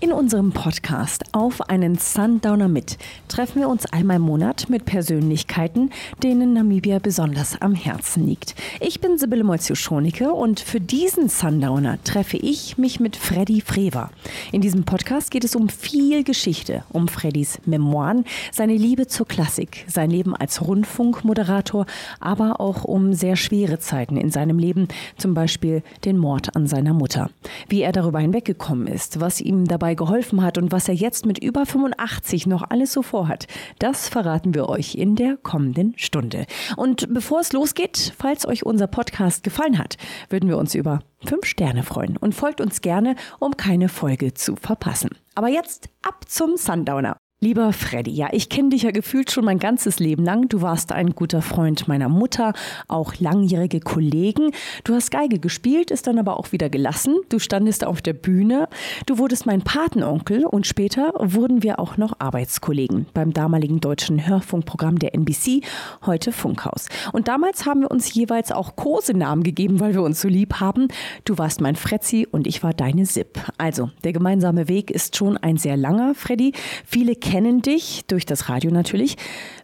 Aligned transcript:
In 0.00 0.12
unserem 0.12 0.52
Podcast 0.52 1.24
Auf 1.32 1.60
einen 1.70 1.98
Sundowner 1.98 2.68
mit 2.68 2.98
treffen 3.26 3.62
wir 3.62 3.68
uns 3.68 3.84
einmal 3.86 4.18
im 4.18 4.22
Monat 4.22 4.70
mit 4.70 4.84
Persönlichkeiten, 4.84 5.90
denen 6.22 6.52
Namibia 6.52 7.00
besonders 7.00 7.60
am 7.60 7.74
Herzen 7.74 8.24
liegt. 8.24 8.54
Ich 8.78 9.00
bin 9.00 9.18
Sibylle 9.18 9.42
Molzio-Schonecke 9.42 10.32
und 10.32 10.60
für 10.60 10.80
diesen 10.80 11.28
Sundowner 11.28 11.98
treffe 12.04 12.36
ich 12.36 12.78
mich 12.78 13.00
mit 13.00 13.16
Freddy 13.16 13.60
Frewer. 13.60 14.10
In 14.52 14.60
diesem 14.60 14.84
Podcast 14.84 15.32
geht 15.32 15.42
es 15.42 15.56
um 15.56 15.68
viel 15.68 16.22
Geschichte, 16.22 16.84
um 16.90 17.08
Freddys 17.08 17.58
Memoiren, 17.66 18.24
seine 18.52 18.76
Liebe 18.76 19.08
zur 19.08 19.26
Klassik, 19.26 19.84
sein 19.88 20.10
Leben 20.10 20.36
als 20.36 20.64
Rundfunkmoderator, 20.64 21.86
aber 22.20 22.60
auch 22.60 22.84
um 22.84 23.14
sehr 23.14 23.34
schwere 23.34 23.80
Zeiten 23.80 24.16
in 24.16 24.30
seinem 24.30 24.60
Leben, 24.60 24.86
zum 25.16 25.34
Beispiel 25.34 25.82
den 26.04 26.18
Mord 26.18 26.54
an 26.54 26.68
seiner 26.68 26.94
Mutter. 26.94 27.30
Wie 27.68 27.82
er 27.82 27.90
darüber 27.90 28.20
hinweggekommen 28.20 28.86
ist, 28.86 29.18
was 29.18 29.40
ihm 29.40 29.66
dabei 29.66 29.87
dabei 29.88 29.94
geholfen 29.94 30.42
hat 30.42 30.58
und 30.58 30.70
was 30.70 30.88
er 30.88 30.94
jetzt 30.94 31.24
mit 31.24 31.42
über 31.42 31.64
85 31.64 32.46
noch 32.46 32.62
alles 32.68 32.92
so 32.92 33.00
vorhat, 33.00 33.46
das 33.78 34.08
verraten 34.08 34.52
wir 34.52 34.68
euch 34.68 34.96
in 34.96 35.16
der 35.16 35.38
kommenden 35.38 35.94
Stunde. 35.96 36.44
Und 36.76 37.12
bevor 37.14 37.40
es 37.40 37.54
losgeht, 37.54 38.12
falls 38.18 38.46
euch 38.46 38.66
unser 38.66 38.86
Podcast 38.86 39.44
gefallen 39.44 39.78
hat, 39.78 39.96
würden 40.28 40.48
wir 40.48 40.58
uns 40.58 40.74
über 40.74 41.00
fünf 41.24 41.46
Sterne 41.46 41.84
freuen 41.84 42.18
und 42.18 42.34
folgt 42.34 42.60
uns 42.60 42.82
gerne, 42.82 43.16
um 43.38 43.56
keine 43.56 43.88
Folge 43.88 44.34
zu 44.34 44.56
verpassen. 44.56 45.10
Aber 45.34 45.48
jetzt 45.48 45.88
ab 46.02 46.24
zum 46.28 46.56
Sundowner. 46.56 47.16
Lieber 47.40 47.72
Freddy, 47.72 48.10
ja, 48.10 48.30
ich 48.32 48.48
kenne 48.48 48.70
dich 48.70 48.82
ja 48.82 48.90
gefühlt 48.90 49.30
schon 49.30 49.44
mein 49.44 49.60
ganzes 49.60 50.00
Leben 50.00 50.24
lang. 50.24 50.48
Du 50.48 50.60
warst 50.60 50.90
ein 50.90 51.10
guter 51.10 51.40
Freund 51.40 51.86
meiner 51.86 52.08
Mutter, 52.08 52.52
auch 52.88 53.14
langjährige 53.20 53.78
Kollegen. 53.78 54.50
Du 54.82 54.92
hast 54.92 55.12
Geige 55.12 55.38
gespielt, 55.38 55.92
ist 55.92 56.08
dann 56.08 56.18
aber 56.18 56.36
auch 56.36 56.50
wieder 56.50 56.68
gelassen. 56.68 57.14
Du 57.28 57.38
standest 57.38 57.86
auf 57.86 58.02
der 58.02 58.14
Bühne. 58.14 58.68
Du 59.06 59.18
wurdest 59.18 59.46
mein 59.46 59.62
Patenonkel 59.62 60.46
und 60.46 60.66
später 60.66 61.12
wurden 61.16 61.62
wir 61.62 61.78
auch 61.78 61.96
noch 61.96 62.14
Arbeitskollegen 62.18 63.06
beim 63.14 63.32
damaligen 63.32 63.78
deutschen 63.78 64.26
Hörfunkprogramm 64.26 64.98
der 64.98 65.14
NBC, 65.14 65.62
heute 66.04 66.32
Funkhaus. 66.32 66.88
Und 67.12 67.28
damals 67.28 67.66
haben 67.66 67.82
wir 67.82 67.90
uns 67.92 68.12
jeweils 68.12 68.50
auch 68.50 68.74
Kosenamen 68.74 69.44
gegeben, 69.44 69.78
weil 69.78 69.94
wir 69.94 70.02
uns 70.02 70.20
so 70.20 70.26
lieb 70.26 70.54
haben. 70.54 70.88
Du 71.24 71.38
warst 71.38 71.60
mein 71.60 71.76
Fretzi 71.76 72.26
und 72.28 72.48
ich 72.48 72.64
war 72.64 72.74
deine 72.74 73.06
Sip. 73.06 73.38
Also, 73.58 73.90
der 74.02 74.12
gemeinsame 74.12 74.66
Weg 74.66 74.90
ist 74.90 75.16
schon 75.16 75.36
ein 75.36 75.56
sehr 75.56 75.76
langer, 75.76 76.16
Freddy. 76.16 76.50
Viele 76.84 77.14
kennen 77.28 77.60
dich 77.60 78.06
durch 78.06 78.24
das 78.24 78.48
Radio 78.48 78.70
natürlich 78.70 79.16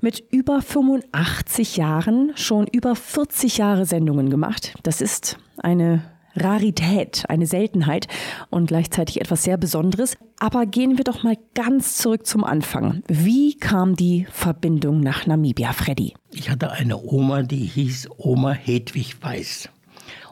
mit 0.03 0.23
über 0.31 0.61
85 0.61 1.79
Jahren 1.79 2.33
schon 2.35 2.67
über 2.67 2.95
40 2.95 3.57
Jahre 3.57 3.87
Sendungen 3.87 4.29
gemacht. 4.29 4.75
Das 4.83 5.01
ist 5.01 5.39
eine 5.57 6.03
Rarität, 6.37 7.25
eine 7.31 7.47
Seltenheit 7.47 8.07
und 8.51 8.67
gleichzeitig 8.67 9.19
etwas 9.19 9.45
sehr 9.45 9.57
Besonderes. 9.57 10.19
Aber 10.39 10.67
gehen 10.67 10.99
wir 10.99 11.05
doch 11.05 11.23
mal 11.23 11.39
ganz 11.55 11.97
zurück 11.97 12.27
zum 12.27 12.45
Anfang. 12.45 13.03
Wie 13.09 13.57
kam 13.57 13.97
die 13.97 14.27
Verbindung 14.31 15.01
nach 15.01 15.27
Namibia, 15.27 15.73
Freddy? 15.73 16.13
Ich 16.33 16.51
hatte 16.51 16.71
eine 16.71 16.99
Oma, 17.03 17.45
die 17.45 17.65
hieß 17.65 18.11
Oma 18.19 18.53
Hedwig 18.53 19.23
Weiß. 19.23 19.71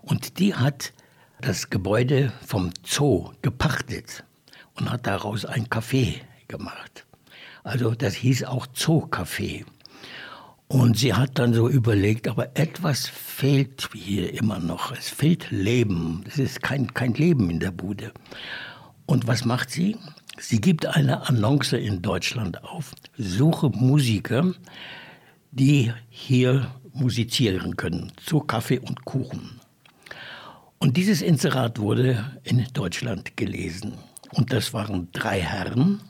Und 0.03 0.39
die 0.39 0.55
hat 0.55 0.93
das 1.41 1.71
Gebäude 1.71 2.31
vom 2.47 2.73
Zoo 2.85 3.31
gepachtet 3.41 4.23
und 4.79 4.91
hat 4.91 5.07
daraus 5.07 5.47
ein 5.47 5.69
Café 5.69 6.17
gemacht. 6.47 7.07
Also 7.63 7.95
das 7.95 8.15
hieß 8.15 8.45
auch 8.45 8.67
Zoocafé. 8.67 9.65
Und 10.69 10.99
sie 10.99 11.13
hat 11.13 11.39
dann 11.39 11.53
so 11.53 11.69
überlegt, 11.69 12.29
aber 12.29 12.57
etwas 12.57 13.07
fehlt 13.07 13.91
hier 13.93 14.33
immer 14.33 14.59
noch. 14.59 14.91
Es 14.93 15.11
fehlt 15.11 15.51
Leben. 15.51 16.25
Es 16.27 16.39
ist 16.39 16.63
kein, 16.63 16.95
kein 16.95 17.13
Leben 17.13 17.51
in 17.51 17.61
der 17.61 17.73
Bude. 17.73 18.13
Und 19.05 19.27
was 19.27 19.45
macht 19.45 19.71
sie? 19.71 19.99
Sie 20.39 20.61
gibt 20.61 20.87
eine 20.87 21.29
Annonce 21.29 21.75
in 21.75 22.01
Deutschland 22.01 22.65
auf. 22.65 22.95
Suche 23.19 23.69
Musiker, 23.69 24.55
die 25.51 25.93
hier 26.09 26.75
musizieren 26.95 27.77
können, 27.77 28.13
zu 28.17 28.41
Kaffee 28.41 28.79
und 28.79 29.05
Kuchen. 29.05 29.61
Und 30.79 30.97
dieses 30.97 31.21
Inserat 31.21 31.79
wurde 31.79 32.41
in 32.45 32.67
Deutschland 32.73 33.37
gelesen. 33.37 33.99
Und 34.31 34.53
das 34.53 34.73
waren 34.73 35.09
drei 35.13 35.41
Herren, 35.41 36.01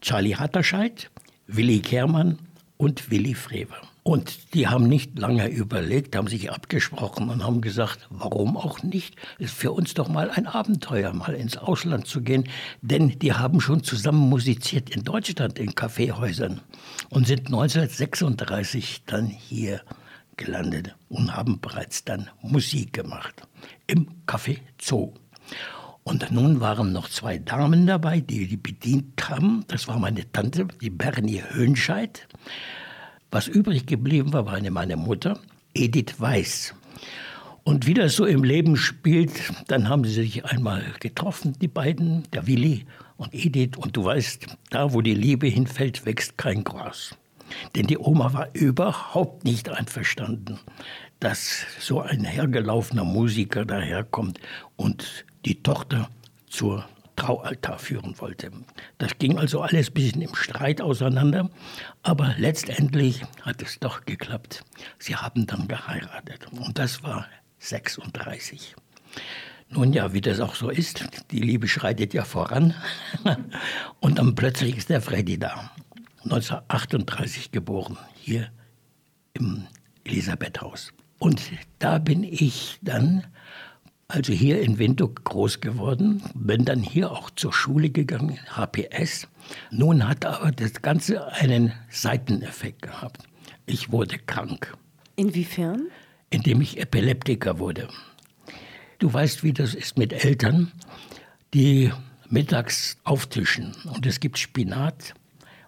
Charlie 0.00 0.36
Hatterscheid, 0.36 1.10
Willi 1.46 1.80
Kehrmann 1.80 2.38
und 2.76 3.10
Willi 3.10 3.34
Frewer. 3.34 3.76
Und 4.02 4.54
die 4.54 4.66
haben 4.66 4.88
nicht 4.88 5.18
lange 5.18 5.48
überlegt, 5.48 6.16
haben 6.16 6.26
sich 6.26 6.50
abgesprochen 6.50 7.28
und 7.28 7.44
haben 7.44 7.60
gesagt, 7.60 8.08
warum 8.08 8.56
auch 8.56 8.82
nicht? 8.82 9.14
Ist 9.38 9.54
für 9.54 9.72
uns 9.72 9.92
doch 9.92 10.08
mal 10.08 10.30
ein 10.30 10.46
Abenteuer, 10.46 11.12
mal 11.12 11.34
ins 11.34 11.58
Ausland 11.58 12.06
zu 12.06 12.22
gehen. 12.22 12.48
Denn 12.80 13.18
die 13.18 13.34
haben 13.34 13.60
schon 13.60 13.84
zusammen 13.84 14.28
musiziert 14.30 14.88
in 14.88 15.04
Deutschland 15.04 15.58
in 15.58 15.74
Kaffeehäusern 15.74 16.62
und 17.10 17.26
sind 17.26 17.46
1936 17.48 19.02
dann 19.04 19.26
hier 19.26 19.82
gelandet 20.36 20.96
und 21.10 21.36
haben 21.36 21.60
bereits 21.60 22.04
dann 22.04 22.30
Musik 22.40 22.94
gemacht 22.94 23.42
im 23.86 24.08
Café 24.26 24.60
Zoo. 24.80 25.12
Und 26.10 26.32
nun 26.32 26.58
waren 26.58 26.92
noch 26.92 27.08
zwei 27.08 27.38
Damen 27.38 27.86
dabei, 27.86 28.18
die 28.18 28.48
die 28.48 28.56
bedient 28.56 29.30
haben. 29.30 29.64
Das 29.68 29.86
war 29.86 29.96
meine 30.00 30.30
Tante, 30.32 30.66
die 30.80 30.90
Bernie 30.90 31.40
Höhnscheid. 31.50 32.26
Was 33.30 33.46
übrig 33.46 33.86
geblieben 33.86 34.32
war, 34.32 34.44
war 34.44 34.54
eine 34.54 34.72
meine 34.72 34.96
Mutter, 34.96 35.38
Edith 35.72 36.18
Weiß. 36.18 36.74
Und 37.62 37.86
wie 37.86 37.94
das 37.94 38.16
so 38.16 38.26
im 38.26 38.42
Leben 38.42 38.76
spielt, 38.76 39.52
dann 39.68 39.88
haben 39.88 40.02
sie 40.02 40.14
sich 40.14 40.44
einmal 40.44 40.82
getroffen, 40.98 41.56
die 41.60 41.68
beiden, 41.68 42.24
der 42.32 42.48
Willi 42.48 42.86
und 43.16 43.32
Edith. 43.32 43.76
Und 43.76 43.96
du 43.96 44.02
weißt, 44.02 44.48
da 44.70 44.92
wo 44.92 45.02
die 45.02 45.14
Liebe 45.14 45.46
hinfällt, 45.46 46.06
wächst 46.06 46.36
kein 46.36 46.64
Gras. 46.64 47.14
Denn 47.76 47.86
die 47.86 47.98
Oma 47.98 48.32
war 48.32 48.48
überhaupt 48.52 49.44
nicht 49.44 49.68
einverstanden, 49.68 50.58
dass 51.20 51.66
so 51.78 52.00
ein 52.00 52.24
hergelaufener 52.24 53.04
Musiker 53.04 53.64
daherkommt 53.64 54.40
und 54.74 55.24
die 55.44 55.62
Tochter 55.62 56.08
zur 56.48 56.84
Traualtar 57.16 57.78
führen 57.78 58.18
wollte. 58.18 58.50
Das 58.98 59.18
ging 59.18 59.38
also 59.38 59.60
alles 59.60 59.90
ein 59.90 59.94
bisschen 59.94 60.22
im 60.22 60.34
Streit 60.34 60.80
auseinander, 60.80 61.50
aber 62.02 62.34
letztendlich 62.38 63.22
hat 63.42 63.60
es 63.62 63.78
doch 63.78 64.06
geklappt. 64.06 64.64
Sie 64.98 65.16
haben 65.16 65.46
dann 65.46 65.68
geheiratet 65.68 66.46
und 66.50 66.78
das 66.78 67.02
war 67.02 67.26
36. 67.58 68.74
Nun 69.68 69.92
ja, 69.92 70.12
wie 70.12 70.20
das 70.20 70.40
auch 70.40 70.54
so 70.54 70.70
ist, 70.70 71.04
die 71.30 71.40
Liebe 71.40 71.68
schreitet 71.68 72.14
ja 72.14 72.24
voran 72.24 72.74
und 74.00 74.18
dann 74.18 74.34
plötzlich 74.34 74.78
ist 74.78 74.88
der 74.88 75.02
Freddy 75.02 75.38
da. 75.38 75.70
1938 76.24 77.52
geboren, 77.52 77.96
hier 78.14 78.50
im 79.34 79.66
Elisabethhaus. 80.04 80.92
Und 81.18 81.42
da 81.78 81.98
bin 81.98 82.24
ich 82.24 82.78
dann 82.82 83.26
also 84.10 84.32
hier 84.32 84.60
in 84.60 84.78
Windhoek 84.78 85.24
groß 85.24 85.60
geworden, 85.60 86.22
bin 86.34 86.64
dann 86.64 86.82
hier 86.82 87.12
auch 87.12 87.30
zur 87.30 87.52
Schule 87.52 87.90
gegangen, 87.90 88.38
HPS. 88.56 89.28
Nun 89.70 90.06
hat 90.06 90.24
aber 90.24 90.50
das 90.52 90.82
Ganze 90.82 91.32
einen 91.32 91.72
Seiteneffekt 91.88 92.82
gehabt. 92.82 93.22
Ich 93.66 93.92
wurde 93.92 94.18
krank. 94.18 94.74
Inwiefern? 95.16 95.86
Indem 96.30 96.60
ich 96.60 96.80
Epileptiker 96.80 97.58
wurde. 97.58 97.88
Du 98.98 99.12
weißt, 99.12 99.42
wie 99.44 99.52
das 99.52 99.74
ist 99.74 99.96
mit 99.96 100.12
Eltern, 100.12 100.72
die 101.54 101.92
mittags 102.28 102.98
auftischen 103.04 103.74
und 103.94 104.06
es 104.06 104.20
gibt 104.20 104.38
Spinat 104.38 105.14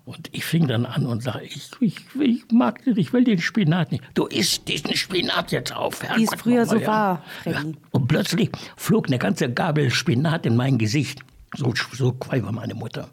und 0.04 0.28
ich 0.32 0.44
fing 0.44 0.66
dann 0.66 0.84
an 0.84 1.06
und 1.06 1.22
sage, 1.22 1.44
ich, 1.44 1.70
ich, 1.80 1.96
ich 2.20 2.42
mag 2.50 2.84
das, 2.84 2.96
ich 2.96 3.12
will 3.12 3.24
den 3.24 3.40
Spinat 3.40 3.92
nicht. 3.92 4.02
Du 4.14 4.26
isst 4.26 4.66
diesen 4.68 4.96
Spinat 4.96 5.52
jetzt 5.52 5.74
auf, 5.74 6.02
Herr 6.02 6.16
Wie 6.16 6.24
es 6.24 6.30
früher 6.36 6.66
so 6.66 6.84
war, 6.84 7.22
Ja. 7.44 7.62
Und 7.90 8.08
plötzlich 8.08 8.50
flog 8.76 9.06
eine 9.06 9.18
ganze 9.18 9.52
Gabel 9.52 9.90
Spinat 9.90 10.44
in 10.46 10.56
mein 10.56 10.78
Gesicht. 10.78 11.20
So, 11.54 11.72
so 11.92 12.12
quai 12.12 12.42
war 12.42 12.52
meine 12.52 12.74
Mutter. 12.74 13.08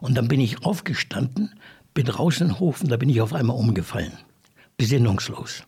Und 0.00 0.16
dann 0.16 0.28
bin 0.28 0.40
ich 0.40 0.64
aufgestanden, 0.64 1.54
bin 1.94 2.04
draußen 2.04 2.48
in 2.48 2.60
Hofen, 2.60 2.88
da 2.88 2.96
bin 2.96 3.08
ich 3.08 3.20
auf 3.20 3.32
einmal 3.32 3.56
umgefallen. 3.56 4.12
Besinnungslos. 4.76 5.62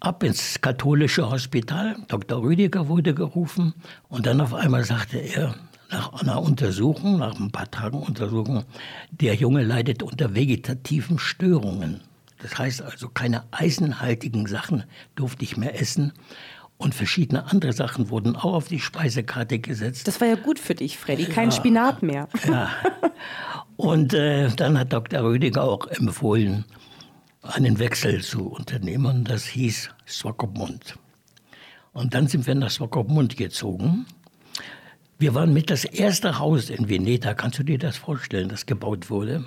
Ab 0.00 0.22
ins 0.22 0.60
katholische 0.60 1.30
Hospital, 1.30 1.96
Dr. 2.08 2.42
Rüdiger 2.42 2.88
wurde 2.88 3.14
gerufen 3.14 3.74
und 4.08 4.26
dann 4.26 4.40
auf 4.40 4.54
einmal 4.54 4.82
sagte 4.82 5.18
er, 5.18 5.54
nach 5.90 6.12
einer 6.20 6.40
Untersuchung, 6.40 7.18
nach 7.18 7.38
ein 7.38 7.50
paar 7.50 7.70
Tagen 7.70 7.98
Untersuchung, 7.98 8.64
der 9.10 9.34
Junge 9.34 9.62
leidet 9.62 10.02
unter 10.02 10.34
vegetativen 10.34 11.18
Störungen. 11.18 12.00
Das 12.42 12.58
heißt 12.58 12.82
also, 12.82 13.08
keine 13.08 13.44
eisenhaltigen 13.50 14.46
Sachen 14.46 14.84
durfte 15.14 15.44
ich 15.44 15.56
mehr 15.56 15.78
essen. 15.80 16.12
Und 16.78 16.94
verschiedene 16.94 17.44
andere 17.44 17.74
Sachen 17.74 18.08
wurden 18.08 18.36
auch 18.36 18.54
auf 18.54 18.68
die 18.68 18.80
Speisekarte 18.80 19.58
gesetzt. 19.58 20.08
Das 20.08 20.18
war 20.20 20.28
ja 20.28 20.36
gut 20.36 20.58
für 20.58 20.74
dich, 20.74 20.96
Freddy. 20.96 21.26
Kein 21.26 21.50
ja, 21.50 21.56
Spinat 21.56 22.02
mehr. 22.02 22.28
Ja. 22.48 22.70
Und 23.76 24.14
äh, 24.14 24.48
dann 24.56 24.78
hat 24.78 24.92
Dr. 24.92 25.22
Rüdiger 25.22 25.62
auch 25.62 25.86
empfohlen, 25.86 26.64
einen 27.42 27.78
Wechsel 27.78 28.22
zu 28.22 28.48
unternehmen. 28.48 29.24
Das 29.24 29.44
hieß 29.44 29.90
Swakopmund. 30.06 30.96
Und 31.92 32.14
dann 32.14 32.28
sind 32.28 32.46
wir 32.46 32.54
nach 32.54 32.70
Swakopmund 32.70 33.36
gezogen. 33.36 34.06
Wir 35.20 35.34
waren 35.34 35.52
mit 35.52 35.68
das 35.68 35.84
erste 35.84 36.38
Haus 36.38 36.70
in 36.70 36.88
Veneta, 36.88 37.34
kannst 37.34 37.58
du 37.58 37.62
dir 37.62 37.76
das 37.76 37.98
vorstellen, 37.98 38.48
das 38.48 38.64
gebaut 38.64 39.10
wurde. 39.10 39.44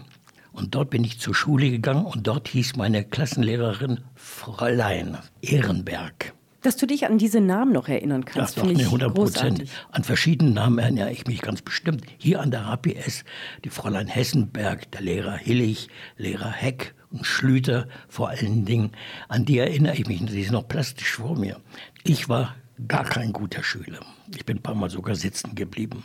Und 0.51 0.75
dort 0.75 0.91
bin 0.91 1.03
ich 1.03 1.19
zur 1.19 1.33
Schule 1.33 1.71
gegangen 1.71 2.05
und 2.05 2.27
dort 2.27 2.47
hieß 2.47 2.75
meine 2.75 3.03
Klassenlehrerin 3.03 4.01
Fräulein 4.13 5.17
Ehrenberg. 5.41 6.35
Dass 6.61 6.77
du 6.77 6.85
dich 6.85 7.07
an 7.07 7.17
diese 7.17 7.41
Namen 7.41 7.71
noch 7.71 7.87
erinnern 7.87 8.23
kannst, 8.23 8.59
finde 8.59 8.73
ich 8.73 8.85
100 8.85 9.15
Prozent. 9.15 9.63
An 9.89 10.03
verschiedenen 10.03 10.53
Namen 10.53 10.77
erinnere 10.77 11.11
ich 11.11 11.25
mich 11.25 11.41
ganz 11.41 11.63
bestimmt. 11.63 12.05
Hier 12.19 12.39
an 12.39 12.51
der 12.51 12.67
HPS 12.67 13.23
die 13.65 13.71
Fräulein 13.71 14.05
Hessenberg, 14.05 14.91
der 14.91 15.01
Lehrer 15.01 15.37
Hillig, 15.37 15.87
Lehrer 16.17 16.51
Heck 16.51 16.93
und 17.09 17.25
Schlüter 17.25 17.87
vor 18.09 18.29
allen 18.29 18.65
Dingen. 18.65 18.91
An 19.27 19.43
die 19.43 19.57
erinnere 19.57 19.95
ich 19.95 20.05
mich, 20.05 20.21
sie 20.29 20.41
ist 20.41 20.51
noch 20.51 20.67
plastisch 20.67 21.13
vor 21.13 21.35
mir. 21.35 21.59
Ich 22.03 22.29
war 22.29 22.53
gar 22.87 23.05
kein 23.05 23.33
guter 23.33 23.63
Schüler. 23.63 24.01
Ich 24.35 24.45
bin 24.45 24.57
ein 24.57 24.63
paar 24.63 24.75
Mal 24.75 24.89
sogar 24.89 25.15
sitzen 25.15 25.55
geblieben. 25.55 26.03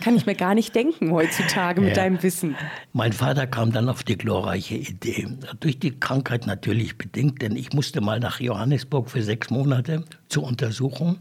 Kann 0.00 0.14
ich 0.14 0.26
mir 0.26 0.34
gar 0.34 0.54
nicht 0.54 0.74
denken 0.74 1.10
heutzutage 1.10 1.80
mit 1.80 1.90
ja. 1.90 2.02
deinem 2.02 2.22
Wissen. 2.22 2.56
Mein 2.92 3.12
Vater 3.12 3.46
kam 3.46 3.72
dann 3.72 3.88
auf 3.88 4.04
die 4.04 4.16
glorreiche 4.16 4.76
Idee. 4.76 5.26
Durch 5.60 5.78
die 5.78 5.98
Krankheit 5.98 6.46
natürlich 6.46 6.96
bedingt, 6.96 7.42
denn 7.42 7.56
ich 7.56 7.72
musste 7.72 8.00
mal 8.00 8.20
nach 8.20 8.40
Johannesburg 8.40 9.10
für 9.10 9.22
sechs 9.22 9.50
Monate 9.50 10.04
zur 10.28 10.44
Untersuchung. 10.44 11.18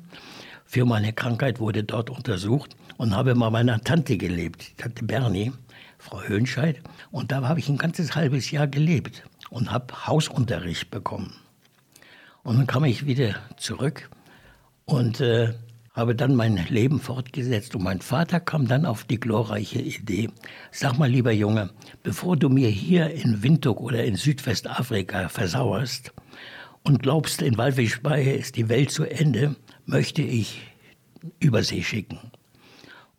Für 0.65 0.85
meine 0.85 1.11
Krankheit 1.13 1.59
wurde 1.59 1.83
dort 1.83 2.09
untersucht 2.09 2.75
und 2.97 3.15
habe 3.15 3.35
mal 3.35 3.49
meiner 3.49 3.81
Tante 3.81 4.17
gelebt, 4.17 4.77
Tante 4.77 5.03
Bernie, 5.03 5.53
Frau 5.97 6.21
Höhnscheid. 6.21 6.79
Und 7.09 7.31
da 7.31 7.47
habe 7.47 7.59
ich 7.59 7.69
ein 7.69 7.77
ganzes 7.77 8.15
halbes 8.15 8.51
Jahr 8.51 8.67
gelebt 8.67 9.23
und 9.49 9.71
habe 9.71 10.07
Hausunterricht 10.07 10.91
bekommen. 10.91 11.33
Und 12.43 12.57
dann 12.57 12.67
kam 12.67 12.83
ich 12.85 13.05
wieder 13.05 13.35
zurück 13.57 14.09
und 14.87 15.19
äh, 15.21 15.53
habe 15.93 16.15
dann 16.15 16.35
mein 16.35 16.55
Leben 16.69 16.99
fortgesetzt 16.99 17.75
und 17.75 17.83
mein 17.83 18.01
Vater 18.01 18.39
kam 18.39 18.67
dann 18.67 18.85
auf 18.85 19.03
die 19.03 19.19
glorreiche 19.19 19.79
Idee, 19.79 20.29
sag 20.71 20.97
mal 20.97 21.09
lieber 21.09 21.31
Junge, 21.31 21.71
bevor 22.03 22.37
du 22.37 22.49
mir 22.49 22.69
hier 22.69 23.11
in 23.11 23.43
Windhoek 23.43 23.81
oder 23.81 24.03
in 24.05 24.15
Südwestafrika 24.15 25.27
versauerst 25.29 26.13
und 26.83 27.03
glaubst, 27.03 27.41
in 27.41 27.57
Walfischbeihe 27.57 28.33
ist 28.33 28.55
die 28.55 28.69
Welt 28.69 28.91
zu 28.91 29.03
Ende, 29.03 29.55
möchte 29.85 30.21
ich 30.21 30.61
Übersee 31.39 31.83
schicken. 31.83 32.19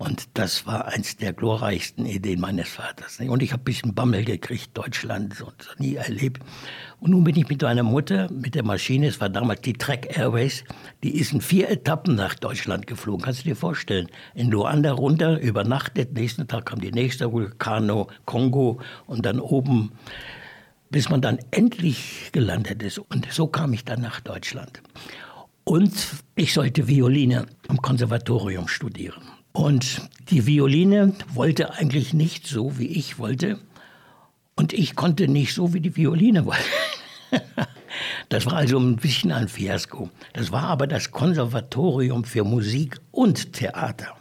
Und 0.01 0.29
das 0.35 0.65
war 0.65 0.87
eins 0.87 1.17
der 1.17 1.33
glorreichsten 1.33 2.07
Ideen 2.07 2.39
meines 2.39 2.69
Vaters. 2.69 3.19
Und 3.19 3.43
ich 3.43 3.53
habe 3.53 3.63
ein 3.63 3.65
bisschen 3.65 3.97
Bammel 3.97 4.25
gekriegt, 4.25 4.71
Deutschland, 4.75 5.41
und 5.41 5.69
nie 5.79 5.97
erlebt. 5.97 6.41
Und 7.01 7.11
nun 7.11 7.25
bin 7.25 7.35
ich 7.35 7.49
mit 7.49 7.63
meiner 7.63 7.83
Mutter, 7.83 8.31
mit 8.31 8.55
der 8.55 8.63
Maschine, 8.63 9.09
es 9.09 9.21
war 9.21 9.29
damals 9.29 9.63
die 9.63 9.73
Trek 9.73 10.17
Airways, 10.17 10.63
die 11.03 11.19
ist 11.19 11.33
in 11.33 11.41
vier 11.41 11.69
Etappen 11.69 12.15
nach 12.15 12.37
Deutschland 12.37 12.87
geflogen. 12.87 13.23
Kannst 13.25 13.41
du 13.41 13.49
dir 13.49 13.57
vorstellen? 13.57 14.07
In 14.35 14.53
Luanda 14.53 14.93
runter, 14.93 15.41
übernachtet, 15.41 16.13
nächsten 16.13 16.47
Tag 16.47 16.67
kam 16.67 16.81
die 16.81 16.93
nächste 16.93 17.33
Vulkano, 17.33 18.07
Kongo 18.25 18.81
und 19.09 19.27
dann 19.27 19.41
oben, 19.41 19.91
bis 20.91 21.09
man 21.09 21.23
dann 21.23 21.41
endlich 21.51 22.31
gelandet 22.31 22.85
ist. 22.85 22.99
Und 22.99 23.27
so 23.33 23.49
kam 23.49 23.73
ich 23.73 23.85
dann 23.85 24.03
nach 24.03 24.21
Deutschland. 24.21 24.81
Und 25.65 25.93
ich 26.37 26.55
sollte 26.55 26.87
Violine 26.87 27.47
am 27.67 27.83
Konservatorium 27.83 28.69
studieren. 28.69 29.38
Und 29.59 30.03
die 30.31 30.47
Violine 30.47 31.15
wollte 31.35 31.75
eigentlich 31.75 32.15
nicht 32.15 32.47
so, 32.47 32.79
wie 32.79 32.87
ich 32.87 33.19
wollte. 33.19 33.59
Und 34.55 34.73
ich 34.73 34.95
konnte 34.95 35.27
nicht 35.27 35.53
so, 35.53 35.75
wie 35.75 35.81
die 35.81 35.97
Violine 35.97 36.47
wollte. 36.47 36.63
Das 38.29 38.47
war 38.47 38.53
also 38.53 38.79
ein 38.79 38.97
bisschen 38.97 39.33
ein 39.33 39.49
Fiasko. 39.49 40.11
Das 40.35 40.53
war 40.53 40.65
aber 40.65 40.87
das 40.87 41.11
Konservatorium 41.11 42.25
für 42.25 42.45
Musik 42.45 43.01
und 43.11 43.55
Theater. 43.55 44.17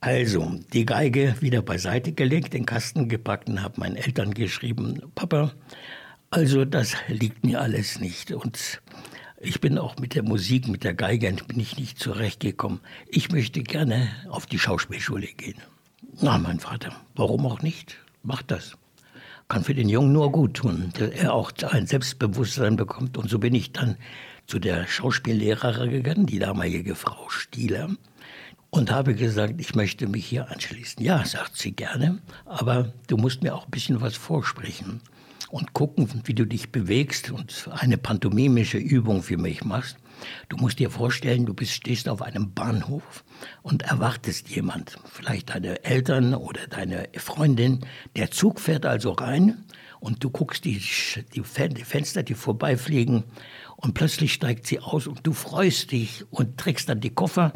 Also, 0.00 0.60
die 0.72 0.84
Geige 0.84 1.34
wieder 1.40 1.62
beiseite 1.62 2.12
gelegt, 2.12 2.52
den 2.52 2.66
Kasten 2.66 3.08
gepackt 3.08 3.48
und 3.48 3.62
habe 3.62 3.80
meinen 3.80 3.96
Eltern 3.96 4.34
geschrieben, 4.34 5.00
Papa, 5.14 5.52
also 6.30 6.64
das 6.64 6.94
liegt 7.08 7.44
mir 7.44 7.60
alles 7.60 7.98
nicht. 7.98 8.30
Und 8.30 8.80
ich 9.46 9.60
bin 9.60 9.78
auch 9.78 9.96
mit 9.98 10.14
der 10.14 10.24
Musik, 10.24 10.66
mit 10.66 10.82
der 10.82 10.94
Geige, 10.94 11.32
bin 11.46 11.60
ich 11.60 11.78
nicht 11.78 12.00
zurechtgekommen. 12.00 12.80
Ich 13.08 13.30
möchte 13.30 13.62
gerne 13.62 14.08
auf 14.28 14.46
die 14.46 14.58
Schauspielschule 14.58 15.28
gehen. 15.28 15.58
Na, 16.20 16.36
mein 16.38 16.58
Vater, 16.58 16.92
warum 17.14 17.46
auch 17.46 17.62
nicht? 17.62 17.96
Mach 18.24 18.42
das. 18.42 18.76
Kann 19.48 19.62
für 19.62 19.74
den 19.74 19.88
Jungen 19.88 20.12
nur 20.12 20.32
gut 20.32 20.54
tun, 20.54 20.92
dass 20.98 21.10
er 21.10 21.32
auch 21.32 21.52
ein 21.70 21.86
Selbstbewusstsein 21.86 22.74
bekommt. 22.74 23.16
Und 23.16 23.30
so 23.30 23.38
bin 23.38 23.54
ich 23.54 23.70
dann 23.70 23.96
zu 24.48 24.58
der 24.58 24.88
Schauspiellehrerin 24.88 25.90
gegangen, 25.90 26.26
die 26.26 26.40
damalige 26.40 26.96
Frau 26.96 27.28
Stieler, 27.28 27.90
und 28.70 28.90
habe 28.90 29.14
gesagt, 29.14 29.54
ich 29.60 29.76
möchte 29.76 30.08
mich 30.08 30.26
hier 30.26 30.50
anschließen. 30.50 31.02
Ja, 31.04 31.24
sagt 31.24 31.56
sie 31.56 31.70
gerne, 31.70 32.18
aber 32.46 32.92
du 33.06 33.16
musst 33.16 33.44
mir 33.44 33.54
auch 33.54 33.66
ein 33.66 33.70
bisschen 33.70 34.00
was 34.00 34.16
vorsprechen 34.16 35.00
und 35.50 35.72
gucken, 35.72 36.08
wie 36.24 36.34
du 36.34 36.44
dich 36.44 36.70
bewegst 36.70 37.30
und 37.30 37.68
eine 37.72 37.98
pantomimische 37.98 38.78
Übung 38.78 39.22
für 39.22 39.36
mich 39.36 39.64
machst. 39.64 39.96
Du 40.48 40.56
musst 40.56 40.78
dir 40.78 40.90
vorstellen, 40.90 41.46
du 41.46 41.54
bist, 41.54 41.72
stehst 41.72 42.08
auf 42.08 42.22
einem 42.22 42.52
Bahnhof 42.52 43.24
und 43.62 43.82
erwartest 43.82 44.48
jemand, 44.48 44.96
vielleicht 45.04 45.50
deine 45.50 45.84
Eltern 45.84 46.34
oder 46.34 46.66
deine 46.66 47.08
Freundin. 47.16 47.80
Der 48.16 48.30
Zug 48.30 48.60
fährt 48.60 48.86
also 48.86 49.12
rein 49.12 49.64
und 50.00 50.24
du 50.24 50.30
guckst 50.30 50.64
die, 50.64 50.82
die 51.34 51.42
Fenster, 51.42 52.22
die 52.22 52.34
vorbeifliegen 52.34 53.24
und 53.78 53.92
plötzlich 53.92 54.32
steigt 54.32 54.66
sie 54.66 54.80
aus 54.80 55.06
und 55.06 55.26
du 55.26 55.34
freust 55.34 55.92
dich 55.92 56.24
und 56.30 56.56
trägst 56.56 56.88
dann 56.88 57.00
die 57.00 57.10
Koffer. 57.10 57.52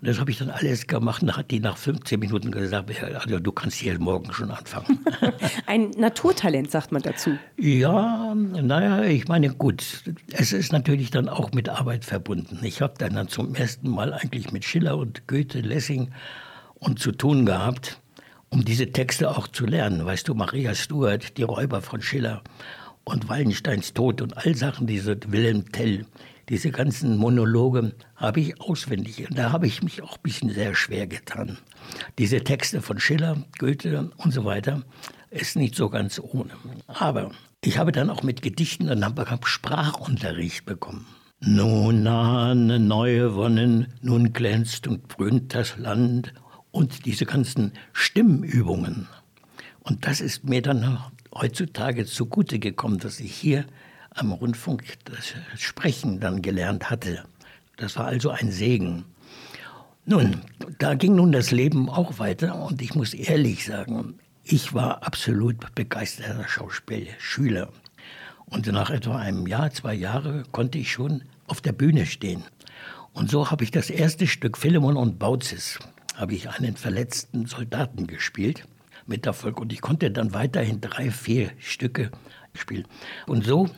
Und 0.00 0.06
das 0.06 0.20
habe 0.20 0.30
ich 0.30 0.38
dann 0.38 0.50
alles 0.50 0.86
gemacht. 0.86 1.22
Und 1.22 1.36
hat 1.36 1.50
die 1.50 1.58
nach 1.58 1.76
15 1.76 2.20
Minuten 2.20 2.52
gesagt, 2.52 2.90
also 3.02 3.40
du 3.40 3.52
kannst 3.52 3.78
hier 3.78 3.98
morgen 3.98 4.32
schon 4.32 4.52
anfangen. 4.52 5.04
Ein 5.66 5.90
Naturtalent, 5.90 6.70
sagt 6.70 6.92
man 6.92 7.02
dazu. 7.02 7.36
Ja, 7.56 8.34
naja, 8.34 9.02
ich 9.02 9.26
meine, 9.26 9.50
gut, 9.50 10.04
es 10.32 10.52
ist 10.52 10.72
natürlich 10.72 11.10
dann 11.10 11.28
auch 11.28 11.50
mit 11.52 11.68
Arbeit 11.68 12.04
verbunden. 12.04 12.60
Ich 12.62 12.80
habe 12.80 12.94
dann, 12.98 13.14
dann 13.14 13.28
zum 13.28 13.54
ersten 13.56 13.90
Mal 13.90 14.14
eigentlich 14.14 14.52
mit 14.52 14.64
Schiller 14.64 14.96
und 14.96 15.26
Goethe, 15.26 15.60
Lessing 15.60 16.12
und 16.74 17.00
zu 17.00 17.10
tun 17.10 17.46
gehabt, 17.46 18.00
um 18.48 18.64
diese 18.64 18.92
Texte 18.92 19.28
auch 19.28 19.48
zu 19.48 19.66
lernen. 19.66 20.06
Weißt 20.06 20.28
du, 20.28 20.34
Maria 20.34 20.72
Stuart, 20.76 21.36
die 21.36 21.42
Räuber 21.42 21.82
von 21.82 22.00
Schiller 22.00 22.42
und 23.04 23.28
Wallensteins 23.28 23.92
Tod 23.92 24.20
und 24.22 24.36
all 24.36 24.54
Sachen, 24.54 24.86
diese 24.86 25.18
Wilhelm 25.26 25.70
Tell, 25.72 26.06
diese 26.48 26.70
ganzen 26.70 27.16
Monologe 27.16 27.94
habe 28.16 28.40
ich 28.40 28.60
auswendig. 28.60 29.28
Und 29.28 29.38
da 29.38 29.52
habe 29.52 29.66
ich 29.66 29.82
mich 29.82 30.02
auch 30.02 30.16
ein 30.16 30.22
bisschen 30.22 30.50
sehr 30.50 30.74
schwer 30.74 31.06
getan. 31.06 31.58
Diese 32.18 32.44
Texte 32.44 32.82
von 32.82 33.00
Schiller, 33.00 33.42
Goethe 33.58 34.10
und 34.18 34.32
so 34.32 34.44
weiter 34.44 34.82
ist 35.30 35.56
nicht 35.56 35.74
so 35.74 35.88
ganz 35.88 36.20
ohne. 36.20 36.50
Aber 36.86 37.30
ich 37.62 37.78
habe 37.78 37.92
dann 37.92 38.10
auch 38.10 38.22
mit 38.22 38.42
Gedichten 38.42 38.90
und 38.90 39.04
habe 39.04 39.24
Sprachunterricht 39.44 40.66
bekommen. 40.66 41.06
Nun 41.40 42.02
nahne 42.02 42.78
neue 42.78 43.34
Wonnen, 43.34 43.92
nun 44.02 44.32
glänzt 44.32 44.86
und 44.86 45.08
brünt 45.08 45.54
das 45.54 45.76
Land 45.78 46.32
und 46.70 47.06
diese 47.06 47.26
ganzen 47.26 47.72
Stimmübungen. 47.92 49.08
Und 49.80 50.06
das 50.06 50.20
ist 50.20 50.44
mir 50.44 50.62
dann 50.62 50.98
heutzutage 51.34 52.06
zugute 52.06 52.58
gekommen, 52.58 52.98
dass 52.98 53.20
ich 53.20 53.34
hier 53.34 53.64
am 54.10 54.32
Rundfunk 54.32 54.84
das 55.04 55.34
Sprechen 55.60 56.20
dann 56.20 56.42
gelernt 56.42 56.90
hatte. 56.90 57.24
Das 57.76 57.96
war 57.96 58.06
also 58.06 58.30
ein 58.30 58.50
Segen. 58.50 59.04
Nun, 60.06 60.42
da 60.78 60.94
ging 60.94 61.16
nun 61.16 61.32
das 61.32 61.50
Leben 61.50 61.88
auch 61.88 62.18
weiter 62.18 62.54
und 62.62 62.82
ich 62.82 62.94
muss 62.94 63.14
ehrlich 63.14 63.64
sagen, 63.64 64.14
ich 64.44 64.74
war 64.74 65.02
absolut 65.02 65.74
begeisterter 65.74 66.46
Schauspielschüler. 66.46 67.70
Und 68.46 68.66
nach 68.66 68.90
etwa 68.90 69.16
einem 69.16 69.46
Jahr, 69.46 69.70
zwei 69.72 69.94
Jahre 69.94 70.44
konnte 70.52 70.78
ich 70.78 70.92
schon 70.92 71.22
auf 71.46 71.60
der 71.60 71.72
Bühne 71.72 72.06
stehen. 72.06 72.44
Und 73.14 73.30
so 73.30 73.50
habe 73.50 73.64
ich 73.64 73.70
das 73.70 73.90
erste 73.90 74.26
Stück 74.26 74.58
Philemon 74.58 74.96
und 74.96 75.18
Bautzis, 75.18 75.78
habe 76.14 76.34
ich 76.34 76.50
einen 76.50 76.76
verletzten 76.76 77.46
Soldaten 77.46 78.06
gespielt 78.06 78.64
mit 79.06 79.26
Erfolg. 79.26 79.60
Und 79.60 79.72
ich 79.72 79.80
konnte 79.80 80.10
dann 80.10 80.34
weiterhin 80.34 80.80
drei, 80.80 81.10
vier 81.10 81.50
Stücke 81.58 82.10
spielen. 82.54 82.86
Und 83.26 83.44
so 83.44 83.68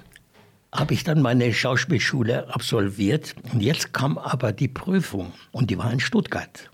habe 0.73 0.95
ich 0.95 1.05
dann 1.05 1.23
meine 1.23 1.53
Schauspielschule 1.53 2.53
absolviert. 2.55 3.35
Und 3.53 3.63
jetzt 3.63 3.93
kam 3.93 4.19
aber 4.19 4.53
die 4.53 4.69
Prüfung. 4.69 5.33
Und 5.53 5.71
die 5.71 5.79
war 5.79 5.93
in 5.93 6.01
Stuttgart. 6.01 6.71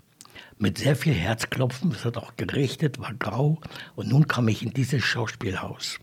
Mit 0.57 0.77
sehr 0.77 0.95
viel 0.95 1.13
Herzklopfen. 1.13 1.91
Es 1.91 2.05
hat 2.05 2.17
auch 2.17 2.35
gerichtet, 2.37 2.99
war 2.99 3.13
grau. 3.13 3.59
Und 3.95 4.09
nun 4.09 4.27
kam 4.27 4.47
ich 4.47 4.63
in 4.63 4.73
dieses 4.73 5.03
Schauspielhaus. 5.03 5.99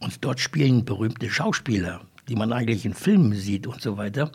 Und 0.00 0.24
dort 0.24 0.40
spielen 0.40 0.84
berühmte 0.84 1.30
Schauspieler, 1.30 2.02
die 2.28 2.36
man 2.36 2.52
eigentlich 2.52 2.84
in 2.84 2.94
Filmen 2.94 3.32
sieht 3.34 3.66
und 3.66 3.80
so 3.80 3.96
weiter. 3.96 4.30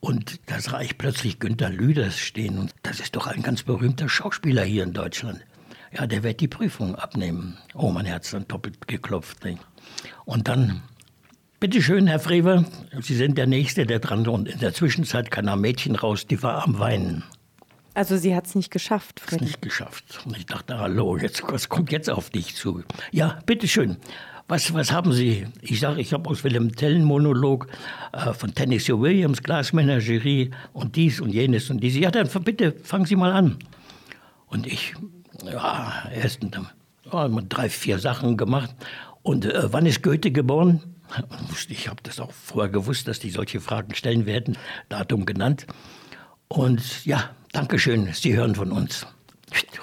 Und 0.00 0.38
da 0.50 0.60
sah 0.60 0.80
ich 0.82 0.98
plötzlich 0.98 1.38
Günter 1.38 1.70
Lüders 1.70 2.18
stehen. 2.18 2.58
Und 2.58 2.74
das 2.82 3.00
ist 3.00 3.16
doch 3.16 3.26
ein 3.26 3.42
ganz 3.42 3.62
berühmter 3.62 4.08
Schauspieler 4.08 4.62
hier 4.62 4.84
in 4.84 4.92
Deutschland. 4.92 5.40
Ja, 5.94 6.06
der 6.06 6.22
wird 6.24 6.40
die 6.40 6.48
Prüfung 6.48 6.96
abnehmen. 6.96 7.56
Oh, 7.74 7.90
mein 7.90 8.04
Herz 8.04 8.32
dann 8.32 8.48
doppelt 8.48 8.88
geklopft. 8.88 9.44
Nicht? 9.44 9.60
Und 10.24 10.48
dann, 10.48 10.82
bitteschön, 11.60 12.08
Herr 12.08 12.18
Frewer, 12.18 12.64
Sie 13.00 13.14
sind 13.14 13.38
der 13.38 13.46
Nächste, 13.46 13.86
der 13.86 14.00
dran. 14.00 14.26
Und 14.26 14.48
in 14.48 14.58
der 14.58 14.74
Zwischenzeit 14.74 15.30
kam 15.30 15.48
ein 15.48 15.60
Mädchen 15.60 15.94
raus, 15.94 16.26
die 16.26 16.42
war 16.42 16.64
am 16.64 16.78
Weinen. 16.80 17.22
Also 17.94 18.16
sie 18.16 18.34
hat 18.34 18.46
es 18.46 18.56
nicht 18.56 18.72
geschafft, 18.72 19.20
Freddy. 19.20 19.44
Nicht 19.44 19.62
geschafft. 19.62 20.20
Und 20.26 20.36
ich 20.36 20.46
dachte, 20.46 20.78
hallo, 20.78 21.16
jetzt, 21.16 21.44
was 21.46 21.68
kommt 21.68 21.92
jetzt 21.92 22.10
auf 22.10 22.28
dich 22.28 22.56
zu? 22.56 22.82
Ja, 23.12 23.38
bitteschön. 23.46 23.98
Was, 24.48 24.74
was 24.74 24.90
haben 24.90 25.12
Sie? 25.12 25.46
Ich 25.62 25.78
sage, 25.78 26.00
ich 26.00 26.12
habe 26.12 26.28
aus 26.28 26.42
Willem 26.42 26.74
Tellen 26.74 27.04
Monolog 27.04 27.68
äh, 28.12 28.32
von 28.34 28.52
Tennessee 28.52 28.98
Williams, 28.98 29.42
Glasmenagerie 29.42 30.50
und 30.72 30.96
dies 30.96 31.20
und 31.20 31.30
jenes 31.30 31.70
und 31.70 31.78
dies. 31.78 31.96
Ja, 31.96 32.10
dann 32.10 32.28
bitte 32.42 32.72
fangen 32.82 33.06
Sie 33.06 33.16
mal 33.16 33.32
an. 33.32 33.58
Und 34.46 34.66
ich, 34.66 34.94
ja, 35.46 36.04
erst 36.14 36.40
ja, 36.42 37.28
drei, 37.48 37.68
vier 37.68 37.98
Sachen 37.98 38.36
gemacht. 38.36 38.74
Und 39.22 39.46
äh, 39.46 39.72
wann 39.72 39.86
ist 39.86 40.02
Goethe 40.02 40.30
geboren? 40.30 40.82
Ich 41.68 41.88
habe 41.88 42.02
das 42.02 42.18
auch 42.18 42.32
vorher 42.32 42.70
gewusst, 42.70 43.06
dass 43.06 43.20
die 43.20 43.30
solche 43.30 43.60
Fragen 43.60 43.94
stellen 43.94 44.26
werden. 44.26 44.56
Datum 44.88 45.26
genannt. 45.26 45.66
Und 46.48 47.04
ja, 47.04 47.30
Dankeschön, 47.52 48.12
Sie 48.12 48.34
hören 48.34 48.56
von 48.56 48.72
uns. 48.72 49.06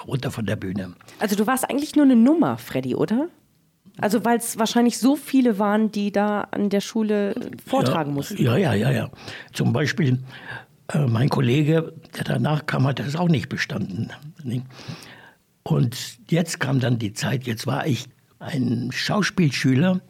Runter 0.06 0.30
von 0.30 0.44
der 0.44 0.56
Bühne. 0.56 0.94
Also 1.18 1.36
du 1.36 1.46
warst 1.46 1.68
eigentlich 1.70 1.96
nur 1.96 2.04
eine 2.04 2.16
Nummer, 2.16 2.58
Freddy, 2.58 2.94
oder? 2.94 3.28
Also 3.98 4.24
weil 4.24 4.38
es 4.38 4.58
wahrscheinlich 4.58 4.98
so 4.98 5.16
viele 5.16 5.58
waren, 5.58 5.90
die 5.90 6.12
da 6.12 6.42
an 6.50 6.68
der 6.68 6.80
Schule 6.80 7.34
vortragen 7.66 8.10
ja, 8.10 8.14
mussten. 8.14 8.42
Ja, 8.42 8.56
ja, 8.56 8.74
ja, 8.74 8.90
ja. 8.90 9.10
Zum 9.52 9.72
Beispiel 9.72 10.18
äh, 10.88 11.06
mein 11.06 11.28
Kollege, 11.28 11.94
der 12.16 12.24
danach 12.24 12.66
kam, 12.66 12.86
hat 12.86 12.98
das 12.98 13.16
auch 13.16 13.28
nicht 13.28 13.48
bestanden. 13.48 14.10
Und 15.62 16.18
jetzt 16.28 16.60
kam 16.60 16.80
dann 16.80 16.98
die 16.98 17.12
Zeit, 17.12 17.44
jetzt 17.44 17.66
war 17.66 17.86
ich 17.86 18.08
ein 18.38 18.90
Schauspielschüler, 18.92 20.00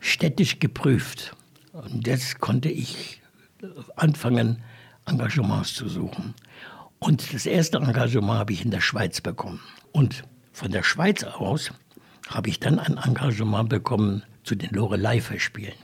städtisch 0.00 0.58
geprüft. 0.58 1.36
Und 1.72 2.06
jetzt 2.06 2.40
konnte 2.40 2.68
ich 2.68 3.20
anfangen, 3.96 4.62
Engagements 5.06 5.74
zu 5.74 5.88
suchen. 5.88 6.34
Und 6.98 7.34
das 7.34 7.44
erste 7.44 7.78
Engagement 7.78 8.38
habe 8.38 8.52
ich 8.52 8.64
in 8.64 8.70
der 8.70 8.80
Schweiz 8.80 9.20
bekommen. 9.20 9.60
Und 9.92 10.24
von 10.52 10.70
der 10.70 10.82
Schweiz 10.82 11.22
aus 11.24 11.70
habe 12.28 12.48
ich 12.48 12.60
dann 12.60 12.78
ein 12.78 12.96
Engagement 12.96 13.68
bekommen 13.68 14.22
zu 14.44 14.54
den 14.54 14.70
Lorelei-Verspielen 14.70 15.74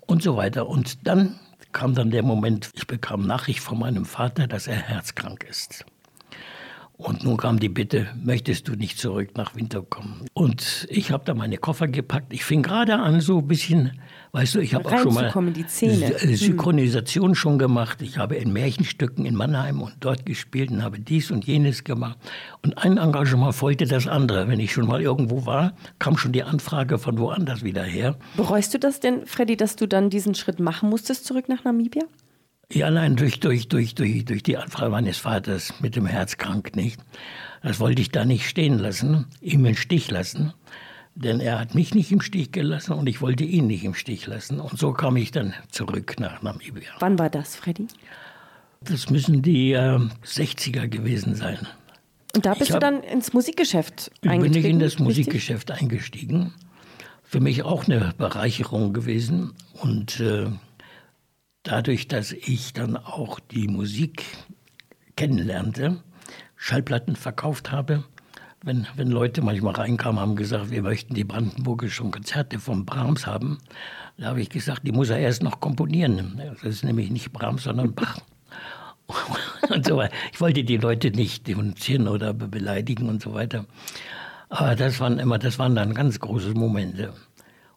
und 0.00 0.22
so 0.22 0.36
weiter. 0.36 0.66
Und 0.66 1.06
dann 1.06 1.38
kam 1.72 1.94
dann 1.94 2.10
der 2.10 2.22
Moment, 2.22 2.70
ich 2.74 2.86
bekam 2.86 3.26
Nachricht 3.26 3.60
von 3.60 3.78
meinem 3.78 4.06
Vater, 4.06 4.46
dass 4.46 4.66
er 4.66 4.76
herzkrank 4.76 5.44
ist. 5.44 5.84
Und 7.00 7.24
nun 7.24 7.38
kam 7.38 7.58
die 7.58 7.70
Bitte, 7.70 8.08
möchtest 8.22 8.68
du 8.68 8.74
nicht 8.74 8.98
zurück 8.98 9.30
nach 9.34 9.54
Winter 9.56 9.82
kommen? 9.82 10.26
Und 10.34 10.86
ich 10.90 11.10
habe 11.10 11.24
da 11.24 11.32
meine 11.32 11.56
Koffer 11.56 11.88
gepackt. 11.88 12.30
Ich 12.34 12.44
fing 12.44 12.62
gerade 12.62 12.96
an, 12.96 13.22
so 13.22 13.38
ein 13.38 13.48
bisschen, 13.48 13.98
weißt 14.32 14.56
du, 14.56 14.60
ich 14.60 14.74
habe 14.74 14.86
auch 14.86 14.98
schon 14.98 15.14
mal 15.14 15.34
hm. 15.34 15.64
Synchronisation 16.36 17.34
schon 17.34 17.58
gemacht. 17.58 18.02
Ich 18.02 18.18
habe 18.18 18.36
in 18.36 18.52
Märchenstücken 18.52 19.24
in 19.24 19.34
Mannheim 19.34 19.80
und 19.80 19.94
dort 20.00 20.26
gespielt 20.26 20.70
und 20.70 20.82
habe 20.82 21.00
dies 21.00 21.30
und 21.30 21.46
jenes 21.46 21.84
gemacht. 21.84 22.18
Und 22.62 22.76
ein 22.76 22.98
Engagement 22.98 23.54
folgte 23.54 23.86
das 23.86 24.06
andere. 24.06 24.48
Wenn 24.48 24.60
ich 24.60 24.72
schon 24.72 24.86
mal 24.86 25.00
irgendwo 25.00 25.46
war, 25.46 25.72
kam 25.98 26.18
schon 26.18 26.32
die 26.32 26.42
Anfrage 26.42 26.98
von 26.98 27.18
woanders 27.18 27.64
wieder 27.64 27.82
her. 27.82 28.16
Bereust 28.36 28.74
du 28.74 28.78
das 28.78 29.00
denn, 29.00 29.24
Freddy, 29.24 29.56
dass 29.56 29.74
du 29.74 29.88
dann 29.88 30.10
diesen 30.10 30.34
Schritt 30.34 30.60
machen 30.60 30.90
musstest 30.90 31.24
zurück 31.24 31.48
nach 31.48 31.64
Namibia? 31.64 32.02
Ja, 32.72 32.90
nein, 32.90 33.16
durch, 33.16 33.40
durch, 33.40 33.66
durch, 33.66 33.94
durch, 33.96 34.24
durch 34.24 34.42
die 34.44 34.56
Anfrage 34.56 34.90
meines 34.90 35.18
Vaters 35.18 35.74
mit 35.80 35.96
dem 35.96 36.06
Herz 36.06 36.36
krank 36.36 36.76
nicht. 36.76 37.00
Das 37.62 37.80
wollte 37.80 38.00
ich 38.00 38.10
da 38.10 38.24
nicht 38.24 38.48
stehen 38.48 38.78
lassen, 38.78 39.26
ihm 39.40 39.64
im 39.64 39.74
Stich 39.74 40.10
lassen. 40.10 40.52
Denn 41.16 41.40
er 41.40 41.58
hat 41.58 41.74
mich 41.74 41.94
nicht 41.94 42.12
im 42.12 42.20
Stich 42.20 42.52
gelassen 42.52 42.92
und 42.92 43.08
ich 43.08 43.20
wollte 43.20 43.42
ihn 43.44 43.66
nicht 43.66 43.84
im 43.84 43.94
Stich 43.94 44.26
lassen. 44.26 44.60
Und 44.60 44.78
so 44.78 44.92
kam 44.92 45.16
ich 45.16 45.32
dann 45.32 45.52
zurück 45.70 46.20
nach 46.20 46.42
Namibia. 46.42 46.90
Wann 47.00 47.18
war 47.18 47.28
das, 47.28 47.56
Freddy? 47.56 47.88
Das 48.82 49.10
müssen 49.10 49.42
die 49.42 49.72
äh, 49.72 49.98
60er 50.24 50.86
gewesen 50.86 51.34
sein. 51.34 51.66
Und 52.34 52.46
da 52.46 52.54
bist 52.54 52.70
hab, 52.70 52.80
du 52.80 52.86
dann 52.86 53.02
ins 53.02 53.32
Musikgeschäft 53.32 54.12
eingetreten? 54.22 54.52
Bin 54.52 54.62
ich 54.62 54.70
in 54.70 54.78
das 54.78 54.98
Musikgeschäft 55.00 55.70
richtig? 55.70 55.82
eingestiegen. 55.82 56.54
Für 57.24 57.40
mich 57.40 57.64
auch 57.64 57.86
eine 57.86 58.14
Bereicherung 58.16 58.92
gewesen. 58.92 59.52
Und 59.82 60.20
äh, 60.20 60.46
dadurch, 61.62 62.08
dass 62.08 62.32
ich 62.32 62.72
dann 62.72 62.96
auch 62.96 63.40
die 63.40 63.68
Musik 63.68 64.24
kennenlernte, 65.16 66.02
Schallplatten 66.56 67.16
verkauft 67.16 67.72
habe, 67.72 68.04
wenn, 68.62 68.86
wenn 68.96 69.08
Leute 69.08 69.40
manchmal 69.40 69.74
reinkamen, 69.74 70.20
haben 70.20 70.36
gesagt, 70.36 70.70
wir 70.70 70.82
möchten 70.82 71.14
die 71.14 71.24
brandenburgischen 71.24 72.10
Konzerte 72.10 72.58
von 72.58 72.84
Brahms 72.84 73.26
haben, 73.26 73.58
da 74.18 74.26
habe 74.26 74.42
ich 74.42 74.50
gesagt, 74.50 74.86
die 74.86 74.92
muss 74.92 75.08
er 75.08 75.18
erst 75.18 75.42
noch 75.42 75.60
komponieren. 75.60 76.40
Das 76.62 76.62
ist 76.62 76.84
nämlich 76.84 77.10
nicht 77.10 77.32
Brahms, 77.32 77.64
sondern 77.64 77.94
Bach. 77.94 78.18
und 79.70 79.86
so 79.86 79.96
weiter. 79.96 80.14
Ich 80.32 80.40
wollte 80.40 80.62
die 80.62 80.76
Leute 80.76 81.10
nicht 81.10 81.46
denunzieren 81.46 82.06
oder 82.06 82.34
beleidigen 82.34 83.08
und 83.08 83.22
so 83.22 83.32
weiter. 83.32 83.64
Aber 84.50 84.74
das 84.76 85.00
waren 85.00 85.18
immer, 85.18 85.38
das 85.38 85.58
waren 85.58 85.74
dann 85.74 85.94
ganz 85.94 86.20
große 86.20 86.52
Momente. 86.54 87.14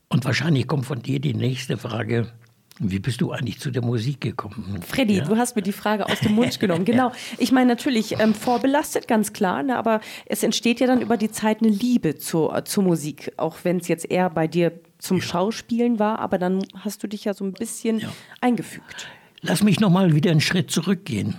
Und 0.10 0.26
wahrscheinlich 0.26 0.68
kommt 0.68 0.86
von 0.86 1.02
dir 1.02 1.20
die 1.20 1.34
nächste 1.34 1.78
Frage, 1.78 2.32
wie 2.80 3.00
bist 3.00 3.22
du 3.22 3.32
eigentlich 3.32 3.60
zu 3.60 3.70
der 3.72 3.84
Musik 3.84 4.22
gekommen? 4.22 4.82
Freddy, 4.86 5.18
ja? 5.18 5.24
du 5.24 5.38
hast 5.38 5.56
mir 5.56 5.62
die 5.62 5.72
Frage 5.72 6.08
aus 6.08 6.20
dem 6.20 6.34
Mund 6.34 6.60
genommen. 6.60 6.86
Genau. 6.94 7.12
Ich 7.38 7.52
meine 7.52 7.68
natürlich 7.68 8.20
ähm, 8.20 8.34
vorbelastet, 8.34 9.08
ganz 9.08 9.32
klar, 9.32 9.64
ne, 9.64 9.78
aber 9.78 10.02
es 10.26 10.44
entsteht 10.44 10.80
ja 10.80 10.88
dann 10.88 11.02
über 11.02 11.18
die 11.18 11.32
Zeit 11.32 11.62
eine 11.62 11.70
Liebe 11.70 12.18
zur, 12.18 12.66
zur 12.66 12.84
Musik, 12.84 13.32
auch 13.38 13.58
wenn 13.64 13.78
es 13.78 13.88
jetzt 13.88 14.10
eher 14.12 14.30
bei 14.30 14.48
dir 14.48 14.74
zum 14.98 15.18
ja. 15.18 15.24
Schauspielen 15.24 15.98
war, 15.98 16.20
aber 16.20 16.38
dann 16.38 16.64
hast 16.80 17.02
du 17.02 17.08
dich 17.08 17.24
ja 17.24 17.34
so 17.34 17.46
ein 17.46 17.54
bisschen 17.54 18.00
ja. 18.00 18.14
eingefügt. 18.42 19.08
Lass 19.42 19.64
mich 19.64 19.80
noch 19.80 19.90
mal 19.90 20.14
wieder 20.14 20.32
einen 20.32 20.42
Schritt 20.42 20.72
zurückgehen, 20.72 21.36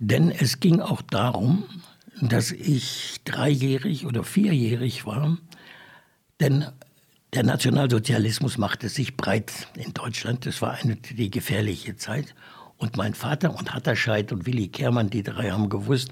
denn 0.00 0.30
es 0.30 0.60
ging 0.60 0.80
auch 0.80 1.02
darum, 1.02 1.64
dass 2.20 2.52
ich 2.52 3.20
dreijährig 3.24 4.06
oder 4.06 4.24
vierjährig 4.24 5.06
war, 5.06 5.38
denn 6.40 6.66
der 7.34 7.44
Nationalsozialismus 7.44 8.58
machte 8.58 8.88
sich 8.88 9.16
breit 9.16 9.68
in 9.76 9.94
Deutschland. 9.94 10.44
Das 10.44 10.60
war 10.60 10.72
eine 10.72 10.96
die 10.96 11.30
gefährliche 11.30 11.96
Zeit. 11.96 12.34
Und 12.76 12.96
mein 12.96 13.14
Vater 13.14 13.56
und 13.56 13.74
Hatterscheid 13.74 14.32
und 14.32 14.44
Willi 14.44 14.68
Kehrmann, 14.68 15.08
die 15.08 15.22
drei 15.22 15.50
haben 15.50 15.68
gewusst, 15.68 16.10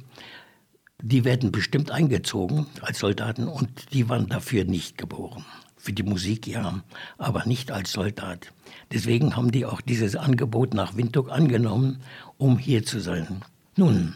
die 1.03 1.25
werden 1.25 1.53
bestimmt 1.53 1.91
eingezogen 1.91 2.67
als 2.81 3.01
Soldaten 3.01 3.49
und 3.49 3.93
die 3.93 4.09
waren 4.09 4.29
dafür 4.29 4.65
nicht 4.65 4.97
geboren. 4.97 5.45
Für 5.77 5.93
die 5.93 6.03
Musik 6.03 6.47
ja, 6.47 6.83
aber 7.19 7.47
nicht 7.47 7.71
als 7.71 7.93
Soldat. 7.93 8.53
Deswegen 8.93 9.37
haben 9.37 9.51
die 9.51 9.65
auch 9.65 9.81
dieses 9.81 10.15
Angebot 10.15 10.75
nach 10.75 10.97
Windhoek 10.97 11.31
angenommen, 11.31 12.03
um 12.37 12.59
hier 12.59 12.85
zu 12.85 13.01
sein. 13.01 13.43
Nun, 13.77 14.15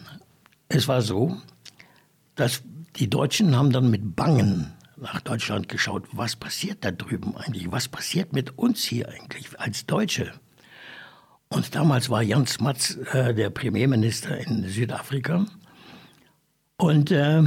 es 0.69 0.87
war 0.87 1.01
so, 1.01 1.37
dass 2.35 2.61
die 2.97 3.09
Deutschen 3.09 3.55
haben 3.55 3.71
dann 3.71 3.89
mit 3.89 4.15
Bangen 4.15 4.74
nach 4.97 5.21
Deutschland 5.21 5.69
geschaut, 5.69 6.03
was 6.11 6.35
passiert 6.35 6.83
da 6.85 6.91
drüben 6.91 7.35
eigentlich? 7.37 7.71
Was 7.71 7.87
passiert 7.87 8.33
mit 8.33 8.57
uns 8.57 8.83
hier 8.83 9.09
eigentlich 9.09 9.59
als 9.59 9.85
Deutsche? 9.85 10.33
Und 11.49 11.75
damals 11.75 12.09
war 12.09 12.21
Jan 12.21 12.47
Smuts 12.47 12.95
äh, 12.95 13.33
der 13.33 13.49
Premierminister 13.49 14.37
in 14.37 14.67
Südafrika. 14.67 15.45
Und 16.77 17.11
äh, 17.11 17.43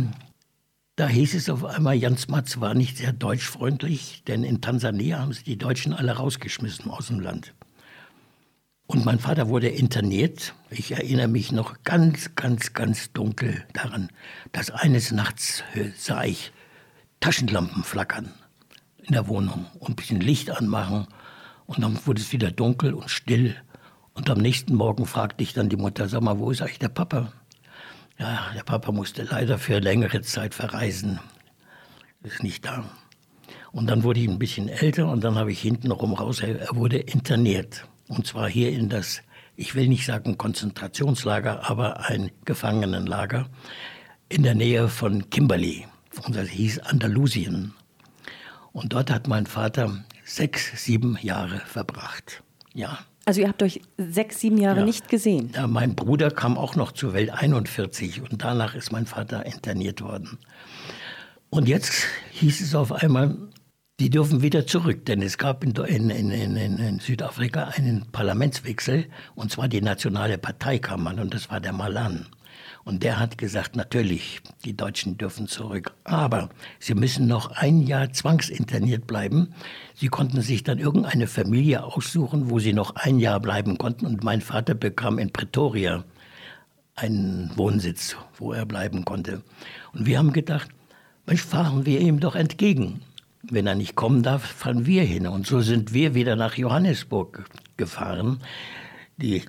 da 0.96 1.08
hieß 1.08 1.34
es 1.34 1.50
auf 1.50 1.64
einmal, 1.64 1.94
Jan 1.94 2.16
Smuts 2.16 2.60
war 2.60 2.74
nicht 2.74 2.98
sehr 2.98 3.12
deutschfreundlich, 3.12 4.22
denn 4.26 4.44
in 4.44 4.60
Tansania 4.60 5.18
haben 5.18 5.32
sie 5.32 5.44
die 5.44 5.58
Deutschen 5.58 5.92
alle 5.92 6.12
rausgeschmissen 6.12 6.90
aus 6.90 7.08
dem 7.08 7.20
Land. 7.20 7.54
Und 8.86 9.04
mein 9.04 9.18
Vater 9.18 9.48
wurde 9.48 9.68
interniert. 9.68 10.54
Ich 10.70 10.92
erinnere 10.92 11.28
mich 11.28 11.52
noch 11.52 11.82
ganz, 11.84 12.34
ganz, 12.36 12.72
ganz 12.72 13.12
dunkel 13.12 13.62
daran, 13.74 14.08
dass 14.52 14.70
eines 14.70 15.12
Nachts 15.12 15.62
sah 15.98 16.24
ich 16.24 16.52
Taschenlampen 17.20 17.82
flackern 17.84 18.32
in 19.02 19.14
der 19.14 19.26
Wohnung 19.28 19.66
und 19.78 19.90
ein 19.90 19.96
bisschen 19.96 20.20
Licht 20.20 20.50
anmachen. 20.50 21.06
Und 21.66 21.82
dann 21.82 21.98
wurde 22.06 22.20
es 22.20 22.32
wieder 22.32 22.50
dunkel 22.50 22.94
und 22.94 23.10
still. 23.10 23.56
Und 24.14 24.30
am 24.30 24.38
nächsten 24.38 24.74
Morgen 24.74 25.06
fragte 25.06 25.42
ich 25.42 25.52
dann 25.52 25.68
die 25.68 25.76
Mutter, 25.76 26.08
sag 26.08 26.22
mal, 26.22 26.38
wo 26.38 26.50
ist 26.50 26.62
eigentlich 26.62 26.78
der 26.78 26.88
Papa? 26.88 27.32
Ja, 28.18 28.50
der 28.54 28.64
Papa 28.64 28.92
musste 28.92 29.22
leider 29.22 29.58
für 29.58 29.78
längere 29.78 30.22
Zeit 30.22 30.54
verreisen. 30.54 31.20
Ist 32.22 32.42
nicht 32.42 32.64
da. 32.64 32.84
Und 33.70 33.88
dann 33.88 34.02
wurde 34.02 34.20
ich 34.20 34.28
ein 34.28 34.38
bisschen 34.38 34.68
älter 34.68 35.08
und 35.08 35.22
dann 35.22 35.36
habe 35.36 35.52
ich 35.52 35.60
hintenrum 35.60 36.14
raus, 36.14 36.40
er 36.40 36.74
wurde 36.74 36.98
interniert. 36.98 37.86
Und 38.08 38.26
zwar 38.26 38.48
hier 38.48 38.72
in 38.72 38.88
das, 38.88 39.20
ich 39.56 39.74
will 39.74 39.88
nicht 39.88 40.04
sagen 40.04 40.38
Konzentrationslager, 40.38 41.68
aber 41.68 42.06
ein 42.06 42.30
Gefangenenlager 42.44 43.48
in 44.28 44.42
der 44.42 44.54
Nähe 44.54 44.88
von 44.88 45.30
Kimberley 45.30 45.86
und 46.26 46.36
das 46.36 46.48
hieß 46.48 46.80
Andalusien. 46.80 47.74
Und 48.72 48.92
dort 48.92 49.10
hat 49.10 49.28
mein 49.28 49.46
Vater 49.46 50.04
sechs, 50.24 50.84
sieben 50.84 51.18
Jahre 51.20 51.60
verbracht. 51.66 52.42
Ja. 52.74 52.98
Also 53.24 53.40
ihr 53.40 53.48
habt 53.48 53.62
euch 53.62 53.80
sechs, 53.98 54.40
sieben 54.40 54.58
Jahre 54.58 54.80
Ja. 54.80 54.84
nicht 54.84 55.08
gesehen. 55.08 55.50
Ja, 55.54 55.66
mein 55.66 55.94
Bruder 55.94 56.30
kam 56.30 56.56
auch 56.56 56.76
noch 56.76 56.92
zur 56.92 57.12
Welt 57.12 57.30
41 57.30 58.22
und 58.22 58.42
danach 58.42 58.74
ist 58.74 58.92
mein 58.92 59.06
Vater 59.06 59.44
interniert 59.46 60.00
worden. 60.00 60.38
Und 61.50 61.68
jetzt 61.68 61.92
hieß 62.32 62.60
es 62.60 62.74
auf 62.74 62.92
einmal, 62.92 63.36
die 64.00 64.10
dürfen 64.10 64.42
wieder 64.42 64.66
zurück, 64.66 65.06
denn 65.06 65.22
es 65.22 65.38
gab 65.38 65.64
in, 65.64 65.72
in, 65.72 66.10
in, 66.10 66.30
in, 66.30 66.78
in 66.78 66.98
Südafrika 67.00 67.64
einen 67.64 68.06
Parlamentswechsel 68.12 69.06
und 69.34 69.50
zwar 69.50 69.66
die 69.68 69.80
Nationale 69.80 70.38
Partei 70.38 70.78
kam 70.78 71.06
an 71.06 71.18
und 71.18 71.34
das 71.34 71.50
war 71.50 71.60
der 71.60 71.72
Malan. 71.72 72.26
Und 72.84 73.02
der 73.02 73.18
hat 73.18 73.36
gesagt, 73.36 73.76
natürlich, 73.76 74.40
die 74.64 74.76
Deutschen 74.76 75.18
dürfen 75.18 75.46
zurück, 75.46 75.92
aber 76.04 76.48
sie 76.78 76.94
müssen 76.94 77.26
noch 77.26 77.50
ein 77.50 77.82
Jahr 77.82 78.12
zwangsinterniert 78.12 79.06
bleiben. 79.06 79.52
Sie 79.94 80.08
konnten 80.08 80.40
sich 80.40 80.62
dann 80.62 80.78
irgendeine 80.78 81.26
Familie 81.26 81.84
aussuchen, 81.84 82.50
wo 82.50 82.58
sie 82.58 82.72
noch 82.72 82.96
ein 82.96 83.18
Jahr 83.18 83.40
bleiben 83.40 83.76
konnten. 83.76 84.06
Und 84.06 84.24
mein 84.24 84.40
Vater 84.40 84.74
bekam 84.74 85.18
in 85.18 85.32
Pretoria 85.32 86.04
einen 86.94 87.52
Wohnsitz, 87.56 88.16
wo 88.36 88.52
er 88.52 88.66
bleiben 88.66 89.04
konnte. 89.04 89.42
Und 89.92 90.06
wir 90.06 90.18
haben 90.18 90.32
gedacht, 90.32 90.68
Mensch, 91.26 91.42
fahren 91.42 91.84
wir 91.84 92.00
ihm 92.00 92.20
doch 92.20 92.34
entgegen. 92.34 93.02
Wenn 93.42 93.66
er 93.66 93.74
nicht 93.74 93.94
kommen 93.94 94.22
darf, 94.22 94.44
fahren 94.44 94.86
wir 94.86 95.02
hin. 95.04 95.26
Und 95.26 95.46
so 95.46 95.60
sind 95.60 95.92
wir 95.92 96.14
wieder 96.14 96.36
nach 96.36 96.54
Johannesburg 96.54 97.44
gefahren. 97.76 98.40
Die, 99.18 99.42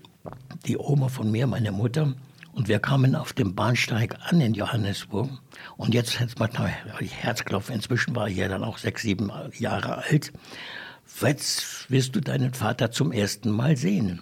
die 0.66 0.78
Oma 0.78 1.08
von 1.08 1.32
mir, 1.32 1.48
meine 1.48 1.72
Mutter. 1.72 2.14
Und 2.60 2.68
wir 2.68 2.80
kamen 2.80 3.16
auf 3.16 3.32
dem 3.32 3.56
Bahnsteig 3.56 4.18
an 4.28 4.42
in 4.42 4.54
Johannesburg. 4.54 5.30
Und 5.78 5.94
jetzt 5.94 6.20
hat 6.20 6.38
man 6.40 6.52
Herzklopfen. 6.58 7.74
Inzwischen 7.74 8.18
war 8.18 8.28
ich 8.28 8.36
ja 8.36 8.50
dann 8.50 8.66
auch 8.66 8.78
sechs, 8.78 9.04
sieben 9.04 9.32
Jahre 9.58 10.00
alt. 10.00 10.34
Jetzt 11.22 11.90
wirst 11.90 12.18
du 12.18 12.20
deinen 12.20 12.54
Vater 12.54 12.92
zum 12.92 13.14
ersten 13.14 13.50
Mal 13.50 13.78
sehen. 13.78 14.22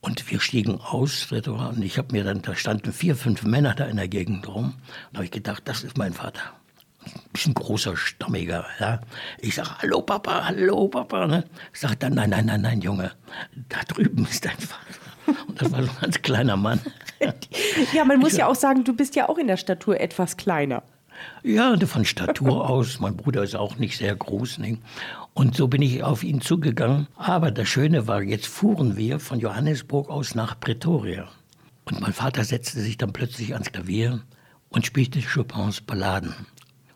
Und 0.00 0.30
wir 0.30 0.40
stiegen 0.40 0.80
aus, 0.80 1.30
und 1.30 1.82
ich 1.82 1.98
habe 1.98 2.12
mir 2.12 2.24
dann, 2.24 2.40
da 2.40 2.56
standen 2.56 2.90
vier, 2.90 3.16
fünf 3.16 3.42
Männer 3.42 3.74
da 3.74 3.84
in 3.84 3.98
der 3.98 4.08
Gegend 4.08 4.48
rum. 4.48 4.72
Und 5.10 5.16
habe 5.16 5.26
ich 5.26 5.30
gedacht, 5.30 5.64
das 5.66 5.84
ist 5.84 5.98
mein 5.98 6.14
Vater. 6.14 6.40
Ein 7.04 7.12
bisschen 7.34 7.52
großer, 7.52 7.98
stammiger, 7.98 8.64
ja. 8.80 9.02
Ich 9.40 9.56
sage, 9.56 9.76
hallo 9.82 10.00
Papa, 10.00 10.46
hallo 10.46 10.88
Papa, 10.88 11.26
ne? 11.26 11.44
Sagt 11.74 12.02
dann, 12.02 12.14
nein, 12.14 12.30
nein, 12.30 12.46
nein, 12.46 12.62
nein, 12.62 12.80
Junge, 12.80 13.12
da 13.68 13.82
drüben 13.82 14.24
ist 14.24 14.42
dein 14.42 14.56
Vater. 14.56 15.02
Und 15.46 15.60
das 15.60 15.70
war 15.70 15.82
so 15.82 15.90
ein 15.90 15.96
ganz 16.00 16.22
kleiner 16.22 16.56
Mann. 16.56 16.80
Ja, 17.92 18.04
man 18.04 18.18
muss 18.18 18.36
ja 18.36 18.46
auch 18.46 18.54
sagen, 18.54 18.84
du 18.84 18.94
bist 18.94 19.16
ja 19.16 19.28
auch 19.28 19.38
in 19.38 19.46
der 19.46 19.56
Statur 19.56 20.00
etwas 20.00 20.36
kleiner. 20.36 20.82
Ja, 21.42 21.76
von 21.86 22.04
Statur 22.04 22.68
aus. 22.70 23.00
Mein 23.00 23.16
Bruder 23.16 23.42
ist 23.42 23.54
auch 23.54 23.76
nicht 23.76 23.96
sehr 23.98 24.14
groß. 24.14 24.58
Ne? 24.58 24.78
Und 25.34 25.56
so 25.56 25.68
bin 25.68 25.82
ich 25.82 26.02
auf 26.02 26.24
ihn 26.24 26.40
zugegangen. 26.40 27.06
Aber 27.16 27.50
das 27.50 27.68
Schöne 27.68 28.06
war, 28.06 28.22
jetzt 28.22 28.46
fuhren 28.46 28.96
wir 28.96 29.20
von 29.20 29.40
Johannesburg 29.40 30.08
aus 30.10 30.34
nach 30.34 30.58
Pretoria. 30.58 31.28
Und 31.84 32.00
mein 32.00 32.12
Vater 32.12 32.44
setzte 32.44 32.80
sich 32.80 32.96
dann 32.96 33.12
plötzlich 33.12 33.54
ans 33.54 33.72
Klavier 33.72 34.20
und 34.68 34.86
spielte 34.86 35.20
Chopins 35.20 35.80
Balladen. 35.80 36.34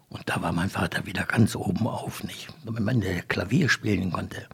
Und 0.09 0.23
da 0.27 0.41
war 0.41 0.53
mein 0.53 0.71
Vater 0.71 1.05
wieder 1.07 1.25
ganz 1.25 1.57
oben 1.57 1.87
auf, 1.87 2.23
nicht? 2.23 2.49
Wenn 2.65 2.85
man 2.85 3.03
Klavier 3.29 3.69
spielen 3.69 4.13
konnte. 4.13 4.47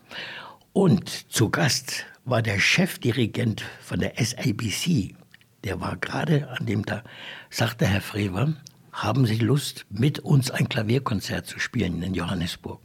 Und 0.73 1.31
zu 1.31 1.51
Gast 1.51 2.07
war 2.25 2.41
der 2.41 2.59
Chefdirigent 2.59 3.63
von 3.83 4.01
der 4.01 4.15
SABC. 4.17 5.15
Der 5.65 5.81
war 5.81 5.97
gerade 5.97 6.49
an 6.51 6.67
dem 6.67 6.85
Tag, 6.85 7.05
sagte 7.51 7.87
Herr 7.87 8.01
Frewer, 8.01 8.55
haben 8.93 9.27
Sie 9.27 9.39
Lust, 9.39 9.87
mit 9.91 10.19
uns 10.19 10.51
ein 10.51 10.69
Klavierkonzert 10.69 11.47
zu 11.47 11.59
spielen 11.59 12.03
in 12.03 12.15
Johannesburg? 12.15 12.81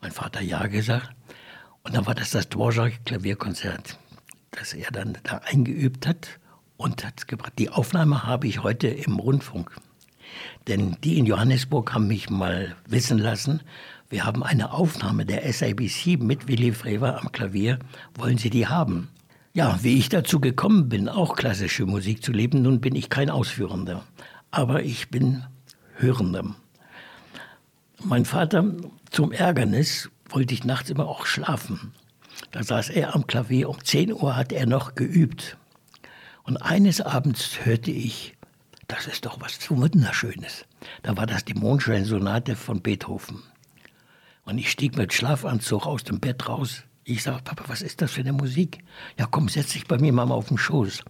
Mein 0.00 0.10
Vater 0.10 0.40
ja 0.40 0.66
gesagt. 0.66 1.10
Und 1.82 1.94
dann 1.94 2.06
war 2.06 2.14
das 2.14 2.30
das 2.30 2.48
Dvorak-Klavierkonzert, 2.48 3.98
das 4.50 4.72
er 4.72 4.90
dann 4.90 5.18
da 5.22 5.40
eingeübt 5.44 6.06
hat 6.06 6.40
und 6.76 7.04
hat 7.04 7.28
gebracht. 7.28 7.54
Die 7.58 7.70
Aufnahme 7.70 8.24
habe 8.24 8.48
ich 8.48 8.62
heute 8.62 8.88
im 8.88 9.18
Rundfunk. 9.18 9.76
Denn 10.66 10.96
die 11.04 11.18
in 11.18 11.26
Johannesburg 11.26 11.94
haben 11.94 12.08
mich 12.08 12.28
mal 12.28 12.74
wissen 12.86 13.18
lassen, 13.18 13.60
wir 14.10 14.24
haben 14.24 14.42
eine 14.42 14.72
Aufnahme 14.72 15.24
der 15.24 15.50
SABC 15.50 16.18
mit 16.20 16.46
Willy 16.48 16.72
Frewer 16.72 17.20
am 17.20 17.32
Klavier. 17.32 17.78
Wollen 18.14 18.38
Sie 18.38 18.50
die 18.50 18.66
haben? 18.66 19.08
Ja, 19.56 19.78
wie 19.82 19.96
ich 19.96 20.08
dazu 20.08 20.40
gekommen 20.40 20.88
bin, 20.88 21.08
auch 21.08 21.36
klassische 21.36 21.86
Musik 21.86 22.24
zu 22.24 22.32
leben, 22.32 22.62
nun 22.62 22.80
bin 22.80 22.96
ich 22.96 23.08
kein 23.08 23.30
Ausführender, 23.30 24.02
aber 24.50 24.82
ich 24.82 25.10
bin 25.10 25.44
Hörender. 25.94 26.56
Mein 28.02 28.24
Vater, 28.24 28.64
zum 29.12 29.30
Ärgernis, 29.30 30.10
wollte 30.28 30.54
ich 30.54 30.64
nachts 30.64 30.90
immer 30.90 31.06
auch 31.06 31.24
schlafen. 31.24 31.92
Da 32.50 32.64
saß 32.64 32.90
er 32.90 33.14
am 33.14 33.28
Klavier, 33.28 33.70
um 33.70 33.78
10 33.78 34.12
Uhr 34.12 34.34
hat 34.34 34.50
er 34.50 34.66
noch 34.66 34.96
geübt. 34.96 35.56
Und 36.42 36.56
eines 36.56 37.00
Abends 37.00 37.64
hörte 37.64 37.92
ich, 37.92 38.34
das 38.88 39.06
ist 39.06 39.24
doch 39.24 39.40
was 39.40 39.60
so 39.60 39.76
Wunderschönes. 39.76 40.66
Da 41.04 41.16
war 41.16 41.26
das 41.26 41.44
die 41.44 41.54
Mondscheinsonate 41.54 42.56
von 42.56 42.82
Beethoven. 42.82 43.44
Und 44.46 44.58
ich 44.58 44.72
stieg 44.72 44.96
mit 44.96 45.12
Schlafanzug 45.12 45.86
aus 45.86 46.02
dem 46.02 46.18
Bett 46.18 46.48
raus. 46.48 46.82
Ich 47.06 47.22
sage, 47.22 47.42
Papa, 47.44 47.64
was 47.66 47.82
ist 47.82 48.00
das 48.00 48.12
für 48.12 48.22
eine 48.22 48.32
Musik? 48.32 48.78
Ja, 49.18 49.26
komm, 49.30 49.50
setz 49.50 49.74
dich 49.74 49.86
bei 49.86 49.98
mir 49.98 50.12
mal 50.12 50.30
auf 50.30 50.48
den 50.48 50.56
Schoß. 50.56 51.04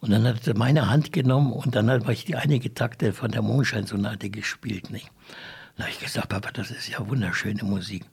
Und 0.00 0.10
dann 0.10 0.26
hat 0.26 0.44
er 0.48 0.58
meine 0.58 0.90
Hand 0.90 1.12
genommen 1.12 1.52
und 1.52 1.76
dann 1.76 1.88
habe 1.88 2.12
ich 2.12 2.24
die 2.24 2.34
einige 2.34 2.74
Takte 2.74 3.12
von 3.12 3.30
der 3.30 3.42
Mondscheinsonate 3.42 4.28
gespielt. 4.28 4.90
Nicht? 4.90 5.08
Dann 5.76 5.86
habe 5.86 5.94
ich 5.94 6.00
gesagt, 6.00 6.30
Papa, 6.30 6.50
das 6.50 6.72
ist 6.72 6.88
ja 6.88 7.06
wunderschöne 7.08 7.62
Musik. 7.62 8.04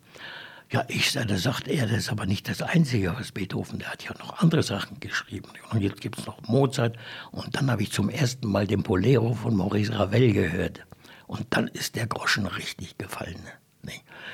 Ja, 0.70 0.86
ich 0.90 1.12
sage, 1.12 1.26
da 1.26 1.38
sagt 1.38 1.68
er, 1.68 1.88
das 1.88 1.98
ist 1.98 2.12
aber 2.12 2.28
nicht 2.28 2.48
das 2.50 2.62
Einzige, 2.62 3.16
was 3.18 3.32
Beethoven, 3.32 3.80
der 3.80 3.90
hat 3.90 4.04
ja 4.04 4.12
noch 4.20 4.38
andere 4.40 4.62
Sachen 4.62 5.00
geschrieben. 5.00 5.50
Und 5.72 5.82
jetzt 5.82 6.02
gibt 6.02 6.20
es 6.20 6.28
noch 6.28 6.40
Mozart. 6.48 6.98
Und 7.32 7.56
dann 7.56 7.72
habe 7.72 7.82
ich 7.82 7.92
zum 7.92 8.10
ersten 8.10 8.48
Mal 8.48 8.68
den 8.68 8.84
Bolero 8.84 9.34
von 9.34 9.56
Maurice 9.56 9.98
Ravel 9.98 10.34
gehört. 10.34 10.86
Und 11.26 11.48
dann 11.50 11.68
ist 11.68 11.96
der 11.96 12.06
Groschen 12.06 12.46
richtig 12.46 12.98
gefallen. 13.00 13.42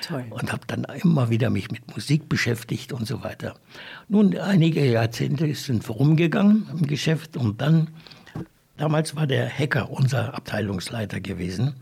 Toll. 0.01 0.25
Und 0.29 0.51
habe 0.51 0.63
dann 0.67 0.85
immer 1.01 1.29
wieder 1.29 1.49
mich 1.49 1.71
mit 1.71 1.93
Musik 1.93 2.27
beschäftigt 2.27 2.91
und 2.91 3.07
so 3.07 3.23
weiter. 3.23 3.55
Nun, 4.09 4.37
einige 4.37 4.85
Jahrzehnte 4.85 5.53
sind 5.55 5.87
rumgegangen 5.89 6.67
im 6.71 6.87
Geschäft 6.87 7.37
und 7.37 7.61
dann, 7.61 7.89
damals 8.77 9.15
war 9.15 9.27
der 9.27 9.49
Hacker 9.49 9.89
unser 9.89 10.33
Abteilungsleiter 10.33 11.21
gewesen. 11.21 11.75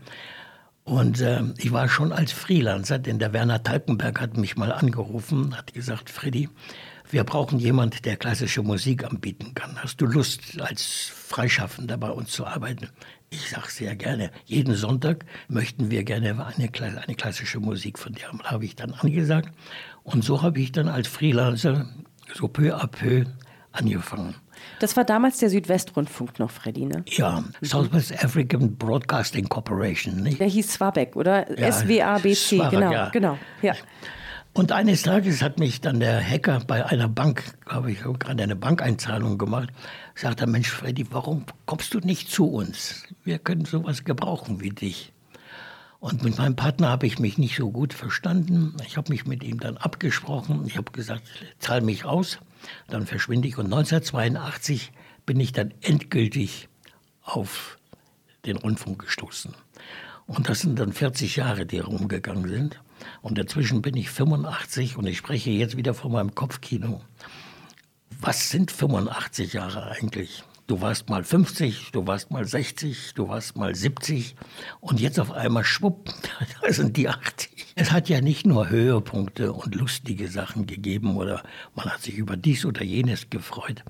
Und 0.84 1.20
äh, 1.20 1.42
ich 1.58 1.72
war 1.72 1.88
schon 1.88 2.12
als 2.12 2.32
Freelancer, 2.32 2.98
denn 2.98 3.18
der 3.18 3.32
Werner 3.32 3.62
Talkenberg 3.62 4.20
hat 4.20 4.36
mich 4.36 4.56
mal 4.56 4.72
angerufen, 4.72 5.56
hat 5.56 5.74
gesagt, 5.74 6.10
Freddy, 6.10 6.48
wir 7.12 7.24
brauchen 7.24 7.58
jemand, 7.58 8.06
der 8.06 8.16
klassische 8.16 8.62
Musik 8.62 9.04
anbieten 9.04 9.52
kann. 9.54 9.76
Hast 9.82 10.00
du 10.00 10.06
Lust, 10.06 10.60
als 10.60 11.12
Freischaffender 11.14 11.98
bei 11.98 12.10
uns 12.10 12.30
zu 12.30 12.46
arbeiten? 12.46 12.88
Ich 13.28 13.50
sage 13.50 13.70
sehr 13.70 13.94
gerne. 13.96 14.30
Jeden 14.46 14.74
Sonntag 14.74 15.26
möchten 15.48 15.90
wir 15.90 16.04
gerne 16.04 16.46
eine, 16.46 16.70
eine 17.02 17.14
klassische 17.14 17.60
Musik 17.60 17.98
von 17.98 18.14
dir 18.14 18.28
haben. 18.28 18.42
Habe 18.42 18.64
ich 18.64 18.76
dann 18.76 18.94
angesagt. 18.94 19.50
Und 20.04 20.24
so 20.24 20.42
habe 20.42 20.60
ich 20.60 20.72
dann 20.72 20.88
als 20.88 21.06
Freelancer 21.06 21.86
so 22.34 22.48
peu 22.48 22.74
à 22.74 22.86
peu 22.86 23.26
angefangen. 23.72 24.34
Das 24.80 24.96
war 24.96 25.04
damals 25.04 25.38
der 25.38 25.50
Südwestrundfunk 25.50 26.38
noch, 26.38 26.50
Freddy, 26.50 26.86
ne? 26.86 27.04
Ja, 27.08 27.44
Southwest 27.60 28.24
African 28.24 28.76
Broadcasting 28.76 29.48
Corporation. 29.48 30.22
Nicht? 30.22 30.40
Der 30.40 30.48
hieß 30.48 30.74
Swabek, 30.74 31.16
oder? 31.16 31.58
Ja, 31.58 31.72
SWABC, 31.72 32.70
genau, 32.70 32.92
ja. 32.92 33.08
genau. 33.10 33.38
Ja. 33.60 33.74
Und 34.54 34.70
eines 34.70 35.02
Tages 35.02 35.40
hat 35.40 35.58
mich 35.58 35.80
dann 35.80 35.98
der 35.98 36.22
Hacker 36.22 36.60
bei 36.66 36.84
einer 36.84 37.08
Bank, 37.08 37.42
glaube 37.64 37.90
ich, 37.90 38.02
gerade 38.02 38.42
eine 38.42 38.54
Bankeinzahlung 38.54 39.38
gemacht, 39.38 39.70
sagt 40.14 40.42
er, 40.42 40.46
Mensch, 40.46 40.68
Freddy, 40.68 41.06
warum 41.10 41.46
kommst 41.64 41.94
du 41.94 42.00
nicht 42.00 42.30
zu 42.30 42.46
uns? 42.50 43.04
Wir 43.24 43.38
können 43.38 43.64
sowas 43.64 44.04
gebrauchen 44.04 44.60
wie 44.60 44.68
dich. 44.68 45.14
Und 46.00 46.22
mit 46.22 46.36
meinem 46.36 46.54
Partner 46.54 46.90
habe 46.90 47.06
ich 47.06 47.18
mich 47.18 47.38
nicht 47.38 47.56
so 47.56 47.70
gut 47.70 47.94
verstanden. 47.94 48.76
Ich 48.86 48.98
habe 48.98 49.10
mich 49.10 49.24
mit 49.24 49.42
ihm 49.42 49.58
dann 49.58 49.78
abgesprochen. 49.78 50.66
Ich 50.66 50.76
habe 50.76 50.92
gesagt, 50.92 51.22
zahl 51.58 51.80
mich 51.80 52.04
aus, 52.04 52.38
dann 52.88 53.06
verschwinde 53.06 53.48
ich. 53.48 53.56
Und 53.56 53.66
1982 53.66 54.92
bin 55.24 55.40
ich 55.40 55.52
dann 55.52 55.72
endgültig 55.80 56.68
auf 57.22 57.78
den 58.44 58.56
Rundfunk 58.56 59.00
gestoßen. 59.00 59.54
Und 60.26 60.48
das 60.50 60.60
sind 60.60 60.78
dann 60.78 60.92
40 60.92 61.36
Jahre, 61.36 61.64
die 61.64 61.78
rumgegangen 61.78 62.48
sind. 62.48 62.80
Und 63.20 63.38
dazwischen 63.38 63.82
bin 63.82 63.96
ich 63.96 64.10
85 64.10 64.96
und 64.96 65.06
ich 65.06 65.18
spreche 65.18 65.50
jetzt 65.50 65.76
wieder 65.76 65.94
von 65.94 66.12
meinem 66.12 66.34
Kopfkino. 66.34 67.00
Was 68.20 68.50
sind 68.50 68.70
85 68.70 69.52
Jahre 69.52 69.90
eigentlich? 69.90 70.44
Du 70.68 70.80
warst 70.80 71.10
mal 71.10 71.24
50, 71.24 71.90
du 71.90 72.06
warst 72.06 72.30
mal 72.30 72.46
60, 72.46 73.14
du 73.14 73.28
warst 73.28 73.56
mal 73.56 73.74
70 73.74 74.36
und 74.80 75.00
jetzt 75.00 75.18
auf 75.18 75.32
einmal 75.32 75.64
schwupp, 75.64 76.08
da 76.62 76.72
sind 76.72 76.96
die 76.96 77.08
80. 77.08 77.74
Es 77.74 77.90
hat 77.90 78.08
ja 78.08 78.20
nicht 78.20 78.46
nur 78.46 78.70
Höhepunkte 78.70 79.52
und 79.52 79.74
lustige 79.74 80.28
Sachen 80.28 80.66
gegeben 80.66 81.16
oder 81.16 81.42
man 81.74 81.86
hat 81.86 82.00
sich 82.00 82.16
über 82.16 82.36
dies 82.36 82.64
oder 82.64 82.84
jenes 82.84 83.28
gefreut. 83.28 83.84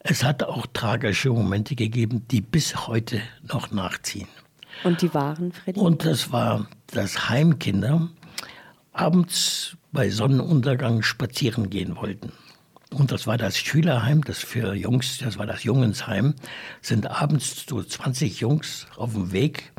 Es 0.00 0.22
hat 0.22 0.42
auch 0.42 0.66
tragische 0.66 1.30
Momente 1.30 1.74
gegeben, 1.74 2.26
die 2.30 2.42
bis 2.42 2.86
heute 2.86 3.22
noch 3.50 3.70
nachziehen. 3.70 4.28
Und 4.84 5.02
die 5.02 5.12
waren, 5.14 5.50
Freddy? 5.52 5.80
Und 5.80 6.04
das 6.04 6.30
war 6.30 6.68
das 6.88 7.30
Heimkinder 7.30 8.10
abends 8.98 9.76
bei 9.92 10.10
Sonnenuntergang 10.10 11.02
spazieren 11.02 11.70
gehen 11.70 11.96
wollten. 11.96 12.32
Und 12.92 13.12
das 13.12 13.26
war 13.26 13.36
das 13.36 13.58
Schülerheim, 13.58 14.24
das 14.24 14.38
für 14.38 14.74
Jungs, 14.74 15.18
das 15.18 15.38
war 15.38 15.46
das 15.46 15.62
Jungensheim, 15.62 16.34
sind 16.80 17.06
abends 17.08 17.64
so 17.68 17.82
20 17.82 18.40
Jungs 18.40 18.86
auf 18.96 19.12
dem 19.12 19.32
Weg 19.32 19.72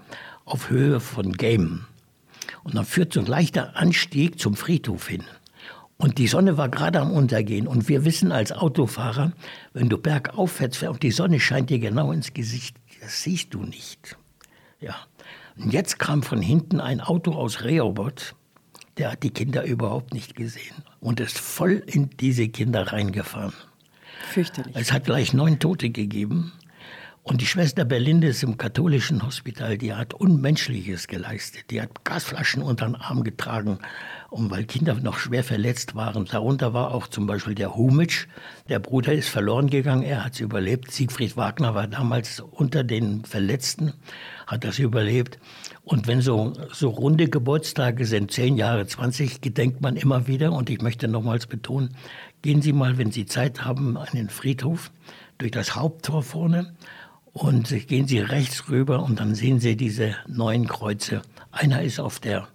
auf 0.46 0.70
Höhe 0.70 1.00
von 1.00 1.34
Game. 1.34 1.86
Und 2.64 2.76
dann 2.76 2.86
führt 2.86 3.14
so 3.14 3.20
ein 3.20 3.26
leichter 3.26 3.76
Anstieg 3.76 4.40
zum 4.40 4.56
Friedhof 4.56 5.08
hin. 5.08 5.24
Und 5.98 6.18
die 6.18 6.28
Sonne 6.28 6.58
war 6.58 6.70
gerade 6.70 7.02
am 7.02 7.12
Untergehen. 7.12 7.68
Und 7.68 7.90
wir 7.90 8.06
wissen 8.06 8.32
als 8.32 8.54
Autofahrer, 8.54 9.34
wenn 9.74 9.90
du 9.90 9.98
bergauf 9.98 10.54
fährst 10.54 10.82
und 10.84 11.04
die 11.04 11.12
Sonne 11.12 11.40
scheint 11.40 11.70
dir 11.70 11.80
genau 11.80 12.14
ins 12.14 12.34
Gesicht, 12.34 12.78
das 13.02 13.24
siehst 13.24 13.54
du 13.54 13.64
nicht. 13.64 14.18
Ja. 14.80 14.96
Und 15.58 15.74
jetzt 15.74 16.00
kam 16.00 16.24
von 16.24 16.42
hinten 16.42 16.80
ein 16.80 17.02
Auto 17.02 17.34
aus 17.34 17.66
Rehoboth. 17.66 18.34
Der 19.00 19.14
hat 19.14 19.24
die 19.24 19.32
Kinder 19.32 19.64
überhaupt 19.64 20.14
nicht 20.14 20.36
gesehen 20.36 20.76
und 21.00 21.22
ist 21.22 21.40
voll 21.40 21.82
in 21.86 22.10
diese 22.20 22.50
Kinder 22.50 22.92
reingefahren. 22.92 23.54
Fürchterlich. 24.30 24.76
Es 24.76 24.92
hat 24.92 25.06
gleich 25.06 25.34
neun 25.34 25.58
Tote 25.58 25.90
gegeben. 25.90 26.52
Und 27.24 27.42
die 27.42 27.46
Schwester 27.46 27.86
Berlinde 27.86 28.28
ist 28.28 28.44
im 28.44 28.58
katholischen 28.58 29.26
Hospital, 29.26 29.78
die 29.78 29.94
hat 29.94 30.14
Unmenschliches 30.14 31.08
geleistet. 31.08 31.66
Die 31.70 31.82
hat 31.82 32.04
Gasflaschen 32.04 32.62
unter 32.64 32.88
den 32.88 32.96
Arm 32.96 33.24
getragen, 33.24 33.80
und 34.30 34.52
weil 34.52 34.66
Kinder 34.66 34.96
noch 34.96 35.18
schwer 35.18 35.44
verletzt 35.44 35.96
waren. 35.96 36.26
Darunter 36.26 36.74
war 36.74 36.92
auch 36.92 37.08
zum 37.08 37.26
Beispiel 37.28 37.56
der 37.56 37.76
Humitsch. 37.76 38.28
Der 38.68 38.80
Bruder 38.80 39.14
ist 39.14 39.30
verloren 39.30 39.70
gegangen, 39.70 40.04
er 40.04 40.26
hat 40.26 40.34
es 40.34 40.40
überlebt. 40.40 40.92
Siegfried 40.92 41.38
Wagner 41.38 41.74
war 41.76 41.88
damals 41.88 42.40
unter 42.40 42.84
den 42.84 43.24
Verletzten, 43.26 43.94
hat 44.48 44.64
das 44.64 44.80
überlebt. 44.80 45.40
Und 45.90 46.06
wenn 46.06 46.22
so, 46.22 46.54
so 46.72 46.90
runde 46.90 47.30
Geburtstage 47.30 48.06
sind, 48.06 48.30
zehn 48.30 48.58
Jahre, 48.58 48.86
20, 48.86 49.42
gedenkt 49.42 49.82
man 49.82 49.96
immer 49.96 50.28
wieder. 50.28 50.52
Und 50.52 50.70
ich 50.70 50.84
möchte 50.84 51.08
nochmals 51.08 51.48
betonen, 51.48 51.96
gehen 52.44 52.62
Sie 52.62 52.74
mal, 52.74 53.00
wenn 53.00 53.12
Sie 53.12 53.26
Zeit 53.26 53.66
haben, 53.66 53.98
an 53.98 54.08
den 54.14 54.30
Friedhof 54.30 54.92
durch 55.40 55.50
das 55.50 55.76
Haupttor 55.76 56.22
vorne 56.22 56.76
und 57.34 57.88
gehen 57.88 58.08
Sie 58.08 58.20
rechts 58.20 58.70
rüber 58.70 59.02
und 59.02 59.20
dann 59.20 59.34
sehen 59.34 59.60
Sie 59.60 59.76
diese 59.76 60.14
neun 60.28 60.68
Kreuze. 60.68 61.24
Einer 61.52 61.82
ist 61.82 62.00
auf 62.00 62.20
der, 62.20 62.48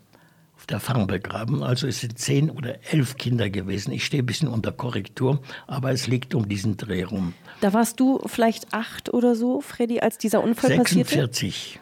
auf 0.57 0.67
der 0.67 0.79
Farm 0.79 1.09
begraben, 1.09 1.65
also 1.65 1.89
es 1.89 2.03
sind 2.03 2.17
zehn 2.17 2.51
oder 2.51 2.77
elf 2.93 3.17
Kinder 3.17 3.51
gewesen. 3.51 3.91
Ich 3.91 4.05
stehe 4.05 4.23
ein 4.23 4.27
bisschen 4.27 4.47
unter 4.47 4.71
Korrektur, 4.71 5.41
aber 5.67 5.91
es 5.91 6.07
liegt 6.07 6.37
um 6.37 6.49
diesen 6.49 6.77
Dreh 6.77 7.03
rum. 7.03 7.35
Da 7.61 7.73
warst 7.73 7.99
du 7.99 8.21
vielleicht 8.27 8.73
acht 8.73 9.13
oder 9.13 9.35
so, 9.35 9.61
Freddy, 9.61 9.99
als 9.99 10.19
dieser 10.19 10.41
Unfall 10.41 10.71
46. 10.71 11.03
passierte? 11.03 11.35
46. 11.35 11.81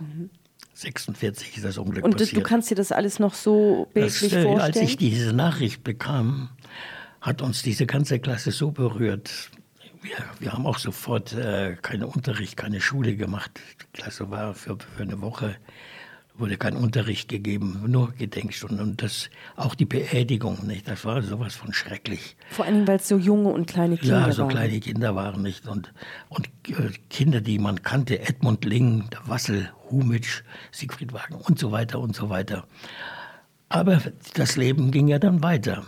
46 0.82 1.56
ist 1.56 1.64
das 1.64 1.78
Unglück 1.78 2.04
Und 2.04 2.16
passiert. 2.18 2.36
du 2.36 2.42
kannst 2.42 2.70
dir 2.70 2.74
das 2.74 2.92
alles 2.92 3.18
noch 3.18 3.34
so 3.34 3.88
Das, 3.94 4.20
bildlich 4.20 4.32
äh, 4.34 4.42
vorstellen? 4.42 4.60
als 4.60 4.76
ich 4.76 4.96
diese 4.96 5.32
Nachricht 5.32 5.82
bekam, 5.84 6.50
hat 7.20 7.40
uns 7.42 7.62
diese 7.62 7.86
ganze 7.86 8.18
Klasse 8.18 8.50
so 8.50 8.70
berührt. 8.72 9.50
Wir, 10.02 10.16
wir 10.40 10.52
haben 10.52 10.66
auch 10.66 10.78
sofort 10.78 11.32
äh, 11.32 11.76
keinen 11.80 12.04
Unterricht, 12.04 12.56
keine 12.56 12.80
Schule 12.80 13.14
gemacht. 13.16 13.52
Die 13.80 14.00
Klasse 14.00 14.30
war 14.30 14.54
für, 14.54 14.76
für 14.96 15.02
eine 15.04 15.20
Woche, 15.20 15.54
wurde 16.38 16.56
kein 16.56 16.76
Unterricht 16.76 17.28
gegeben, 17.28 17.84
nur 17.86 18.12
Gedenkstunden. 18.12 18.80
Und 18.80 19.02
das, 19.02 19.28
auch 19.56 19.74
die 19.74 19.84
Beerdigung, 19.84 20.66
nicht? 20.66 20.88
das 20.88 21.04
war 21.04 21.22
sowas 21.22 21.54
von 21.54 21.72
schrecklich. 21.72 22.36
Vor 22.50 22.64
allem, 22.64 22.86
weil 22.88 22.96
es 22.96 23.08
so 23.08 23.16
junge 23.18 23.50
und 23.50 23.66
kleine 23.66 23.96
Kinder 23.96 24.26
Ja, 24.26 24.32
so 24.32 24.42
waren. 24.42 24.50
kleine 24.50 24.80
Kinder 24.80 25.14
waren 25.14 25.42
nicht. 25.42 25.66
Und, 25.68 25.92
und 26.28 26.48
äh, 26.68 26.90
Kinder, 27.10 27.40
die 27.40 27.58
man 27.58 27.82
kannte, 27.82 28.20
Edmund 28.20 28.64
Ling, 28.64 29.08
der 29.10 29.20
Wassel, 29.28 29.70
Humitsch, 29.90 30.42
Siegfried 30.70 31.12
Wagner 31.12 31.40
und 31.46 31.58
so 31.58 31.70
weiter 31.72 32.00
und 32.00 32.16
so 32.16 32.30
weiter. 32.30 32.64
Aber 33.68 34.00
das 34.34 34.56
Leben 34.56 34.90
ging 34.90 35.08
ja 35.08 35.18
dann 35.18 35.42
weiter. 35.42 35.84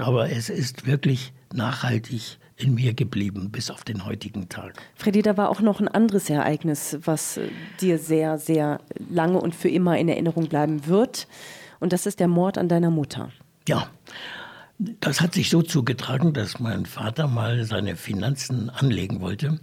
Aber 0.00 0.30
es 0.30 0.48
ist 0.50 0.86
wirklich 0.86 1.32
nachhaltig 1.52 2.38
in 2.60 2.74
mir 2.74 2.94
geblieben 2.94 3.50
bis 3.50 3.70
auf 3.70 3.84
den 3.84 4.04
heutigen 4.04 4.48
Tag. 4.48 4.80
Freddy, 4.94 5.22
da 5.22 5.36
war 5.36 5.48
auch 5.48 5.60
noch 5.60 5.80
ein 5.80 5.88
anderes 5.88 6.28
Ereignis, 6.30 6.98
was 7.04 7.36
äh, 7.36 7.48
dir 7.80 7.98
sehr, 7.98 8.38
sehr 8.38 8.80
lange 9.10 9.40
und 9.40 9.54
für 9.54 9.68
immer 9.68 9.98
in 9.98 10.08
Erinnerung 10.08 10.48
bleiben 10.48 10.86
wird. 10.86 11.26
Und 11.80 11.92
das 11.92 12.06
ist 12.06 12.20
der 12.20 12.28
Mord 12.28 12.58
an 12.58 12.68
deiner 12.68 12.90
Mutter. 12.90 13.30
Ja, 13.66 13.88
das 14.78 15.20
hat 15.20 15.34
sich 15.34 15.50
so 15.50 15.62
zugetragen, 15.62 16.32
dass 16.32 16.58
mein 16.58 16.86
Vater 16.86 17.26
mal 17.28 17.64
seine 17.64 17.96
Finanzen 17.96 18.70
anlegen 18.70 19.20
wollte. 19.20 19.60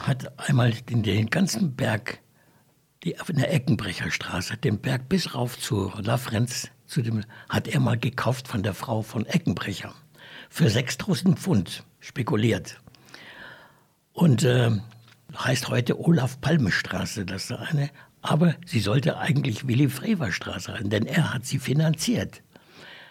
Hat 0.00 0.38
einmal 0.48 0.72
den, 0.72 1.02
den 1.02 1.28
ganzen 1.28 1.74
Berg, 1.74 2.20
die, 3.04 3.16
in 3.28 3.36
der 3.36 3.52
Eckenbrecherstraße, 3.52 4.56
den 4.56 4.78
Berg 4.78 5.08
bis 5.08 5.34
rauf 5.34 5.58
zu 5.58 5.92
Lafrenz, 6.00 6.70
zu 6.86 7.02
dem, 7.02 7.24
hat 7.48 7.68
er 7.68 7.80
mal 7.80 7.98
gekauft 7.98 8.48
von 8.48 8.62
der 8.62 8.74
Frau 8.74 9.02
von 9.02 9.26
Eckenbrecher. 9.26 9.92
Für 10.56 10.70
6000 10.70 11.38
Pfund 11.38 11.84
spekuliert. 12.00 12.80
Und 14.14 14.42
äh, 14.42 14.70
heißt 15.36 15.68
heute 15.68 16.00
Olaf 16.00 16.40
Palme 16.40 16.72
Straße, 16.72 17.26
das 17.26 17.50
ist 17.50 17.52
eine. 17.52 17.90
Aber 18.22 18.54
sie 18.64 18.80
sollte 18.80 19.18
eigentlich 19.18 19.68
Willy 19.68 19.90
Frewer 19.90 20.32
Straße 20.32 20.72
heißen, 20.72 20.88
denn 20.88 21.04
er 21.04 21.34
hat 21.34 21.44
sie 21.44 21.58
finanziert. 21.58 22.40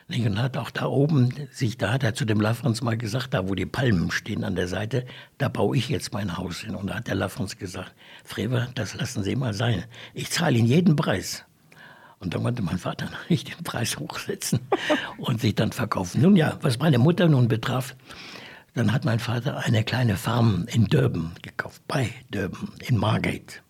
Und 0.09 0.41
hat 0.41 0.57
auch 0.57 0.71
da 0.71 0.87
oben, 0.87 1.35
sich, 1.51 1.77
da 1.77 1.93
hat 1.93 2.01
er 2.01 2.15
zu 2.15 2.25
dem 2.25 2.41
Lafrans 2.41 2.81
mal 2.81 2.97
gesagt, 2.97 3.35
da 3.35 3.47
wo 3.47 3.53
die 3.53 3.67
Palmen 3.67 4.09
stehen 4.09 4.43
an 4.43 4.55
der 4.55 4.67
Seite, 4.67 5.05
da 5.37 5.47
baue 5.47 5.77
ich 5.77 5.87
jetzt 5.87 6.13
mein 6.13 6.37
Haus 6.37 6.61
hin. 6.61 6.73
Und 6.73 6.87
da 6.87 6.95
hat 6.95 7.07
der 7.09 7.13
Lafrans 7.13 7.59
gesagt, 7.59 7.93
Frewer, 8.23 8.69
das 8.73 8.95
lassen 8.95 9.23
Sie 9.23 9.35
mal 9.35 9.53
sein. 9.53 9.83
Ich 10.15 10.31
zahle 10.31 10.57
Ihnen 10.57 10.67
jeden 10.67 10.95
Preis. 10.95 11.44
Und 12.25 12.33
dann 12.33 12.43
konnte 12.43 12.63
mein 12.63 12.79
Vater 12.79 13.07
nicht 13.29 13.55
den 13.55 13.63
Preis 13.63 13.97
hochsetzen 13.97 14.59
und 15.17 15.39
sich 15.41 15.53
dann 15.53 15.71
verkaufen. 15.71 16.21
Nun 16.21 16.35
ja, 16.35 16.57
was 16.61 16.79
meine 16.79 16.97
Mutter 16.97 17.27
nun 17.27 17.47
betraf, 17.47 17.95
dann 18.73 18.91
hat 18.91 19.05
mein 19.05 19.19
Vater 19.19 19.59
eine 19.59 19.83
kleine 19.83 20.17
Farm 20.17 20.65
in 20.67 20.87
Durban 20.87 21.31
gekauft, 21.43 21.83
bei 21.87 22.09
Durban, 22.31 22.71
in 22.79 22.97
Margate. 22.97 23.61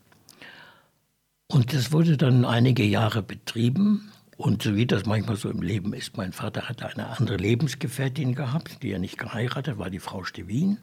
Und 1.47 1.73
das 1.73 1.91
wurde 1.91 2.15
dann 2.15 2.45
einige 2.45 2.83
Jahre 2.83 3.21
betrieben. 3.21 4.11
Und 4.37 4.63
so 4.63 4.75
wie 4.75 4.85
das 4.85 5.05
manchmal 5.05 5.35
so 5.35 5.49
im 5.49 5.61
Leben 5.61 5.93
ist, 5.93 6.17
mein 6.17 6.31
Vater 6.31 6.69
hatte 6.69 6.87
eine 6.87 7.07
andere 7.07 7.35
Lebensgefährtin 7.35 8.35
gehabt, 8.35 8.81
die 8.83 8.91
er 8.91 8.99
nicht 8.99 9.17
geheiratet, 9.17 9.77
war 9.77 9.89
die 9.89 9.99
Frau 9.99 10.23
Stevin. 10.23 10.77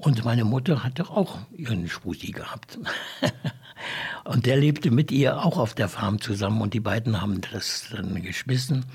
Und 0.00 0.24
meine 0.24 0.44
Mutter 0.44 0.82
hatte 0.82 1.10
auch 1.10 1.38
ihren 1.52 1.86
Spusi 1.86 2.30
gehabt. 2.30 2.78
und 4.24 4.46
der 4.46 4.56
lebte 4.56 4.90
mit 4.90 5.12
ihr 5.12 5.44
auch 5.44 5.58
auf 5.58 5.74
der 5.74 5.90
Farm 5.90 6.22
zusammen 6.22 6.62
und 6.62 6.72
die 6.72 6.80
beiden 6.80 7.20
haben 7.20 7.42
das 7.52 7.88
dann 7.90 8.22
geschmissen, 8.22 8.86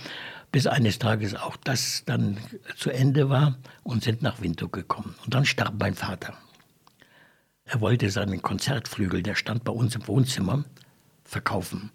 bis 0.52 0.66
eines 0.66 0.98
Tages 0.98 1.36
auch 1.36 1.58
das 1.58 2.02
dann 2.08 2.38
zu 2.76 2.90
Ende 2.90 3.30
war 3.30 3.56
und 3.84 4.04
sind 4.04 4.24
nach 4.24 4.42
Windhoek 4.42 4.74
gekommen. 4.74 5.14
Und 5.24 5.36
dann 5.36 5.46
starb 5.46 5.76
mein 5.80 5.94
Vater. 5.94 6.34
Er 7.66 7.82
wollte 7.82 8.10
seinen 8.10 8.42
Konzertflügel, 8.42 9.22
der 9.22 9.36
stand 9.36 9.64
bei 9.64 9.72
uns 9.72 9.96
im 9.96 10.08
Wohnzimmer, 10.08 10.66
verkaufen. 11.24 11.92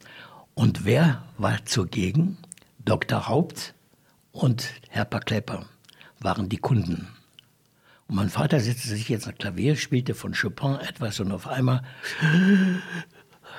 Und 0.54 0.84
wer 0.84 1.24
war 1.36 1.64
zugegen? 1.64 2.38
Dr. 2.84 3.26
Haupt 3.26 3.74
und 4.30 4.68
Herr 4.88 5.04
Paklepper 5.04 5.66
waren 6.20 6.48
die 6.48 6.58
Kunden. 6.58 7.08
Und 8.10 8.16
mein 8.16 8.28
Vater 8.28 8.58
setzte 8.58 8.88
sich 8.88 9.08
jetzt 9.08 9.28
am 9.28 9.38
Klavier, 9.38 9.76
spielte 9.76 10.14
von 10.14 10.34
Chopin 10.34 10.74
etwas 10.80 11.20
und 11.20 11.30
auf 11.30 11.46
einmal 11.46 11.82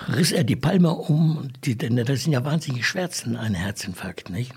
riss 0.10 0.34
er 0.34 0.44
die 0.44 0.58
Palme 0.58 0.92
um. 0.92 1.48
Die, 1.64 1.78
das 1.78 2.24
sind 2.24 2.34
ja 2.34 2.44
wahnsinnige 2.44 2.84
Schwärzen, 2.84 3.38
ein 3.38 3.54
Herzinfarkt, 3.54 4.30
nicht? 4.30 4.52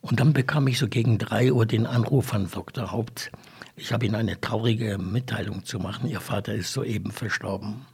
Und 0.00 0.18
dann 0.18 0.32
bekam 0.32 0.66
ich 0.66 0.80
so 0.80 0.88
gegen 0.88 1.18
drei 1.18 1.52
Uhr 1.52 1.64
den 1.64 1.86
Anruf 1.86 2.26
von 2.26 2.50
Dr. 2.50 2.90
Haupt. 2.90 3.30
Ich 3.76 3.92
habe 3.92 4.04
Ihnen 4.04 4.16
eine 4.16 4.40
traurige 4.40 4.98
Mitteilung 4.98 5.64
zu 5.64 5.78
machen. 5.78 6.10
Ihr 6.10 6.20
Vater 6.20 6.52
ist 6.52 6.72
soeben 6.72 7.12
verstorben. 7.12 7.86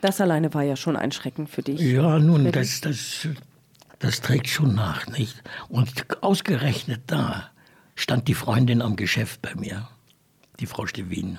Das 0.00 0.20
alleine 0.20 0.52
war 0.54 0.64
ja 0.64 0.74
schon 0.74 0.96
ein 0.96 1.12
Schrecken 1.12 1.46
für 1.46 1.62
dich. 1.62 1.78
Ja, 1.78 2.18
nun, 2.18 2.50
das, 2.50 2.80
das, 2.80 3.28
das 4.00 4.20
trägt 4.22 4.48
schon 4.48 4.74
nach, 4.74 5.06
nicht? 5.06 5.40
Und 5.68 6.04
ausgerechnet 6.20 7.02
da 7.06 7.50
stand 7.94 8.26
die 8.26 8.34
Freundin 8.34 8.82
am 8.82 8.96
Geschäft 8.96 9.40
bei 9.40 9.54
mir, 9.54 9.88
die 10.60 10.66
Frau 10.66 10.86
Stevin. 10.86 11.38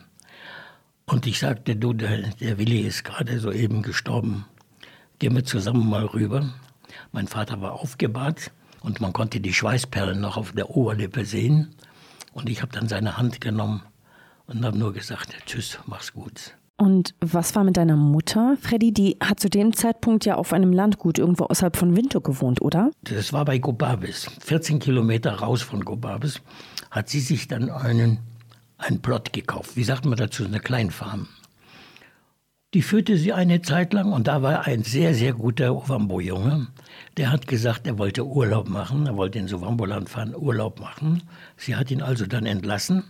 Und 1.06 1.28
ich 1.28 1.39
sagte, 1.39 1.75
du, 1.75 1.93
der, 1.93 2.30
der 2.39 2.58
Willi 2.58 2.82
ist 2.82 3.04
gerade 3.04 3.39
soeben 3.39 3.82
gestorben. 3.82 4.45
Gehen 5.19 5.36
wir 5.36 5.45
zusammen 5.45 5.88
mal 5.88 6.06
rüber. 6.06 6.49
Mein 7.12 7.28
Vater 7.28 7.62
war 7.62 7.73
aufgebahrt 7.73 8.51
und 8.82 9.01
man 9.01 9.13
konnte 9.13 9.39
die 9.39 9.54
Schweißperlen 9.54 10.19
noch 10.19 10.38
auf 10.38 10.51
der 10.51 10.69
Oberlippe 10.69 11.25
sehen. 11.25 11.75
Und 12.34 12.49
ich 12.49 12.62
habe 12.62 12.71
dann 12.71 12.88
seine 12.88 13.17
Hand 13.17 13.39
genommen 13.39 13.84
und 14.47 14.65
habe 14.65 14.78
nur 14.78 14.93
gesagt, 14.93 15.34
tschüss, 15.45 15.80
mach's 15.86 16.13
gut. 16.13 16.56
Und 16.78 17.15
was 17.21 17.56
war 17.56 17.63
mit 17.63 17.78
deiner 17.78 17.95
Mutter? 17.95 18.58
Freddy, 18.60 18.91
die 18.91 19.17
hat 19.21 19.39
zu 19.39 19.49
dem 19.49 19.73
Zeitpunkt 19.73 20.25
ja 20.25 20.36
auf 20.36 20.51
einem 20.51 20.73
Landgut 20.73 21.17
irgendwo 21.17 21.45
außerhalb 21.45 21.78
von 21.78 21.95
Windhoek 21.95 22.25
gewohnt, 22.25 22.62
oder? 22.62 22.91
Das 23.04 23.32
war 23.32 23.45
bei 23.45 23.60
Gobabis. 23.60 24.30
14 24.41 24.80
Kilometer 24.80 25.36
raus 25.36 25.62
von 25.62 25.86
Gobabis 25.86 26.41
hat 26.91 27.08
sie 27.08 27.21
sich 27.21 27.47
dann 27.47 27.69
einen, 27.69 28.19
einen 28.86 29.02
Plot 29.02 29.34
gekauft. 29.34 29.76
Wie 29.76 29.84
sagt 29.84 30.06
man 30.06 30.17
dazu? 30.17 30.45
Eine 30.45 30.60
Kleinfarm. 30.60 31.28
Die 32.74 32.82
führte 32.82 33.17
sie 33.17 33.32
eine 33.32 33.62
Zeit 33.62 33.93
lang 33.93 34.12
und 34.12 34.28
da 34.28 34.41
war 34.41 34.65
ein 34.65 34.84
sehr, 34.84 35.13
sehr 35.13 35.34
guter 35.34 35.74
Ovambo-Junge. 35.74 36.67
Der 37.15 37.32
hat 37.32 37.48
gesagt, 37.48 37.88
er 37.88 37.98
wollte 37.98 38.26
Urlaub 38.26 38.67
machen, 38.67 39.08
er 39.08 39.15
wollte 39.15 39.39
in 39.39 39.48
Sovamboland 39.48 40.10
fahren, 40.10 40.36
Urlaub 40.36 40.82
machen. 40.82 41.24
Sie 41.56 41.76
hat 41.78 41.89
ihn 41.89 42.02
also 42.02 42.26
dann 42.26 42.45
entlassen 42.45 43.06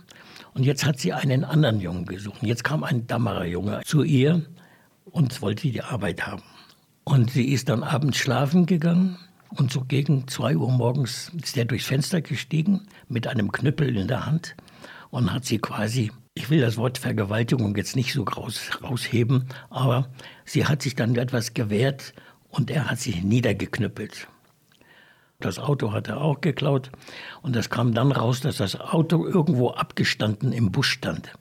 und 0.54 0.62
jetzt 0.62 0.84
hat 0.84 1.00
sie 1.00 1.12
einen 1.12 1.42
anderen 1.42 1.80
Jungen 1.80 2.06
gesucht. 2.06 2.42
Jetzt 2.42 2.62
kam 2.62 2.84
ein 2.84 3.08
Dammerer 3.08 3.44
Junge 3.44 3.80
zu 3.84 4.04
ihr 4.04 4.42
und 5.04 5.42
wollte 5.42 5.68
die 5.68 5.82
Arbeit 5.82 6.26
haben. 6.26 6.44
Und 7.02 7.32
sie 7.32 7.48
ist 7.48 7.68
dann 7.68 7.82
abends 7.82 8.18
schlafen 8.18 8.66
gegangen 8.66 9.18
und 9.50 9.72
so 9.72 9.80
gegen 9.80 10.28
zwei 10.28 10.56
Uhr 10.56 10.70
morgens 10.70 11.32
ist 11.42 11.56
er 11.56 11.64
durchs 11.64 11.86
Fenster 11.86 12.20
gestiegen 12.20 12.82
mit 13.08 13.26
einem 13.26 13.50
Knüppel 13.50 13.96
in 13.96 14.06
der 14.06 14.26
Hand 14.26 14.54
und 15.16 15.32
hat 15.32 15.46
sie 15.46 15.56
quasi, 15.58 16.12
ich 16.34 16.50
will 16.50 16.60
das 16.60 16.76
Wort 16.76 16.98
Vergewaltigung 16.98 17.74
jetzt 17.74 17.96
nicht 17.96 18.12
so 18.12 18.22
raus, 18.22 18.68
rausheben, 18.82 19.48
aber 19.70 20.10
sie 20.44 20.66
hat 20.66 20.82
sich 20.82 20.94
dann 20.94 21.16
etwas 21.16 21.54
gewehrt 21.54 22.12
und 22.50 22.70
er 22.70 22.90
hat 22.90 22.98
sich 22.98 23.24
niedergeknüppelt. 23.24 24.28
Das 25.40 25.58
Auto 25.58 25.92
hat 25.92 26.08
er 26.08 26.20
auch 26.20 26.42
geklaut 26.42 26.90
und 27.40 27.56
es 27.56 27.70
kam 27.70 27.94
dann 27.94 28.12
raus, 28.12 28.40
dass 28.40 28.58
das 28.58 28.78
Auto 28.78 29.26
irgendwo 29.26 29.70
abgestanden 29.70 30.52
im 30.52 30.70
Busch 30.70 30.90
stand. 30.90 31.32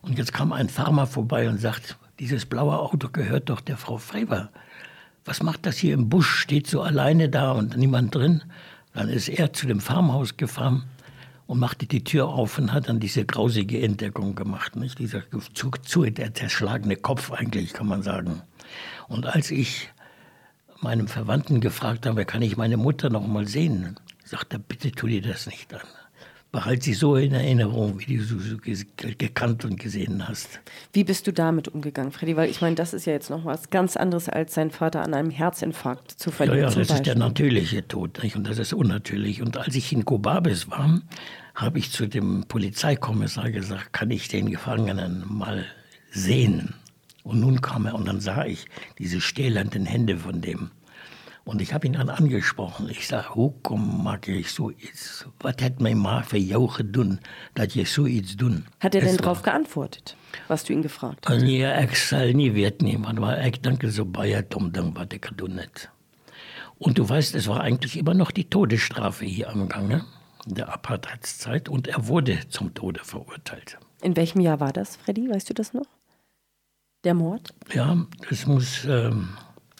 Und 0.00 0.16
jetzt 0.16 0.32
kam 0.32 0.50
ein 0.50 0.70
Farmer 0.70 1.06
vorbei 1.06 1.50
und 1.50 1.60
sagt, 1.60 1.98
dieses 2.20 2.46
blaue 2.46 2.78
Auto 2.78 3.10
gehört 3.10 3.50
doch 3.50 3.60
der 3.60 3.76
Frau 3.76 3.98
Freber. 3.98 4.48
Was 5.26 5.42
macht 5.42 5.66
das 5.66 5.76
hier 5.76 5.92
im 5.92 6.08
Busch? 6.08 6.30
Steht 6.30 6.66
so 6.66 6.80
alleine 6.80 7.28
da 7.28 7.52
und 7.52 7.76
niemand 7.76 8.14
drin? 8.14 8.42
Dann 8.94 9.10
ist 9.10 9.28
er 9.28 9.52
zu 9.52 9.66
dem 9.66 9.80
Farmhaus 9.80 10.38
gefahren 10.38 10.84
und 11.48 11.58
machte 11.58 11.86
die 11.86 12.04
Tür 12.04 12.28
auf 12.28 12.58
und 12.58 12.74
hat 12.74 12.90
dann 12.90 13.00
diese 13.00 13.24
grausige 13.24 13.80
Entdeckung 13.80 14.34
gemacht. 14.34 14.76
Nicht? 14.76 14.98
Dieser 14.98 15.22
zu, 15.54 15.70
zu, 15.70 16.04
der 16.04 16.34
zerschlagene 16.34 16.94
Kopf 16.94 17.32
eigentlich, 17.32 17.72
kann 17.72 17.88
man 17.88 18.02
sagen. 18.02 18.42
Und 19.08 19.24
als 19.24 19.50
ich 19.50 19.88
meinem 20.82 21.08
Verwandten 21.08 21.62
gefragt 21.62 22.04
habe, 22.04 22.26
kann 22.26 22.42
ich 22.42 22.58
meine 22.58 22.76
Mutter 22.76 23.08
noch 23.08 23.26
mal 23.26 23.48
sehen, 23.48 23.98
sagt 24.24 24.52
er, 24.52 24.58
bitte 24.58 24.92
tu 24.92 25.06
dir 25.06 25.22
das 25.22 25.46
nicht 25.46 25.72
an. 25.72 25.80
Behalt 26.50 26.82
sie 26.82 26.94
so 26.94 27.16
in 27.16 27.34
Erinnerung, 27.34 28.00
wie 28.00 28.16
du 28.16 28.24
sie 28.24 28.86
gekannt 28.96 29.66
und 29.66 29.78
gesehen 29.78 30.26
hast. 30.26 30.60
Wie 30.94 31.04
bist 31.04 31.26
du 31.26 31.32
damit 31.32 31.68
umgegangen, 31.68 32.10
Freddy? 32.10 32.36
Weil 32.36 32.48
ich 32.48 32.62
meine, 32.62 32.74
das 32.74 32.94
ist 32.94 33.04
ja 33.04 33.12
jetzt 33.12 33.28
noch 33.28 33.44
was 33.44 33.68
ganz 33.68 33.98
anderes, 33.98 34.30
als 34.30 34.54
seinen 34.54 34.70
Vater 34.70 35.02
an 35.02 35.12
einem 35.12 35.30
Herzinfarkt 35.30 36.10
zu 36.10 36.30
verlieren. 36.30 36.60
Ja, 36.60 36.68
ja 36.70 36.74
das 36.74 36.90
ist 36.90 37.06
der 37.06 37.16
natürliche 37.16 37.86
Tod 37.86 38.22
nicht? 38.22 38.34
und 38.34 38.48
das 38.48 38.58
ist 38.58 38.72
unnatürlich. 38.72 39.42
Und 39.42 39.58
als 39.58 39.74
ich 39.74 39.92
in 39.92 40.06
Kobabis 40.06 40.70
war, 40.70 41.02
habe 41.54 41.78
ich 41.78 41.90
zu 41.90 42.06
dem 42.06 42.44
Polizeikommissar 42.48 43.50
gesagt, 43.50 43.92
kann 43.92 44.10
ich 44.10 44.28
den 44.28 44.50
Gefangenen 44.50 45.24
mal 45.28 45.66
sehen? 46.10 46.74
Und 47.24 47.40
nun 47.40 47.60
kam 47.60 47.84
er 47.84 47.94
und 47.94 48.08
dann 48.08 48.20
sah 48.20 48.46
ich 48.46 48.64
diese 48.98 49.20
stählernden 49.20 49.84
Hände 49.84 50.16
von 50.16 50.40
dem. 50.40 50.70
Und 51.48 51.62
ich 51.62 51.72
habe 51.72 51.86
ihn 51.86 51.94
dann 51.94 52.10
angesprochen. 52.10 52.90
Ich 52.90 53.08
sage, 53.08 53.34
hoekom 53.34 54.04
mag 54.04 54.28
ich 54.28 54.50
so 54.50 54.70
iets? 54.70 55.24
Was 55.40 55.54
hat 55.62 55.80
mein 55.80 55.96
Ma 55.96 56.20
für 56.20 56.36
jou 56.36 56.66
gedaan, 56.66 57.20
dat 57.54 57.72
je 57.72 57.86
zoiets 57.86 58.36
doen? 58.36 58.66
Hat 58.80 58.94
er 58.94 59.00
denn 59.00 59.16
darauf 59.16 59.40
geantwortet, 59.40 60.14
was 60.48 60.64
du 60.64 60.74
ihn 60.74 60.82
gefragt 60.82 61.26
hast? 61.26 61.42
Ja, 61.42 61.80
ich 61.80 61.98
soll 61.98 62.34
nie 62.34 62.52
weten, 62.52 63.06
aber 63.06 63.42
ich 63.46 63.62
denke 63.62 63.90
so 63.90 64.04
bei 64.04 64.42
dumm 64.42 64.72
ding, 64.72 64.94
was 64.94 65.06
ich 65.10 65.22
getan 65.22 65.58
hat. 65.58 65.90
Und 66.76 66.98
du 66.98 67.08
weißt, 67.08 67.34
es 67.34 67.48
war 67.48 67.62
eigentlich 67.62 67.96
immer 67.96 68.12
noch 68.12 68.30
die 68.30 68.50
Todesstrafe 68.50 69.24
hier 69.24 69.48
am 69.48 69.70
Gange, 69.70 70.04
in 70.46 70.54
der 70.54 70.68
Apartheidszeit, 70.68 71.70
und 71.70 71.88
er 71.88 72.08
wurde 72.08 72.40
zum 72.50 72.74
Tode 72.74 73.00
verurteilt. 73.02 73.78
In 74.02 74.16
welchem 74.16 74.42
Jahr 74.42 74.60
war 74.60 74.74
das, 74.74 74.96
Freddy? 74.96 75.30
Weißt 75.30 75.48
du 75.48 75.54
das 75.54 75.72
noch? 75.72 75.86
Der 77.04 77.14
Mord? 77.14 77.54
Ja, 77.72 78.06
das 78.28 78.46
muss 78.46 78.84
ähm, 78.84 79.30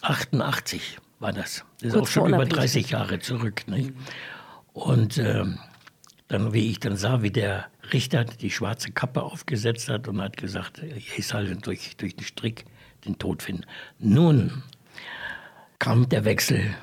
88 0.01 0.97
war 1.19 1.33
das. 1.33 1.65
Das 1.79 1.89
ist 1.89 1.93
Kurz 1.93 2.09
auch 2.09 2.11
schon 2.11 2.33
über 2.33 2.45
30 2.45 2.89
Jahre 2.89 3.19
zurück. 3.19 3.67
Nicht? 3.67 3.93
Und 4.73 5.17
ähm, 5.17 5.59
dann, 6.27 6.53
wie 6.53 6.69
ich 6.69 6.79
dann 6.79 6.95
sah, 6.95 7.21
wie 7.21 7.31
der 7.31 7.67
Richter 7.91 8.23
die 8.23 8.51
schwarze 8.51 8.91
Kappe 8.91 9.23
aufgesetzt 9.23 9.89
hat 9.89 10.07
und 10.07 10.21
hat 10.21 10.37
gesagt, 10.37 10.79
ich 10.79 11.25
soll 11.27 11.55
durch, 11.55 11.97
durch 11.97 12.15
den 12.15 12.23
Strick 12.23 12.65
den 13.05 13.17
Tod 13.17 13.43
finden. 13.43 13.63
Nun 13.97 14.63
kam 15.79 16.07
der 16.09 16.25
Wechsel. 16.25 16.75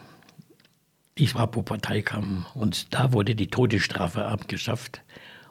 Die 1.19 1.27
SWAPO-Partei 1.27 2.03
kam 2.03 2.45
und 2.53 2.93
da 2.93 3.15
wurde 3.15 3.35
die 3.35 3.47
Todesstrafe 3.47 4.27
abgeschafft 4.27 5.01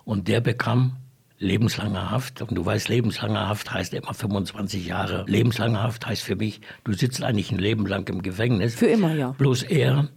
und 0.03 0.27
der 0.27 0.39
bekam 0.39 0.97
lebenslange 1.39 2.09
Haft. 2.11 2.41
Und 2.41 2.55
du 2.55 2.65
weißt, 2.65 2.89
lebenslange 2.89 3.47
Haft 3.47 3.71
heißt 3.71 3.93
immer 3.93 4.13
25 4.13 4.85
Jahre. 4.85 5.25
Lebenslange 5.27 5.81
Haft 5.81 6.05
heißt 6.05 6.21
für 6.21 6.35
mich, 6.35 6.61
du 6.83 6.93
sitzt 6.93 7.23
eigentlich 7.23 7.51
ein 7.51 7.59
Leben 7.59 7.85
lang 7.85 8.07
im 8.09 8.21
Gefängnis. 8.21 8.75
Für 8.75 8.87
immer, 8.87 9.13
ja. 9.13 9.31
Bloß 9.31 9.63
er, 9.63 10.09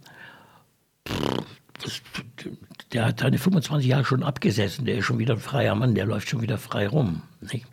der 2.93 3.05
hat 3.05 3.19
seine 3.19 3.37
25 3.37 3.87
Jahre 3.87 4.05
schon 4.05 4.23
abgesessen. 4.23 4.85
Der 4.85 4.97
ist 4.97 5.05
schon 5.05 5.19
wieder 5.19 5.35
ein 5.35 5.39
freier 5.39 5.75
Mann, 5.75 5.95
der 5.95 6.05
läuft 6.05 6.29
schon 6.29 6.41
wieder 6.41 6.57
frei 6.57 6.87
rum. 6.87 7.21
Nicht? 7.41 7.65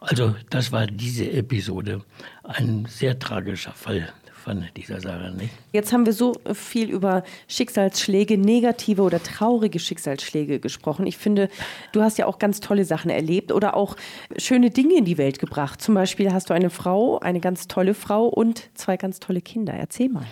Also 0.00 0.34
das 0.48 0.72
war 0.72 0.86
diese 0.86 1.30
Episode. 1.30 2.02
Ein 2.42 2.86
sehr 2.86 3.18
tragischer 3.18 3.72
Fall 3.72 4.12
von 4.40 4.64
dieser 4.76 5.00
Sache. 5.00 5.32
Nicht? 5.36 5.50
Jetzt 5.72 5.92
haben 5.92 6.06
wir 6.06 6.12
so 6.12 6.34
viel 6.54 6.88
über 6.90 7.22
Schicksalsschläge, 7.48 8.38
negative 8.38 9.02
oder 9.02 9.20
traurige 9.22 9.78
Schicksalsschläge 9.78 10.58
gesprochen. 10.58 11.06
Ich 11.06 11.18
finde, 11.18 11.48
du 11.92 12.02
hast 12.02 12.18
ja 12.18 12.26
auch 12.26 12.38
ganz 12.38 12.58
tolle 12.60 12.84
Sachen 12.84 13.10
erlebt 13.10 13.52
oder 13.52 13.76
auch 13.76 13.94
schöne 14.36 14.70
Dinge 14.70 14.98
in 14.98 15.04
die 15.04 15.18
Welt 15.18 15.38
gebracht. 15.38 15.80
Zum 15.82 15.94
Beispiel 15.94 16.32
hast 16.32 16.50
du 16.50 16.54
eine 16.54 16.70
Frau, 16.70 17.20
eine 17.20 17.38
ganz 17.40 17.68
tolle 17.68 17.94
Frau 17.94 18.26
und 18.26 18.70
zwei 18.74 18.96
ganz 18.96 19.20
tolle 19.20 19.40
Kinder. 19.40 19.74
Erzähl 19.74 20.08
mal. 20.08 20.26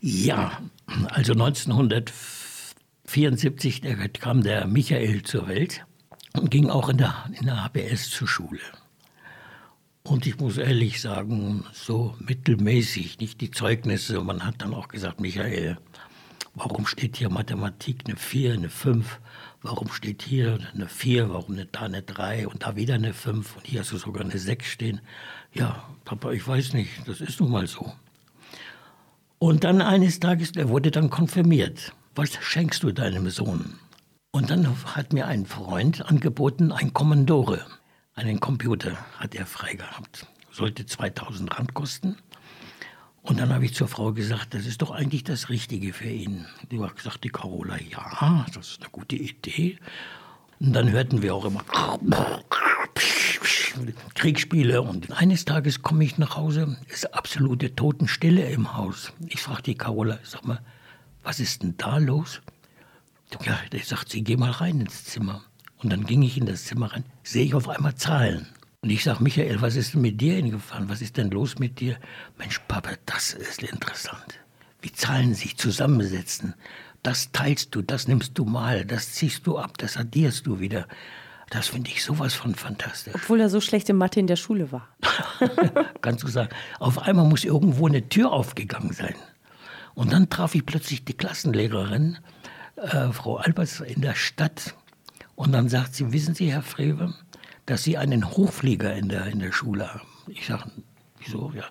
Ja, 0.00 0.60
also 1.10 1.32
1974 1.32 3.82
kam 4.20 4.42
der 4.42 4.66
Michael 4.66 5.22
zur 5.22 5.48
Welt 5.48 5.86
und 6.36 6.50
ging 6.50 6.68
auch 6.68 6.90
in 6.90 6.98
der, 6.98 7.14
in 7.38 7.46
der 7.46 7.64
HBS 7.64 8.10
zur 8.10 8.28
Schule. 8.28 8.60
Und 10.06 10.26
ich 10.26 10.38
muss 10.38 10.58
ehrlich 10.58 11.00
sagen, 11.00 11.64
so 11.72 12.14
mittelmäßig, 12.18 13.18
nicht 13.20 13.40
die 13.40 13.50
Zeugnisse. 13.50 14.20
Man 14.20 14.44
hat 14.44 14.56
dann 14.58 14.74
auch 14.74 14.88
gesagt, 14.88 15.18
Michael, 15.18 15.78
warum 16.54 16.86
steht 16.86 17.16
hier 17.16 17.30
Mathematik 17.30 18.02
eine 18.06 18.16
4, 18.16 18.52
eine 18.52 18.68
5? 18.68 19.18
Warum 19.62 19.90
steht 19.90 20.20
hier 20.20 20.58
eine 20.74 20.88
4, 20.88 21.30
warum 21.30 21.54
nicht 21.54 21.70
da 21.72 21.80
eine 21.80 22.02
3 22.02 22.48
und 22.48 22.64
da 22.64 22.76
wieder 22.76 22.96
eine 22.96 23.14
5 23.14 23.56
und 23.56 23.66
hier 23.66 23.80
hast 23.80 23.92
du 23.92 23.96
sogar 23.96 24.22
eine 24.22 24.38
6 24.38 24.66
stehen? 24.66 25.00
Ja, 25.54 25.88
Papa, 26.04 26.32
ich 26.32 26.46
weiß 26.46 26.74
nicht, 26.74 26.90
das 27.06 27.22
ist 27.22 27.40
nun 27.40 27.50
mal 27.50 27.66
so. 27.66 27.90
Und 29.38 29.64
dann 29.64 29.80
eines 29.80 30.20
Tages, 30.20 30.52
er 30.54 30.68
wurde 30.68 30.90
dann 30.90 31.08
konfirmiert. 31.08 31.94
Was 32.14 32.34
schenkst 32.42 32.82
du 32.82 32.92
deinem 32.92 33.30
Sohn? 33.30 33.78
Und 34.32 34.50
dann 34.50 34.68
hat 34.84 35.14
mir 35.14 35.26
ein 35.26 35.46
Freund 35.46 36.04
angeboten, 36.04 36.72
ein 36.72 36.92
Kommandore. 36.92 37.64
Einen 38.16 38.38
Computer 38.38 38.96
hat 39.18 39.34
er 39.34 39.44
frei 39.44 39.74
gehabt. 39.74 40.26
Sollte 40.52 40.86
2000 40.86 41.58
Rand 41.58 41.74
kosten. 41.74 42.16
Und 43.22 43.40
dann 43.40 43.52
habe 43.52 43.64
ich 43.64 43.74
zur 43.74 43.88
Frau 43.88 44.12
gesagt, 44.12 44.54
das 44.54 44.66
ist 44.66 44.82
doch 44.82 44.92
eigentlich 44.92 45.24
das 45.24 45.48
Richtige 45.48 45.92
für 45.92 46.08
ihn. 46.08 46.46
Die 46.70 46.80
hat 46.80 46.94
gesagt, 46.94 47.24
die 47.24 47.30
Carola, 47.30 47.76
ja, 47.80 48.46
das 48.54 48.68
ist 48.68 48.82
eine 48.82 48.90
gute 48.90 49.16
Idee. 49.16 49.78
Und 50.60 50.74
dann 50.74 50.92
hörten 50.92 51.22
wir 51.22 51.34
auch 51.34 51.44
immer 51.44 51.64
Kriegsspiele. 54.14 54.82
Und 54.82 55.10
eines 55.10 55.44
Tages 55.44 55.82
komme 55.82 56.04
ich 56.04 56.16
nach 56.16 56.36
Hause, 56.36 56.76
ist 56.88 57.12
absolute 57.14 57.74
Totenstille 57.74 58.48
im 58.50 58.76
Haus. 58.76 59.12
Ich 59.26 59.42
frage 59.42 59.62
die 59.62 59.74
Carola, 59.74 60.20
sag 60.22 60.44
mal, 60.44 60.60
was 61.24 61.40
ist 61.40 61.62
denn 61.62 61.76
da 61.78 61.98
los? 61.98 62.40
Ja, 63.44 63.58
der 63.72 63.80
sagt 63.80 64.10
sie, 64.10 64.22
geh 64.22 64.36
mal 64.36 64.52
rein 64.52 64.80
ins 64.80 65.04
Zimmer. 65.04 65.42
Und 65.84 65.90
dann 65.90 66.06
ging 66.06 66.22
ich 66.22 66.38
in 66.38 66.46
das 66.46 66.64
Zimmer 66.64 66.92
rein, 66.92 67.04
sehe 67.22 67.44
ich 67.44 67.54
auf 67.54 67.68
einmal 67.68 67.94
Zahlen. 67.94 68.46
Und 68.80 68.88
ich 68.88 69.04
sage, 69.04 69.22
Michael, 69.22 69.60
was 69.60 69.76
ist 69.76 69.92
denn 69.92 70.00
mit 70.00 70.18
dir 70.18 70.34
hingefahren? 70.34 70.88
Was 70.88 71.02
ist 71.02 71.18
denn 71.18 71.30
los 71.30 71.58
mit 71.58 71.78
dir? 71.78 71.98
Mensch, 72.38 72.58
Papa, 72.66 72.92
das 73.04 73.34
ist 73.34 73.62
interessant. 73.62 74.40
Wie 74.80 74.92
Zahlen 74.92 75.34
sich 75.34 75.58
zusammensetzen. 75.58 76.54
Das 77.02 77.32
teilst 77.32 77.74
du, 77.74 77.82
das 77.82 78.08
nimmst 78.08 78.38
du 78.38 78.46
mal, 78.46 78.86
das 78.86 79.12
ziehst 79.12 79.46
du 79.46 79.58
ab, 79.58 79.76
das 79.76 79.98
addierst 79.98 80.46
du 80.46 80.58
wieder. 80.58 80.88
Das 81.50 81.68
finde 81.68 81.90
ich 81.90 82.02
sowas 82.02 82.32
von 82.32 82.54
fantastisch. 82.54 83.14
Obwohl 83.14 83.40
er 83.40 83.50
so 83.50 83.60
schlechte 83.60 83.92
Mathe 83.92 84.20
in 84.20 84.26
der 84.26 84.36
Schule 84.36 84.72
war. 84.72 84.88
Kannst 86.00 86.24
du 86.24 86.28
sagen. 86.28 86.48
Auf 86.78 86.98
einmal 86.98 87.26
muss 87.26 87.44
irgendwo 87.44 87.86
eine 87.86 88.08
Tür 88.08 88.32
aufgegangen 88.32 88.94
sein. 88.94 89.14
Und 89.94 90.14
dann 90.14 90.30
traf 90.30 90.54
ich 90.54 90.64
plötzlich 90.64 91.04
die 91.04 91.12
Klassenlehrerin, 91.12 92.16
äh, 92.76 93.12
Frau 93.12 93.36
Albers, 93.36 93.80
in 93.80 94.00
der 94.00 94.14
Stadt. 94.14 94.74
Und 95.36 95.52
dann 95.52 95.68
sagt 95.68 95.94
sie, 95.94 96.12
wissen 96.12 96.34
Sie, 96.34 96.52
Herr 96.52 96.62
Frewe, 96.62 97.14
dass 97.66 97.82
Sie 97.82 97.96
einen 97.96 98.30
Hochflieger 98.30 98.94
in 98.94 99.08
der, 99.08 99.26
in 99.26 99.40
der 99.40 99.52
Schule 99.52 99.92
haben. 99.92 100.06
Ich 100.28 100.46
sage, 100.46 100.70
wieso? 101.18 101.52
Ja, 101.54 101.64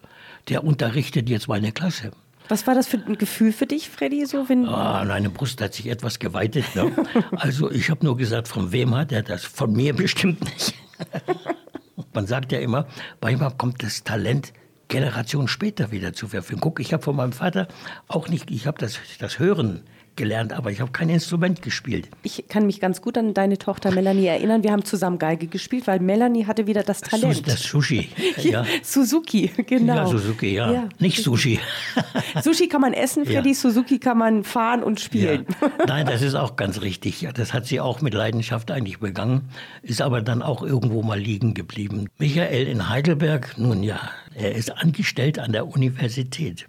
der 0.49 0.63
unterrichtet 0.63 1.29
jetzt 1.29 1.47
meine 1.47 1.71
Klasse. 1.71 2.11
Was 2.49 2.67
war 2.67 2.75
das 2.75 2.87
für 2.87 2.97
ein 2.97 3.17
Gefühl 3.17 3.53
für 3.53 3.65
dich, 3.65 3.89
Freddy? 3.89 4.25
So, 4.25 4.49
wenn 4.49 4.65
ah, 4.67 5.05
meine 5.05 5.29
Brust 5.29 5.61
hat 5.61 5.73
sich 5.73 5.87
etwas 5.87 6.19
geweitet. 6.19 6.65
Ne? 6.75 6.91
also 7.31 7.71
ich 7.71 7.89
habe 7.89 8.05
nur 8.05 8.17
gesagt, 8.17 8.49
von 8.49 8.71
wem 8.71 8.95
hat 8.95 9.11
er 9.11 9.23
das? 9.23 9.45
Von 9.45 9.71
mir 9.71 9.95
bestimmt 9.95 10.43
nicht. 10.43 10.73
Man 12.13 12.27
sagt 12.27 12.51
ja 12.51 12.59
immer, 12.59 12.85
manchmal 13.21 13.51
kommt 13.51 13.81
das 13.81 14.03
Talent 14.03 14.53
Generation 14.89 15.47
später 15.47 15.91
wieder 15.91 16.13
zur 16.13 16.29
Verfügung. 16.29 16.61
Guck, 16.61 16.79
ich 16.79 16.93
habe 16.93 17.01
von 17.01 17.15
meinem 17.15 17.31
Vater 17.31 17.67
auch 18.07 18.27
nicht, 18.27 18.51
ich 18.51 18.67
habe 18.67 18.77
das, 18.77 18.99
das 19.19 19.39
Hören 19.39 19.83
gelernt, 20.15 20.53
aber 20.53 20.71
ich 20.71 20.81
habe 20.81 20.91
kein 20.91 21.09
Instrument 21.09 21.61
gespielt. 21.61 22.09
Ich 22.23 22.45
kann 22.47 22.65
mich 22.65 22.79
ganz 22.79 23.01
gut 23.01 23.17
an 23.17 23.33
deine 23.33 23.57
Tochter 23.57 23.91
Melanie 23.91 24.27
erinnern. 24.27 24.63
Wir 24.63 24.71
haben 24.71 24.85
zusammen 24.85 25.19
Geige 25.19 25.47
gespielt, 25.47 25.87
weil 25.87 25.99
Melanie 25.99 26.45
hatte 26.45 26.67
wieder 26.67 26.83
das 26.83 27.01
Talent. 27.01 27.47
Das 27.47 27.61
Sushi. 27.63 28.09
ja. 28.43 28.65
Suzuki, 28.81 29.51
genau. 29.67 29.95
Ja, 29.95 30.07
Suzuki, 30.07 30.53
ja. 30.53 30.71
ja. 30.71 30.89
Nicht 30.99 31.23
Sushi. 31.23 31.59
Sushi 32.43 32.67
kann 32.67 32.81
man 32.81 32.93
essen, 32.93 33.25
Freddy. 33.25 33.49
Ja. 33.49 33.55
Suzuki 33.55 33.99
kann 33.99 34.17
man 34.17 34.43
fahren 34.43 34.83
und 34.83 34.99
spielen. 34.99 35.45
Ja. 35.61 35.85
Nein, 35.87 36.05
das 36.05 36.21
ist 36.21 36.35
auch 36.35 36.55
ganz 36.55 36.81
richtig. 36.81 37.27
Das 37.33 37.53
hat 37.53 37.65
sie 37.65 37.79
auch 37.79 38.01
mit 38.01 38.13
Leidenschaft 38.13 38.71
eigentlich 38.71 38.99
begangen, 38.99 39.49
ist 39.81 40.01
aber 40.01 40.21
dann 40.21 40.41
auch 40.41 40.63
irgendwo 40.63 41.01
mal 41.01 41.19
liegen 41.19 41.53
geblieben. 41.53 42.09
Michael 42.17 42.67
in 42.67 42.89
Heidelberg, 42.89 43.57
nun 43.57 43.83
ja, 43.83 43.99
er 44.35 44.55
ist 44.55 44.71
angestellt 44.77 45.39
an 45.39 45.51
der 45.51 45.67
Universität. 45.67 46.67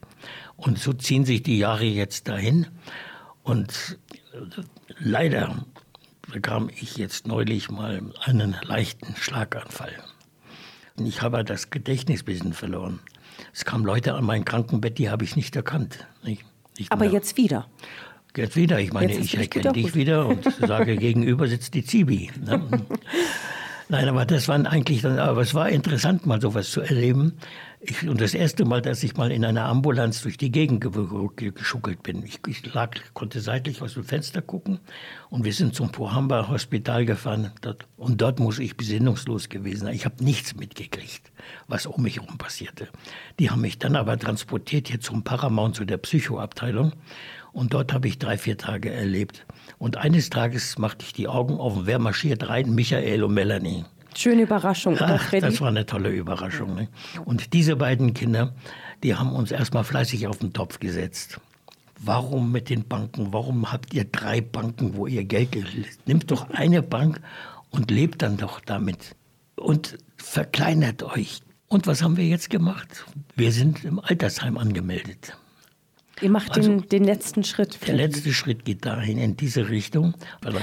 Und 0.56 0.78
so 0.78 0.92
ziehen 0.92 1.24
sich 1.24 1.42
die 1.42 1.58
Jahre 1.58 1.84
jetzt 1.84 2.28
dahin. 2.28 2.66
Und 3.44 3.98
leider 4.98 5.64
bekam 6.32 6.70
ich 6.74 6.96
jetzt 6.96 7.28
neulich 7.28 7.70
mal 7.70 8.02
einen 8.22 8.56
leichten 8.62 9.14
Schlaganfall. 9.16 9.92
Und 10.96 11.06
ich 11.06 11.22
habe 11.22 11.44
das 11.44 11.70
Gedächtnis 11.70 12.22
ein 12.22 12.24
bisschen 12.24 12.52
verloren. 12.54 13.00
Es 13.52 13.64
kamen 13.64 13.84
Leute 13.84 14.14
an 14.14 14.24
mein 14.24 14.44
Krankenbett, 14.44 14.98
die 14.98 15.10
habe 15.10 15.24
ich 15.24 15.36
nicht 15.36 15.54
erkannt. 15.56 16.06
Nicht, 16.22 16.44
nicht 16.78 16.90
Aber 16.90 17.04
jetzt 17.04 17.36
wieder? 17.36 17.68
Jetzt 18.34 18.56
wieder. 18.56 18.80
Ich 18.80 18.92
meine, 18.92 19.12
ich 19.12 19.36
erkenne 19.36 19.72
dich 19.72 19.94
wieder 19.94 20.26
und 20.26 20.42
sage, 20.66 20.96
gegenüber 20.98 21.46
sitzt 21.46 21.74
die 21.74 21.84
Zibi. 21.84 22.30
Ne? 22.44 22.62
Nein, 23.90 24.08
aber 24.08 24.24
das 24.24 24.48
waren 24.48 24.66
eigentlich 24.66 25.02
dann, 25.02 25.18
aber 25.18 25.42
es 25.42 25.52
war 25.52 25.68
interessant, 25.68 26.24
mal 26.24 26.40
sowas 26.40 26.70
zu 26.70 26.80
erleben. 26.80 27.34
Ich, 27.86 28.08
und 28.08 28.18
das 28.18 28.32
erste 28.32 28.64
Mal, 28.64 28.80
dass 28.80 29.02
ich 29.02 29.14
mal 29.18 29.30
in 29.30 29.44
einer 29.44 29.66
Ambulanz 29.66 30.22
durch 30.22 30.38
die 30.38 30.50
Gegend 30.50 30.80
geschuckelt 30.80 32.02
bin. 32.02 32.24
Ich, 32.24 32.40
ich 32.46 32.72
lag, 32.72 32.96
konnte 33.12 33.40
seitlich 33.40 33.82
aus 33.82 33.92
dem 33.92 34.04
Fenster 34.04 34.40
gucken 34.40 34.80
und 35.28 35.44
wir 35.44 35.52
sind 35.52 35.74
zum 35.74 35.92
Pohamba 35.92 36.48
Hospital 36.48 37.04
gefahren. 37.04 37.52
Dort, 37.60 37.86
und 37.98 38.22
dort 38.22 38.40
muss 38.40 38.58
ich 38.58 38.78
besinnungslos 38.78 39.50
gewesen 39.50 39.84
sein. 39.84 39.94
Ich 39.94 40.06
habe 40.06 40.24
nichts 40.24 40.56
mitgekriegt, 40.56 41.30
was 41.68 41.84
um 41.84 42.02
mich 42.02 42.20
herum 42.20 42.38
passierte. 42.38 42.88
Die 43.38 43.50
haben 43.50 43.60
mich 43.60 43.78
dann 43.78 43.96
aber 43.96 44.18
transportiert 44.18 44.88
hier 44.88 45.00
zum 45.00 45.22
Paramount, 45.22 45.76
zu 45.76 45.84
der 45.84 45.98
Psychoabteilung. 45.98 46.92
Und 47.52 47.74
dort 47.74 47.92
habe 47.92 48.08
ich 48.08 48.18
drei, 48.18 48.38
vier 48.38 48.56
Tage 48.56 48.90
erlebt. 48.90 49.44
Und 49.76 49.98
eines 49.98 50.30
Tages 50.30 50.78
machte 50.78 51.04
ich 51.04 51.12
die 51.12 51.28
Augen 51.28 51.58
auf 51.58 51.84
wer 51.84 51.98
marschiert 51.98 52.48
rein? 52.48 52.74
Michael 52.74 53.24
und 53.24 53.34
Melanie. 53.34 53.84
Schöne 54.16 54.42
Überraschung, 54.42 54.94
oder 54.94 55.20
Ach, 55.20 55.30
Das 55.30 55.60
war 55.60 55.68
eine 55.68 55.86
tolle 55.86 56.10
Überraschung. 56.10 56.74
Ne? 56.74 56.88
Und 57.24 57.52
diese 57.52 57.76
beiden 57.76 58.14
Kinder, 58.14 58.54
die 59.02 59.14
haben 59.14 59.32
uns 59.32 59.50
erstmal 59.50 59.84
fleißig 59.84 60.26
auf 60.26 60.38
den 60.38 60.52
Topf 60.52 60.78
gesetzt. 60.78 61.40
Warum 61.98 62.52
mit 62.52 62.70
den 62.70 62.86
Banken? 62.86 63.32
Warum 63.32 63.72
habt 63.72 63.94
ihr 63.94 64.04
drei 64.04 64.40
Banken, 64.40 64.96
wo 64.96 65.06
ihr 65.06 65.24
Geld 65.24 65.56
Nimmt 66.06 66.30
doch 66.30 66.50
eine 66.50 66.82
Bank 66.82 67.20
und 67.70 67.90
lebt 67.90 68.22
dann 68.22 68.36
doch 68.36 68.60
damit. 68.60 69.16
Und 69.56 69.98
verkleinert 70.16 71.02
euch. 71.02 71.40
Und 71.68 71.86
was 71.86 72.02
haben 72.02 72.16
wir 72.16 72.26
jetzt 72.26 72.50
gemacht? 72.50 73.04
Wir 73.36 73.52
sind 73.52 73.84
im 73.84 73.98
Altersheim 73.98 74.58
angemeldet. 74.58 75.36
Ihr 76.20 76.30
macht 76.30 76.56
also, 76.56 76.68
den, 76.68 76.88
den 76.88 77.04
letzten 77.04 77.44
Schritt. 77.44 77.78
Der 77.86 77.94
letzte 77.94 78.32
Schritt 78.32 78.64
geht 78.64 78.84
dahin, 78.84 79.18
in 79.18 79.36
diese 79.36 79.68
Richtung. 79.68 80.14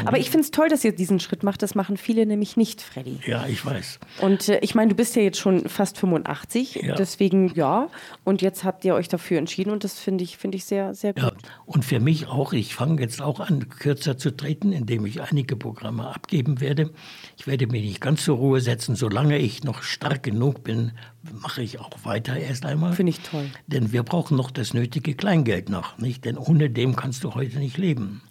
Aber 0.06 0.18
ich 0.18 0.30
finde 0.30 0.46
es 0.46 0.52
toll, 0.52 0.70
dass 0.70 0.84
ihr 0.84 0.94
diesen 0.94 1.20
Schritt 1.20 1.44
macht. 1.44 1.62
Das 1.62 1.76
machen 1.76 1.98
viele 1.98 2.26
nämlich 2.26 2.58
nicht, 2.58 2.82
Freddy. 2.82 3.20
Ja, 3.26 3.46
ich 3.48 3.66
weiß. 3.66 4.00
Und 4.22 4.50
äh, 4.50 4.60
ich 4.60 4.76
meine, 4.76 4.90
du 4.90 4.96
bist 4.96 5.16
ja 5.16 5.22
jetzt 5.22 5.40
schon 5.40 5.68
fast 5.68 5.98
85. 5.98 6.76
Ja. 6.76 6.96
Deswegen 6.96 7.54
ja. 7.54 7.90
Und 8.24 8.42
jetzt 8.42 8.64
habt 8.64 8.86
ihr 8.86 8.96
euch 8.96 9.10
dafür 9.10 9.38
entschieden. 9.40 9.72
Und 9.72 9.84
das 9.84 10.00
finde 10.00 10.24
ich, 10.24 10.38
find 10.38 10.56
ich 10.56 10.66
sehr, 10.66 10.94
sehr 10.94 11.14
gut. 11.14 11.24
Ja. 11.24 11.32
Und 11.66 11.84
für 11.84 12.00
mich 12.00 12.28
auch, 12.28 12.54
ich 12.54 12.76
fange 12.76 13.02
jetzt 13.02 13.22
auch 13.22 13.40
an, 13.40 13.68
kürzer 13.70 14.18
zu 14.18 14.36
treten, 14.36 14.72
indem 14.72 15.06
ich 15.06 15.22
einige 15.22 15.56
Programme 15.56 16.08
abgeben 16.08 16.62
werde. 16.62 16.92
Ich 17.38 17.48
werde 17.48 17.68
mich 17.68 17.84
nicht 17.84 18.02
ganz 18.02 18.24
zur 18.24 18.38
Ruhe 18.38 18.62
setzen, 18.62 18.96
solange 18.96 19.38
ich 19.38 19.64
noch 19.64 19.84
stark 19.84 20.24
genug 20.24 20.64
bin, 20.64 20.94
mache 21.42 21.62
ich 21.62 21.80
auch 21.80 21.92
weiter 22.04 22.36
erst 22.38 22.66
einmal. 22.66 22.94
Finde 22.94 23.12
ich 23.12 23.20
toll. 23.20 23.50
Denn 23.68 23.92
wir 23.92 24.04
brauchen 24.04 24.38
noch 24.38 24.52
das 24.52 24.74
nötige 24.74 25.14
Kleingeld 25.14 25.70
noch, 25.70 25.98
nicht? 25.98 26.26
Denn 26.26 26.38
ohne 26.38 26.70
dem 26.70 26.96
kannst 26.96 27.24
du 27.24 27.36
heute 27.36 27.60
nicht 27.60 27.78
leben. 27.78 28.22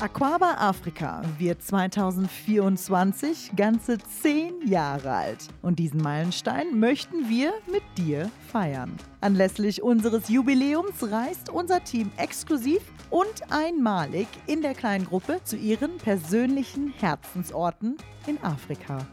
Aquaba 0.00 0.54
Afrika 0.58 1.22
wird 1.38 1.60
2024 1.60 3.50
ganze 3.56 3.98
zehn 3.98 4.54
Jahre 4.64 5.10
alt. 5.10 5.48
Und 5.60 5.80
diesen 5.80 6.00
Meilenstein 6.00 6.78
möchten 6.78 7.28
wir 7.28 7.52
mit 7.66 7.82
dir 7.96 8.30
feiern. 8.52 8.96
Anlässlich 9.20 9.82
unseres 9.82 10.28
Jubiläums 10.28 11.10
reist 11.10 11.50
unser 11.50 11.82
Team 11.82 12.12
exklusiv 12.16 12.80
und 13.10 13.50
einmalig 13.50 14.28
in 14.46 14.62
der 14.62 14.74
kleinen 14.74 15.04
Gruppe 15.04 15.40
zu 15.42 15.56
ihren 15.56 15.96
persönlichen 15.96 16.92
Herzensorten 17.00 17.96
in 18.28 18.40
Afrika. 18.44 19.04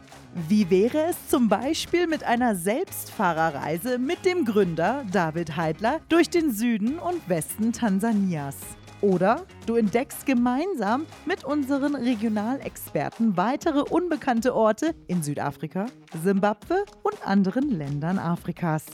Wie 0.48 0.68
wäre 0.68 0.98
es 1.08 1.30
zum 1.30 1.48
Beispiel 1.48 2.06
mit 2.06 2.22
einer 2.22 2.54
Selbstfahrerreise 2.56 3.98
mit 3.98 4.26
dem 4.26 4.44
Gründer 4.44 5.02
David 5.10 5.56
Heidler 5.56 6.00
durch 6.10 6.28
den 6.28 6.52
Süden 6.52 6.98
und 6.98 7.26
Westen 7.26 7.72
Tansanias? 7.72 8.58
Oder 9.00 9.46
du 9.64 9.76
entdeckst 9.76 10.26
gemeinsam 10.26 11.06
mit 11.24 11.44
unseren 11.44 11.94
Regionalexperten 11.94 13.38
weitere 13.38 13.80
unbekannte 13.80 14.54
Orte 14.54 14.94
in 15.06 15.22
Südafrika, 15.22 15.86
Simbabwe 16.22 16.84
und 17.02 17.26
anderen 17.26 17.70
Ländern 17.70 18.18
Afrikas. 18.18 18.84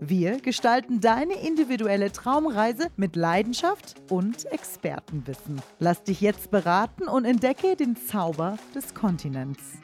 Wir 0.00 0.40
gestalten 0.40 1.00
deine 1.00 1.34
individuelle 1.34 2.10
Traumreise 2.10 2.88
mit 2.96 3.14
Leidenschaft 3.14 3.94
und 4.10 4.46
Expertenwissen. 4.46 5.62
Lass 5.78 6.02
dich 6.02 6.20
jetzt 6.20 6.50
beraten 6.50 7.06
und 7.06 7.24
entdecke 7.24 7.76
den 7.76 7.94
Zauber 7.94 8.58
des 8.74 8.94
Kontinents. 8.94 9.78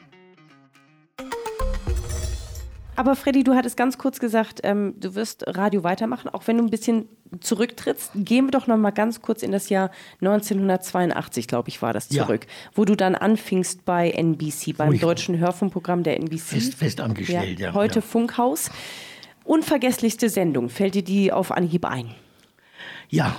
Aber 2.99 3.15
Freddy, 3.15 3.45
du 3.45 3.55
hattest 3.55 3.77
ganz 3.77 3.97
kurz 3.97 4.19
gesagt, 4.19 4.59
ähm, 4.63 4.93
du 4.99 5.15
wirst 5.15 5.45
Radio 5.47 5.85
weitermachen, 5.85 6.27
auch 6.27 6.47
wenn 6.47 6.57
du 6.57 6.65
ein 6.65 6.69
bisschen 6.69 7.07
zurücktrittst. 7.39 8.11
Gehen 8.13 8.47
wir 8.47 8.51
doch 8.51 8.67
noch 8.67 8.75
mal 8.75 8.91
ganz 8.91 9.21
kurz 9.21 9.41
in 9.41 9.53
das 9.53 9.69
Jahr 9.69 9.89
1982, 10.19 11.47
glaube 11.47 11.69
ich, 11.69 11.81
war 11.81 11.93
das 11.93 12.09
zurück, 12.09 12.45
ja. 12.45 12.71
wo 12.73 12.83
du 12.83 12.97
dann 12.97 13.15
anfingst 13.15 13.85
bei 13.85 14.11
NBC, 14.11 14.75
beim 14.75 14.89
Ruhig. 14.89 14.99
deutschen 14.99 15.37
Hörfunkprogramm 15.37 16.03
der 16.03 16.17
NBC. 16.17 16.39
Fest, 16.41 16.73
fest 16.73 16.99
angestellt, 16.99 17.57
ja. 17.57 17.69
ja 17.69 17.73
heute 17.73 17.99
ja. 17.99 18.01
Funkhaus. 18.01 18.69
Unvergesslichste 19.45 20.27
Sendung, 20.27 20.67
fällt 20.67 20.95
dir 20.95 21.03
die 21.03 21.31
auf 21.31 21.53
Anhieb 21.53 21.85
ein? 21.85 22.13
Ja, 23.07 23.33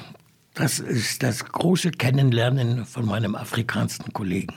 das 0.54 0.78
ist 0.78 1.22
das 1.22 1.44
große 1.44 1.90
Kennenlernen 1.90 2.86
von 2.86 3.04
meinem 3.04 3.34
afrikanischen 3.34 4.10
Kollegen. 4.14 4.54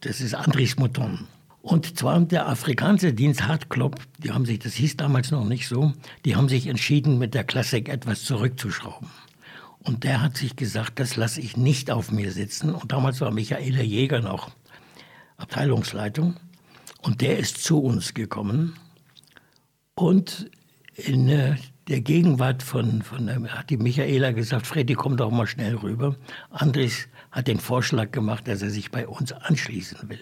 Das 0.00 0.20
ist 0.20 0.34
Andries 0.34 0.76
Mouton. 0.76 1.28
Und 1.62 1.96
zwar 1.96 2.20
der 2.20 2.48
afrikanische 2.48 3.14
Dienst 3.14 3.46
Hartklop, 3.46 4.00
die 4.18 4.32
haben 4.32 4.44
sich, 4.44 4.58
das 4.58 4.74
hieß 4.74 4.96
damals 4.96 5.30
noch 5.30 5.44
nicht 5.44 5.68
so, 5.68 5.92
die 6.24 6.34
haben 6.34 6.48
sich 6.48 6.66
entschieden, 6.66 7.18
mit 7.18 7.34
der 7.34 7.44
Klassik 7.44 7.88
etwas 7.88 8.24
zurückzuschrauben. 8.24 9.08
Und 9.84 10.02
der 10.02 10.20
hat 10.20 10.36
sich 10.36 10.56
gesagt, 10.56 10.98
das 10.98 11.16
lasse 11.16 11.40
ich 11.40 11.56
nicht 11.56 11.90
auf 11.90 12.10
mir 12.10 12.32
sitzen. 12.32 12.74
Und 12.74 12.90
damals 12.90 13.20
war 13.20 13.30
Michaela 13.30 13.82
Jäger 13.82 14.20
noch 14.20 14.50
Abteilungsleitung. 15.36 16.36
Und 17.00 17.20
der 17.20 17.38
ist 17.38 17.62
zu 17.62 17.80
uns 17.80 18.12
gekommen. 18.12 18.74
Und 19.94 20.50
in 20.94 21.28
äh, 21.28 21.56
der 21.88 22.00
Gegenwart 22.00 22.62
von, 22.62 23.02
von 23.02 23.28
äh, 23.28 23.48
hat 23.48 23.70
die 23.70 23.76
Michaela 23.76 24.32
gesagt, 24.32 24.66
Freddy, 24.66 24.94
komm 24.94 25.16
doch 25.16 25.30
mal 25.30 25.46
schnell 25.46 25.76
rüber. 25.76 26.16
Andres 26.50 27.08
hat 27.30 27.48
den 27.48 27.58
Vorschlag 27.58 28.10
gemacht, 28.10 28.46
dass 28.48 28.62
er 28.62 28.70
sich 28.70 28.90
bei 28.90 29.06
uns 29.06 29.32
anschließen 29.32 30.08
will. 30.08 30.20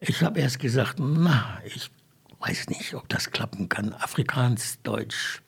Ich 0.00 0.22
habe 0.22 0.40
erst 0.40 0.58
gesagt, 0.58 0.96
na, 0.98 1.58
ich 1.64 1.90
weiß 2.40 2.68
nicht, 2.68 2.92
ob 2.94 3.08
das 3.08 3.30
klappen 3.30 3.70
kann. 3.70 3.94
Afrikaans, 3.94 4.78
Deutsch. 4.82 5.42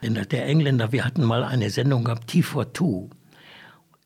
Denn 0.00 0.14
der 0.14 0.46
Engländer, 0.46 0.92
wir 0.92 1.04
hatten 1.04 1.24
mal 1.24 1.42
eine 1.42 1.70
Sendung 1.70 2.04
gehabt, 2.04 2.30
T42, 2.30 3.10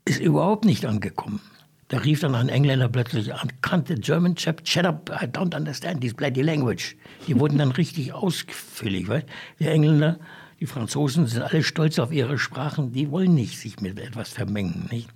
ist 0.06 0.20
überhaupt 0.20 0.64
nicht 0.64 0.86
angekommen. 0.86 1.40
Da 1.88 1.98
rief 1.98 2.20
dann 2.20 2.34
ein 2.34 2.48
Engländer 2.48 2.88
plötzlich 2.88 3.34
an, 3.34 3.52
kannte 3.60 3.96
German 3.96 4.36
chap, 4.36 4.66
shut 4.66 4.86
up, 4.86 5.10
I 5.10 5.26
don't 5.26 5.54
understand 5.54 6.00
this 6.00 6.14
bloody 6.14 6.40
language. 6.40 6.96
Die 7.26 7.38
wurden 7.38 7.58
dann 7.58 7.70
richtig 7.70 8.14
ausfüllig, 8.14 9.08
weil 9.08 9.26
die 9.60 9.66
Engländer, 9.66 10.18
die 10.60 10.66
Franzosen 10.66 11.26
sind 11.26 11.42
alle 11.42 11.62
stolz 11.62 11.98
auf 11.98 12.10
ihre 12.10 12.38
Sprachen, 12.38 12.92
die 12.92 13.10
wollen 13.10 13.34
nicht 13.34 13.58
sich 13.58 13.80
mit 13.80 13.98
etwas 14.00 14.30
vermengen, 14.30 14.88
nicht? 14.90 15.10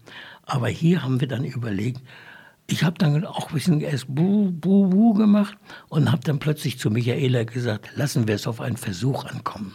Aber 0.44 0.68
hier 0.68 1.02
haben 1.02 1.20
wir 1.20 1.28
dann 1.28 1.44
überlegt, 1.44 2.02
ich 2.70 2.84
habe 2.84 2.98
dann 2.98 3.24
auch 3.24 3.48
ein 3.48 3.54
bisschen 3.54 3.80
erst 3.80 4.14
buh, 4.14 4.50
buh, 4.52 4.88
buh 4.88 5.14
gemacht 5.14 5.56
und 5.88 6.12
habe 6.12 6.22
dann 6.22 6.38
plötzlich 6.38 6.78
zu 6.78 6.90
Michaela 6.90 7.44
gesagt, 7.44 7.88
lassen 7.96 8.28
wir 8.28 8.34
es 8.34 8.46
auf 8.46 8.60
einen 8.60 8.76
Versuch 8.76 9.24
ankommen. 9.24 9.74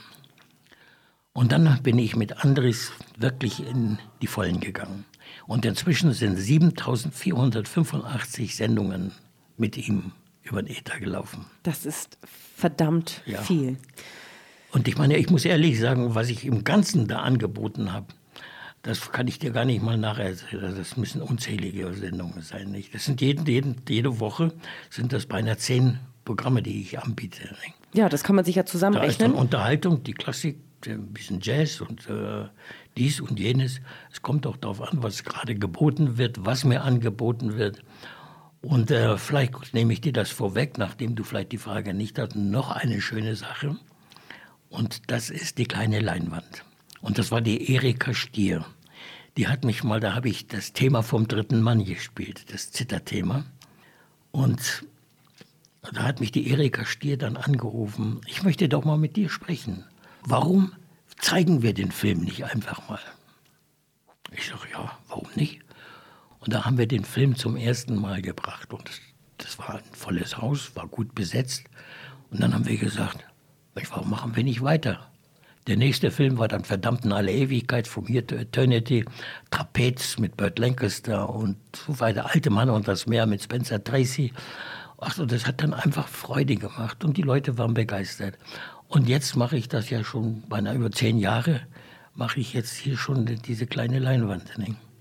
Und 1.34 1.52
dann 1.52 1.82
bin 1.82 1.98
ich 1.98 2.16
mit 2.16 2.44
Andres 2.46 2.92
wirklich 3.18 3.66
in 3.68 3.98
die 4.22 4.28
Vollen 4.28 4.60
gegangen. 4.60 5.06
Und 5.48 5.66
inzwischen 5.66 6.14
sind 6.14 6.38
7485 6.38 8.56
Sendungen 8.56 9.12
mit 9.58 9.76
ihm 9.78 10.12
über 10.44 10.62
den 10.62 10.72
Äther 10.76 11.00
gelaufen. 11.00 11.46
Das 11.64 11.88
ist 11.88 12.20
verdammt 12.56 13.24
Ja. 13.26 13.42
viel. 13.42 13.78
Und 14.72 14.88
ich 14.88 14.96
meine, 14.98 15.18
ich 15.18 15.32
muss 15.32 15.46
ehrlich 15.46 15.80
sagen, 15.80 16.14
was 16.14 16.30
ich 16.30 16.46
im 16.46 16.64
Ganzen 16.64 17.08
da 17.08 17.22
angeboten 17.22 17.92
habe, 17.92 18.06
das 18.84 19.12
kann 19.12 19.28
ich 19.28 19.40
dir 19.40 19.52
gar 19.52 19.64
nicht 19.66 19.82
mal 19.82 19.98
nacherzählen. 19.98 20.76
Das 20.76 20.98
müssen 20.98 21.22
unzählige 21.22 21.94
Sendungen 21.94 22.42
sein. 22.42 22.70
Nicht? 22.70 22.94
Das 22.94 23.06
sind 23.06 23.22
jeden, 23.22 23.46
jeden, 23.46 23.78
jede 23.88 24.20
Woche 24.20 24.54
sind 24.90 25.14
das 25.14 25.26
beinahe 25.26 25.58
zehn 25.58 26.00
Programme, 26.26 26.62
die 26.62 26.82
ich 26.82 27.00
anbiete. 27.00 27.44
Nicht? 27.44 27.74
Ja, 27.94 28.10
das 28.10 28.24
kann 28.24 28.36
man 28.36 28.44
sich 28.44 28.56
ja 28.56 28.64
Da 28.64 28.66
ist 28.66 28.72
zusammenrechnen. 28.72 29.32
dann 29.32 29.40
Unterhaltung, 29.40 30.04
die 30.04 30.14
Klassik, 30.14 30.58
ein 30.86 31.14
bisschen 31.14 31.40
Jazz 31.42 31.80
und 31.80 32.10
äh, 32.10 32.46
dies 32.98 33.22
und 33.22 33.40
jenes. 33.40 33.80
Es 34.12 34.22
kommt 34.22 34.46
auch 34.46 34.58
darauf 34.58 34.82
an, 34.82 35.02
was 35.02 35.24
gerade 35.24 35.56
geboten 35.56 36.18
wird, 36.18 36.46
was 36.46 36.66
mir 36.66 36.84
angeboten 36.84 37.56
wird. 37.56 37.82
Und 38.62 38.92
äh, 38.92 39.18
vielleicht 39.18 39.74
nehme 39.74 39.94
ich 39.94 40.02
dir 40.02 40.12
das 40.12 40.30
vorweg, 40.30 40.78
nachdem 40.78 41.16
du 41.16 41.24
vielleicht 41.24 41.54
die 41.54 41.58
Frage 41.58 41.94
nicht 41.94 42.20
hast, 42.20 42.36
noch 42.36 42.72
eine 42.72 43.00
schöne 43.00 43.38
Sache. 43.38 43.78
Und 44.70 45.10
das 45.10 45.30
ist 45.30 45.58
die 45.58 45.66
kleine 45.66 46.02
Leinwand. 46.02 46.66
Und 47.04 47.18
das 47.18 47.32
war 47.32 47.42
die 47.42 47.74
Erika 47.74 48.14
Stier. 48.14 48.66
Die 49.36 49.50
hat 49.50 49.66
mich 49.66 49.84
mal, 49.84 50.00
da 50.00 50.16
habe 50.16 50.30
ich 50.30 50.48
das 50.48 50.72
Thema 50.72 51.04
vom 51.04 51.28
dritten 51.28 51.62
Mann 51.62 51.84
gespielt, 51.84 52.46
das 52.54 52.72
Zitterthema. 52.72 53.44
Und 54.32 54.86
da 55.82 56.04
hat 56.04 56.22
mich 56.22 56.32
die 56.32 56.50
Erika 56.50 56.86
Stier 56.86 57.18
dann 57.18 57.36
angerufen, 57.36 58.22
ich 58.26 58.44
möchte 58.44 58.70
doch 58.70 58.86
mal 58.86 58.98
mit 58.98 59.18
dir 59.18 59.30
sprechen. 59.30 59.84
Warum 60.24 60.72
zeigen 61.20 61.62
wir 61.62 61.74
den 61.74 61.92
Film 61.92 62.22
nicht 62.22 62.46
einfach 62.46 62.88
mal? 62.88 63.02
Ich 64.32 64.48
sage, 64.48 64.70
ja, 64.72 64.98
warum 65.10 65.28
nicht? 65.36 65.60
Und 66.40 66.54
da 66.54 66.64
haben 66.64 66.78
wir 66.78 66.88
den 66.88 67.04
Film 67.04 67.36
zum 67.36 67.58
ersten 67.58 67.98
Mal 67.98 68.22
gebracht. 68.22 68.74
Und 68.74 68.90
das, 69.40 69.60
war 69.60 69.76
ein 69.76 69.84
volles 69.92 70.38
Haus, 70.38 70.74
war 70.78 70.88
gut 70.88 71.14
besetzt. 71.14 71.66
Und 72.32 72.42
dann 72.42 72.54
haben 72.54 72.66
wir 72.66 72.78
gesagt, 72.78 73.26
warum 73.90 74.10
machen 74.10 74.38
wir 74.38 74.46
nicht 74.46 74.62
weiter? 74.62 75.13
Der 75.68 75.78
nächste 75.78 76.12
Film 76.12 76.38
war 76.38 76.50
dann 76.50 76.66
verdammt 76.66 77.06
in 77.06 77.14
alle 77.14 77.32
Ewigkeit, 77.32 77.88
From 77.88 78.08
Here 78.08 78.26
to 78.28 78.36
Eternity, 78.36 79.06
Trapez 79.50 80.20
mit 80.20 80.36
Burt 80.36 80.60
Lancaster 80.60 81.30
und 81.30 81.56
so 81.74 82.00
weiter, 82.02 82.30
Alte 82.34 82.50
Mann 82.50 82.70
und 82.70 82.88
das 82.88 83.08
Meer 83.08 83.26
mit 83.26 83.42
Spencer 83.42 83.82
Tracy. 83.82 84.34
Ach 85.00 85.14
so, 85.14 85.26
das 85.26 85.48
hat 85.48 85.62
dann 85.64 85.74
einfach 85.74 86.10
Freude 86.10 86.58
gemacht 86.58 87.06
und 87.06 87.16
die 87.16 87.22
Leute 87.22 87.58
waren 87.58 87.74
begeistert. 87.74 88.38
Und 88.90 89.08
jetzt 89.08 89.38
mache 89.38 89.56
ich 89.56 89.70
das 89.70 89.90
ja 89.90 90.04
schon 90.04 90.44
beinahe 90.50 90.76
über 90.76 90.92
zehn 90.92 91.18
Jahre, 91.18 91.62
mache 92.14 92.42
ich 92.42 92.54
jetzt 92.54 92.76
hier 92.76 92.98
schon 92.98 93.26
diese 93.26 93.66
kleine 93.66 94.00
Leinwand. 94.00 94.52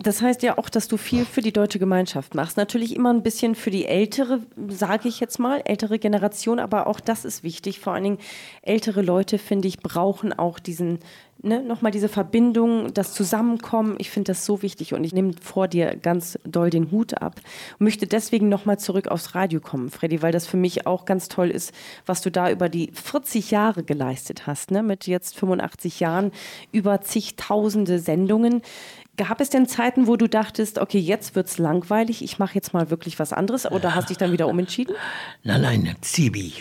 Das 0.02 0.20
heißt 0.20 0.42
ja 0.42 0.58
auch, 0.58 0.68
dass 0.68 0.88
du 0.88 0.96
viel 0.96 1.24
für 1.24 1.42
die 1.42 1.52
deutsche 1.52 1.78
Gemeinschaft 1.78 2.34
machst. 2.34 2.56
Natürlich 2.56 2.96
immer 2.96 3.12
ein 3.12 3.22
bisschen 3.22 3.54
für 3.54 3.70
die 3.70 3.86
ältere, 3.86 4.40
sage 4.68 5.08
ich 5.08 5.20
jetzt 5.20 5.38
mal, 5.38 5.62
ältere 5.64 5.98
Generation, 5.98 6.58
aber 6.58 6.88
auch 6.88 6.98
das 6.98 7.24
ist 7.24 7.44
wichtig. 7.44 7.78
Vor 7.78 7.92
allen 7.92 8.04
Dingen 8.04 8.18
ältere 8.62 9.02
Leute, 9.02 9.38
finde 9.38 9.68
ich, 9.68 9.78
brauchen 9.78 10.32
auch 10.32 10.58
diesen, 10.58 10.98
ne, 11.40 11.62
nochmal 11.62 11.92
diese 11.92 12.08
Verbindung, 12.08 12.92
das 12.94 13.12
Zusammenkommen. 13.12 13.94
Ich 13.98 14.10
finde 14.10 14.32
das 14.32 14.44
so 14.44 14.62
wichtig 14.62 14.92
und 14.92 15.04
ich 15.04 15.12
nehme 15.12 15.34
vor 15.40 15.68
dir 15.68 15.94
ganz 15.94 16.36
doll 16.44 16.70
den 16.70 16.90
Hut 16.90 17.20
ab 17.22 17.40
und 17.78 17.84
möchte 17.84 18.08
deswegen 18.08 18.48
nochmal 18.48 18.80
zurück 18.80 19.06
aufs 19.06 19.36
Radio 19.36 19.60
kommen, 19.60 19.90
Freddy, 19.90 20.20
weil 20.20 20.32
das 20.32 20.48
für 20.48 20.56
mich 20.56 20.86
auch 20.86 21.04
ganz 21.04 21.28
toll 21.28 21.50
ist, 21.50 21.72
was 22.06 22.22
du 22.22 22.30
da 22.30 22.50
über 22.50 22.68
die 22.68 22.90
40 22.92 23.52
Jahre 23.52 23.84
geleistet 23.84 24.48
hast, 24.48 24.72
ne, 24.72 24.82
mit 24.82 25.06
jetzt 25.06 25.38
85 25.38 26.00
Jahren, 26.00 26.32
über 26.72 27.02
zigtausende 27.02 28.00
Sendungen. 28.00 28.62
Gab 29.18 29.42
es 29.42 29.50
denn 29.50 29.66
Zeiten, 29.66 30.06
wo 30.06 30.16
du 30.16 30.26
dachtest, 30.26 30.78
okay, 30.78 30.98
jetzt 30.98 31.34
wird's 31.34 31.58
langweilig, 31.58 32.24
ich 32.24 32.38
mache 32.38 32.54
jetzt 32.54 32.72
mal 32.72 32.88
wirklich 32.88 33.18
was 33.18 33.34
anderes 33.34 33.70
oder 33.70 33.94
hast 33.94 34.08
dich 34.08 34.16
dann 34.16 34.32
wieder 34.32 34.48
umentschieden? 34.48 34.96
Nein, 35.42 35.60
nein, 35.60 35.96
Zibi. 36.00 36.54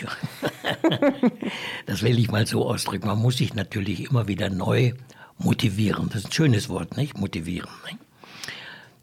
das 1.86 2.02
will 2.02 2.18
ich 2.18 2.30
mal 2.30 2.46
so 2.46 2.68
ausdrücken. 2.68 3.06
Man 3.06 3.18
muss 3.18 3.38
sich 3.38 3.54
natürlich 3.54 4.10
immer 4.10 4.28
wieder 4.28 4.50
neu 4.50 4.92
motivieren. 5.38 6.08
Das 6.08 6.18
ist 6.18 6.26
ein 6.26 6.32
schönes 6.32 6.68
Wort, 6.68 6.96
nicht? 6.96 7.16
Motivieren. 7.16 7.70
Nicht? 7.86 7.98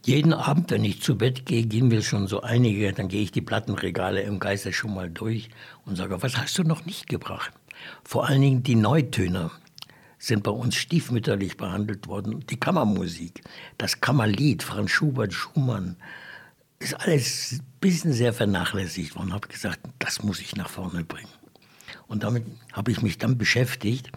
Jeden 0.05 0.33
Abend, 0.33 0.69
wenn 0.71 0.85
ich 0.85 1.01
zu 1.01 1.17
Bett 1.17 1.45
gehe, 1.45 1.63
gehen 1.63 1.89
wir 1.91 2.01
schon 2.03 2.27
so 2.27 2.41
einige, 2.41 2.93
dann 2.93 3.07
gehe 3.07 3.21
ich 3.21 3.31
die 3.31 3.41
Plattenregale 3.41 4.21
im 4.21 4.39
Geiste 4.39 4.71
schon 4.73 4.93
mal 4.93 5.09
durch 5.09 5.49
und 5.85 5.95
sage, 5.95 6.21
was 6.21 6.37
hast 6.37 6.57
du 6.57 6.63
noch 6.63 6.85
nicht 6.85 7.07
gebracht? 7.07 7.51
Vor 8.03 8.27
allen 8.27 8.41
Dingen 8.41 8.63
die 8.63 8.75
Neutöne 8.75 9.51
sind 10.19 10.43
bei 10.43 10.51
uns 10.51 10.75
stiefmütterlich 10.75 11.57
behandelt 11.57 12.07
worden. 12.07 12.45
Die 12.47 12.59
Kammermusik, 12.59 13.41
das 13.77 14.01
Kammerlied, 14.01 14.61
Franz 14.61 14.91
Schubert, 14.91 15.33
Schumann, 15.33 15.95
ist 16.79 16.93
alles 16.93 17.53
ein 17.53 17.61
bisschen 17.79 18.13
sehr 18.13 18.33
vernachlässigt 18.33 19.15
worden. 19.15 19.33
habe 19.33 19.47
gesagt, 19.47 19.79
das 19.97 20.21
muss 20.21 20.39
ich 20.39 20.55
nach 20.55 20.69
vorne 20.69 21.03
bringen. 21.03 21.29
Und 22.07 22.23
damit 22.23 22.45
habe 22.73 22.91
ich 22.91 23.01
mich 23.01 23.17
dann 23.17 23.37
beschäftigt. 23.37 24.11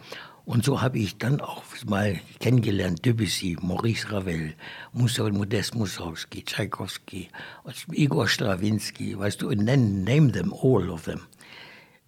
Und 0.44 0.64
so 0.64 0.82
habe 0.82 0.98
ich 0.98 1.18
dann 1.18 1.40
auch 1.40 1.62
mal 1.86 2.20
kennengelernt 2.40 3.04
Debussy, 3.04 3.56
Maurice 3.60 4.10
Ravel, 4.10 4.54
Mussorgsky, 4.92 5.38
Modest 5.38 5.74
Mussorgsky, 5.76 6.42
Tchaikovsky, 6.42 7.28
Igor 7.92 8.26
Strawinski, 8.26 9.16
weißt 9.16 9.42
du, 9.42 9.50
name, 9.50 10.02
name 10.02 10.32
them, 10.32 10.52
all 10.52 10.90
of 10.90 11.04
them. 11.04 11.20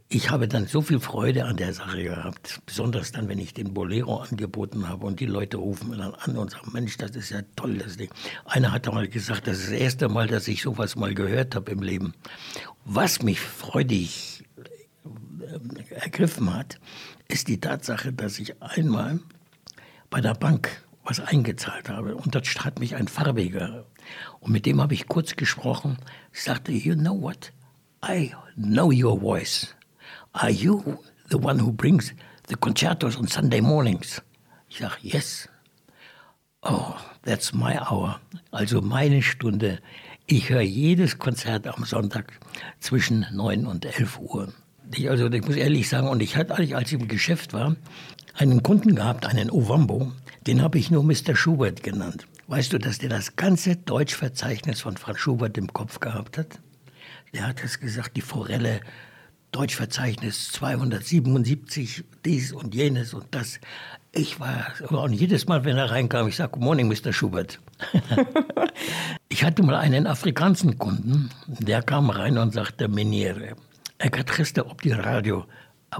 Ich 0.09 0.31
habe 0.31 0.47
dann 0.47 0.67
so 0.67 0.83
viel 0.83 1.01
Freude 1.01 1.45
an 1.45 1.57
der 1.57 1.73
Sache 1.73 2.03
gehabt, 2.03 2.61
besonders 2.67 3.11
dann, 3.11 3.29
wenn 3.29 3.39
ich 3.39 3.55
den 3.55 3.75
Bolero 3.75 4.19
angeboten 4.19 4.89
habe 4.89 5.07
und 5.07 5.19
die 5.19 5.27
Leute 5.27 5.57
rufen 5.57 5.91
mir 5.91 5.97
dann 5.97 6.15
an 6.15 6.37
und 6.37 6.51
sagen, 6.51 6.71
Mensch, 6.73 6.97
das 6.99 7.13
ist 7.17 7.31
ja 7.31 7.41
toll, 7.57 7.79
das 7.79 7.97
Ding. 7.97 8.11
Einer 8.45 8.71
hat 8.73 8.87
mal 8.87 9.09
gesagt, 9.09 9.47
das 9.47 9.59
ist 9.59 9.73
das 9.73 9.81
erste 9.81 10.09
Mal, 10.09 10.29
dass 10.29 10.47
ich 10.47 10.63
sowas 10.63 10.95
mal 10.95 11.15
gehört 11.15 11.55
habe 11.55 11.73
im 11.73 11.83
Leben. 11.83 12.15
Was 12.85 13.23
mich 13.23 13.41
freudig 13.41 14.45
äh, 14.57 15.95
ergriffen 15.95 16.55
hat, 16.55 16.79
ist 17.29 17.49
die 17.49 17.59
Tatsache, 17.59 18.13
dass 18.13 18.39
ich 18.39 18.63
einmal 18.63 19.21
bei 20.11 20.21
der 20.21 20.35
Bank 20.35 20.83
was 21.03 21.21
eingezahlt 21.21 21.89
habe 21.89 22.15
und 22.15 22.35
dort 22.35 22.47
hat 22.65 22.79
mich 22.79 22.95
ein 22.95 23.09
Farbiger 23.09 23.85
und 24.41 24.53
mit 24.53 24.67
dem 24.67 24.81
habe 24.81 24.95
ich 24.95 25.09
kurz 25.09 25.37
gesprochen. 25.37 25.99
Ich 26.33 26.43
sagte, 26.43 26.73
you 26.73 26.95
know 26.95 27.21
what? 27.21 27.53
I 28.07 28.35
know 28.57 28.93
your 28.93 29.21
voice. 29.21 29.75
Are 30.33 30.51
you 30.51 30.99
the 31.31 31.39
one 31.39 31.59
who 31.59 31.73
brings 31.73 32.13
the 32.49 32.57
concertos 32.57 33.17
on 33.17 33.29
Sunday 33.29 33.61
mornings? 33.61 34.23
Ich 34.69 34.79
sage, 34.79 34.99
yes. 35.03 35.49
Oh, 36.63 36.97
that's 37.23 37.53
my 37.53 37.79
hour. 37.79 38.21
Also 38.51 38.81
meine 38.81 39.23
Stunde. 39.23 39.79
Ich 40.27 40.49
höre 40.49 40.63
jedes 40.63 41.19
Konzert 41.19 41.67
am 41.67 41.85
Sonntag 41.85 42.33
zwischen 42.81 43.27
9 43.31 43.67
und 43.67 43.85
11 43.85 44.19
Uhr. 44.19 44.53
Ich, 44.93 45.11
also 45.11 45.31
ich 45.31 45.47
muss 45.47 45.57
ehrlich 45.57 45.89
sagen, 45.89 46.09
und 46.09 46.23
ich 46.23 46.37
hatte, 46.37 46.55
als 46.55 46.93
ich 46.93 46.99
im 46.99 47.09
Geschäft 47.09 47.53
war, 47.53 47.77
einen 48.35 48.63
Kunden 48.63 48.95
gehabt, 48.95 49.27
einen 49.27 49.51
Ovambo, 49.51 50.13
den 50.47 50.63
habe 50.63 50.79
ich 50.79 50.91
nur 50.91 51.05
Mr. 51.05 51.37
Schubert 51.37 51.83
genannt. 51.83 52.27
Weißt 52.49 52.73
du, 52.73 52.79
dass 52.79 52.99
der 52.99 53.09
das 53.09 53.37
ganze 53.37 53.77
Deutschverzeichnis 53.77 54.81
von 54.81 54.97
Franz 54.97 55.19
Schubert 55.19 55.57
im 55.57 55.73
Kopf 55.73 56.01
gehabt 56.01 56.39
hat? 56.39 56.59
Der 57.33 57.47
hat 57.47 57.63
es 57.65 57.81
gesagt, 57.81 58.17
die 58.17 58.23
Forelle, 58.23 58.81
Deutschverzeichnis 59.55 60.51
277, 60.51 62.03
dies 62.25 62.53
und 62.53 62.75
jenes 62.75 63.15
und 63.15 63.27
das. 63.31 63.61
Ich 64.11 64.41
war, 64.41 64.67
und 64.91 65.13
jedes 65.13 65.47
Mal, 65.47 65.65
wenn 65.65 65.77
er 65.77 65.93
reinkam, 65.93 66.27
ich 66.27 66.35
sag, 66.35 66.51
Good 66.51 66.63
morning, 66.63 66.89
Mr. 66.89 67.13
Schubert. 67.13 67.61
ich 69.29 69.45
hatte 69.45 69.63
mal 69.63 69.77
einen 69.77 70.09
afrikanischen 70.09 70.77
Kunden, 70.77 71.31
der 71.47 71.83
kam 71.83 72.11
rein 72.11 72.37
und 72.37 72.53
sagte, 72.53 72.89
Meniere, 72.89 73.55
er 73.99 74.11
hat 74.11 74.37
gestern 74.37 74.67
auf 74.67 74.79
die 74.79 74.91
Radio, 74.91 75.45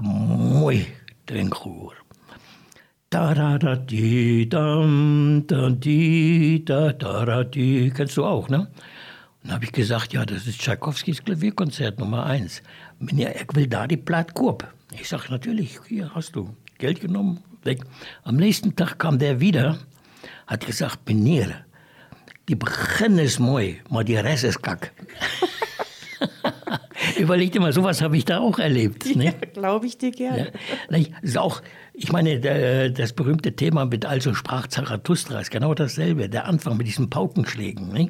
moi, 0.01 0.85
den 1.29 1.53
Ruhr. 1.53 1.93
Kennst 7.95 8.17
du 8.17 8.25
auch, 8.25 8.49
ne? 8.49 8.67
Dann 9.45 9.53
habe 9.53 9.65
ich 9.65 9.71
gesagt, 9.71 10.11
ja, 10.11 10.25
das 10.25 10.47
ist 10.47 10.59
Tschaikowskis 10.59 11.23
Klavierkonzert 11.23 11.99
Nummer 11.99 12.25
1 12.25 12.63
ja, 12.99 13.29
ich 13.29 13.55
will 13.55 13.67
da 13.67 13.87
die 13.87 13.97
Platte 13.97 14.33
Ich 14.93 15.09
sage, 15.09 15.25
natürlich, 15.29 15.79
hier 15.87 16.13
hast 16.13 16.35
du 16.35 16.55
Geld 16.77 17.01
genommen, 17.01 17.39
weg. 17.63 17.81
Am 18.23 18.35
nächsten 18.35 18.75
Tag 18.75 18.99
kam 18.99 19.19
der 19.19 19.39
wieder, 19.39 19.79
hat 20.47 20.65
gesagt, 20.65 21.07
Menier, 21.07 21.65
die 22.47 22.55
Beginn 22.55 23.17
ist 23.17 23.39
mooi, 23.39 23.81
aber 23.89 24.03
die 24.03 24.17
Rest 24.17 24.43
ist 24.43 24.61
kack. 24.61 24.91
Überleg 27.17 27.51
dir 27.51 27.61
mal, 27.61 27.73
sowas 27.73 28.01
habe 28.01 28.17
ich 28.17 28.25
da 28.25 28.39
auch 28.39 28.59
erlebt. 28.59 29.15
Ne? 29.15 29.25
Ja, 29.25 29.31
glaube 29.53 29.85
ich 29.85 29.97
dir 29.97 30.11
gerne. 30.11 30.51
Ja, 30.89 30.99
ist 31.21 31.37
auch, 31.37 31.61
ich 31.93 32.11
meine, 32.11 32.39
der, 32.39 32.89
das 32.89 33.13
berühmte 33.13 33.55
Thema 33.55 33.85
mit 33.85 34.05
Also 34.05 34.33
sprach 34.33 34.67
Zarathustra 34.67 35.39
ist 35.39 35.51
genau 35.51 35.73
dasselbe. 35.73 36.29
Der 36.29 36.45
Anfang 36.45 36.77
mit 36.77 36.87
diesen 36.87 37.09
Paukenschlägen 37.09 37.93
ne? 37.93 38.09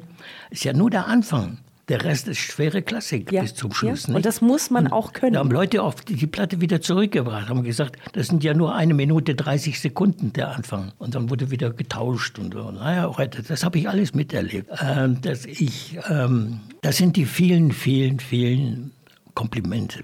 ist 0.50 0.64
ja 0.64 0.72
nur 0.72 0.90
der 0.90 1.06
Anfang. 1.06 1.58
Der 1.88 2.02
Rest 2.02 2.26
ist 2.26 2.38
schwere 2.38 2.82
Klassik 2.82 3.30
Ja, 3.30 3.42
bis 3.42 3.54
zum 3.54 3.72
Schluss. 3.72 4.08
ja. 4.08 4.14
Und 4.14 4.26
das 4.26 4.40
muss 4.40 4.70
man 4.70 4.88
auch 4.88 5.12
können. 5.12 5.34
Da 5.34 5.38
haben 5.38 5.52
Leute 5.52 5.82
auf 5.82 5.94
die, 6.00 6.26
Platte 6.26 6.60
wieder 6.60 6.80
zurückgebracht, 6.80 7.48
haben 7.48 7.62
gesagt, 7.62 7.96
das 8.12 8.26
sind 8.26 8.42
ja 8.42 8.54
nur 8.54 8.74
eine 8.74 8.92
Minute 8.92 9.36
30 9.36 9.78
Sekunden 9.80 10.32
der 10.32 10.48
Anfang. 10.48 10.92
Und 10.98 11.14
dann 11.14 11.30
wurde 11.30 11.52
wieder 11.52 11.70
getauscht. 11.70 12.40
Und, 12.40 12.54
so. 12.54 12.72
naja, 12.72 13.12
heute, 13.16 13.42
das 13.42 13.64
habe 13.64 13.78
ich 13.78 13.88
alles 13.88 14.14
miterlebt. 14.14 14.68
Ähm, 14.82 15.20
dass 15.20 15.44
ich, 15.46 15.96
ähm, 16.08 16.60
das 16.82 16.96
sind 16.96 17.14
die 17.14 17.24
vielen, 17.24 17.70
vielen, 17.70 18.18
vielen 18.18 18.90
Komplimente 19.34 20.02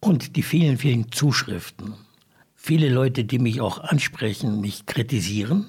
und 0.00 0.34
die 0.34 0.42
vielen, 0.42 0.76
vielen 0.76 1.12
Zuschriften. 1.12 1.94
Viele 2.56 2.88
Leute, 2.88 3.24
die 3.24 3.38
mich 3.38 3.60
auch 3.60 3.78
ansprechen, 3.78 4.60
mich 4.60 4.86
kritisieren. 4.86 5.66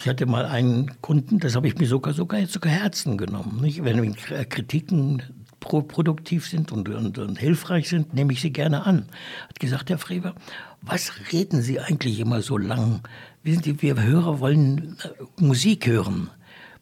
Ich 0.00 0.06
hatte 0.06 0.26
mal 0.26 0.46
einen 0.46 0.92
Kunden, 1.00 1.40
das 1.40 1.56
habe 1.56 1.66
ich 1.66 1.76
mir 1.76 1.88
sogar 1.88 2.14
sogar 2.14 2.46
sogar 2.46 2.72
Herzen 2.72 3.18
genommen. 3.18 3.60
Nicht? 3.60 3.82
Wenn 3.82 4.14
Kritiken 4.48 5.24
produktiv 5.58 6.46
sind 6.46 6.70
und, 6.70 6.88
und, 6.88 7.18
und, 7.18 7.36
hilfreich 7.36 7.88
sind, 7.88 8.14
nehme 8.14 8.32
ich 8.32 8.40
sie 8.40 8.52
gerne 8.52 8.86
an. 8.86 9.08
Hat 9.48 9.58
gesagt, 9.58 9.90
Herr 9.90 9.98
Freber, 9.98 10.36
was 10.82 11.10
reden 11.32 11.62
Sie 11.62 11.80
eigentlich 11.80 12.20
immer 12.20 12.42
so 12.42 12.56
lang? 12.56 13.00
Wissen 13.42 13.64
Sie, 13.64 13.82
wir 13.82 14.00
Hörer 14.00 14.38
wollen 14.38 14.96
äh, 15.02 15.42
Musik 15.42 15.88
hören. 15.88 16.30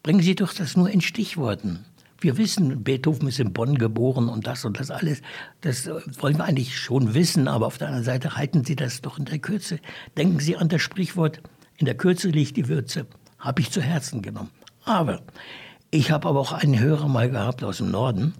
Bringen 0.02 0.20
Sie 0.20 0.34
doch 0.34 0.52
das 0.52 0.76
nur 0.76 0.90
in 0.90 1.00
Stichworten. 1.00 1.86
Wir 2.20 2.36
wissen, 2.36 2.84
Beethoven 2.84 3.28
ist 3.28 3.40
in 3.40 3.54
Bonn 3.54 3.78
geboren 3.78 4.28
und 4.28 4.46
das 4.46 4.66
und 4.66 4.78
das 4.78 4.90
alles. 4.90 5.22
Das 5.62 5.86
äh, 5.86 5.94
wollen 6.20 6.36
wir 6.36 6.44
eigentlich 6.44 6.78
schon 6.78 7.14
wissen, 7.14 7.48
aber 7.48 7.66
auf 7.66 7.78
der 7.78 7.88
anderen 7.88 8.04
Seite 8.04 8.36
halten 8.36 8.62
Sie 8.62 8.76
das 8.76 9.00
doch 9.00 9.18
in 9.18 9.24
der 9.24 9.38
Kürze. 9.38 9.80
Denken 10.18 10.38
Sie 10.38 10.54
an 10.58 10.68
das 10.68 10.82
Sprichwort, 10.82 11.40
in 11.78 11.86
der 11.86 11.96
Kürze 11.96 12.28
liegt 12.28 12.56
die 12.56 12.68
Würze. 12.68 13.06
Habe 13.38 13.60
ich 13.60 13.70
zu 13.70 13.80
Herzen 13.80 14.22
genommen. 14.22 14.50
Aber 14.84 15.20
ich 15.90 16.10
habe 16.10 16.28
aber 16.28 16.40
auch 16.40 16.52
einen 16.52 16.78
Hörer 16.78 17.08
mal 17.08 17.30
gehabt 17.30 17.62
aus 17.62 17.78
dem 17.78 17.90
Norden, 17.90 18.34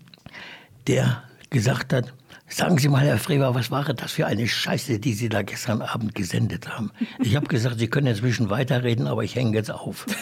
der 0.87 1.23
gesagt 1.51 1.93
hat, 1.93 2.13
Sagen 2.49 2.79
Sie 2.79 2.89
mal, 2.89 3.01
Herr 3.05 3.19
Freber, 3.19 3.57
was 3.57 3.73
war 3.73 3.83
das 3.83 4.13
für 4.13 4.27
eine 4.27 4.47
Scheiße, 4.47 5.01
die 5.01 5.15
Sie 5.15 5.29
da 5.29 5.43
gestern 5.43 5.83
Abend 5.83 6.15
gesendet 6.15 6.69
haben? 6.69 6.93
Ich 7.19 7.35
habe 7.35 7.49
gesagt, 7.49 7.81
Sie 7.81 7.89
können 7.89 8.07
inzwischen 8.07 8.51
weiterreden, 8.51 9.09
aber 9.09 9.25
ich 9.25 9.35
hänge 9.35 9.57
jetzt 9.57 9.71
auf. 9.71 10.07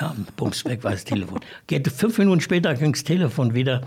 Ja, 0.00 0.14
bums, 0.36 0.64
weg 0.64 0.82
war 0.82 0.90
das 0.90 1.04
Telefon. 1.04 1.38
Geht, 1.68 1.86
fünf 1.88 2.18
Minuten 2.18 2.40
später 2.40 2.74
ging 2.74 2.92
das 2.92 3.04
Telefon 3.04 3.54
wieder. 3.54 3.82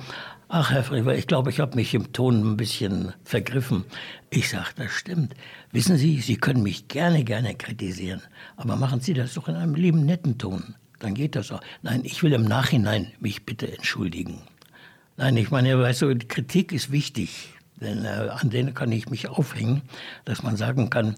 Ach, 0.47 0.71
Herr 0.71 0.83
Freber, 0.83 1.15
ich 1.15 1.27
glaube, 1.27 1.49
ich 1.49 1.59
habe 1.59 1.75
mich 1.75 1.93
im 1.93 2.13
Ton 2.13 2.53
ein 2.53 2.57
bisschen 2.57 3.13
vergriffen. 3.25 3.83
Ich 4.29 4.49
sage, 4.49 4.69
das 4.77 4.91
stimmt. 4.91 5.33
Wissen 5.71 5.97
Sie, 5.97 6.21
Sie 6.21 6.37
können 6.37 6.63
mich 6.63 6.87
gerne, 6.87 7.23
gerne 7.23 7.53
kritisieren, 7.55 8.21
aber 8.55 8.75
machen 8.77 9.01
Sie 9.01 9.13
das 9.13 9.33
doch 9.33 9.47
in 9.47 9.55
einem 9.55 9.75
lieben, 9.75 10.05
netten 10.05 10.37
Ton. 10.37 10.75
Dann 10.99 11.13
geht 11.13 11.35
das 11.35 11.51
auch. 11.51 11.61
Nein, 11.81 12.01
ich 12.03 12.23
will 12.23 12.33
im 12.33 12.45
Nachhinein 12.45 13.11
mich 13.19 13.45
bitte 13.45 13.71
entschuldigen. 13.71 14.41
Nein, 15.17 15.35
ich 15.37 15.51
meine, 15.51 15.77
weißt 15.77 16.03
du, 16.03 16.17
Kritik 16.17 16.71
ist 16.71 16.91
wichtig, 16.91 17.49
denn 17.81 18.05
äh, 18.05 18.29
an 18.31 18.49
denen 18.49 18.73
kann 18.73 18.91
ich 18.91 19.09
mich 19.09 19.27
aufhängen, 19.27 19.81
dass 20.25 20.41
man 20.41 20.55
sagen 20.55 20.89
kann, 20.89 21.15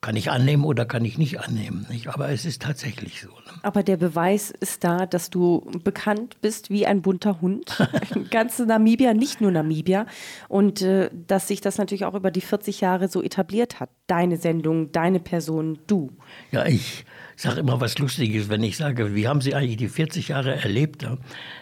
kann 0.00 0.16
ich 0.16 0.30
annehmen 0.30 0.64
oder 0.64 0.86
kann 0.86 1.04
ich 1.04 1.18
nicht 1.18 1.40
annehmen. 1.40 1.86
Nicht? 1.90 2.08
Aber 2.08 2.30
es 2.30 2.46
ist 2.46 2.62
tatsächlich 2.62 3.20
so. 3.20 3.28
Ne? 3.28 3.60
Aber 3.62 3.82
der 3.82 3.98
Beweis 3.98 4.50
ist 4.50 4.82
da, 4.82 5.04
dass 5.04 5.28
du 5.28 5.70
bekannt 5.84 6.40
bist 6.40 6.70
wie 6.70 6.86
ein 6.86 7.02
bunter 7.02 7.40
Hund. 7.42 7.76
Ganz 8.30 8.58
Namibia, 8.58 9.12
nicht 9.12 9.40
nur 9.40 9.50
Namibia. 9.50 10.06
Und 10.48 10.80
äh, 10.80 11.10
dass 11.26 11.48
sich 11.48 11.60
das 11.60 11.76
natürlich 11.76 12.06
auch 12.06 12.14
über 12.14 12.30
die 12.30 12.40
40 12.40 12.80
Jahre 12.80 13.08
so 13.08 13.22
etabliert 13.22 13.78
hat. 13.78 13.90
Deine 14.06 14.38
Sendung, 14.38 14.90
deine 14.92 15.20
Person, 15.20 15.78
du. 15.86 16.10
Ja, 16.50 16.64
ich 16.64 17.04
sage 17.42 17.60
immer 17.60 17.80
was 17.80 17.98
Lustiges, 17.98 18.48
wenn 18.48 18.62
ich 18.62 18.76
sage, 18.76 19.14
wie 19.14 19.26
haben 19.26 19.40
Sie 19.40 19.54
eigentlich 19.54 19.78
die 19.78 19.88
40 19.88 20.28
Jahre 20.28 20.56
erlebt? 20.62 21.06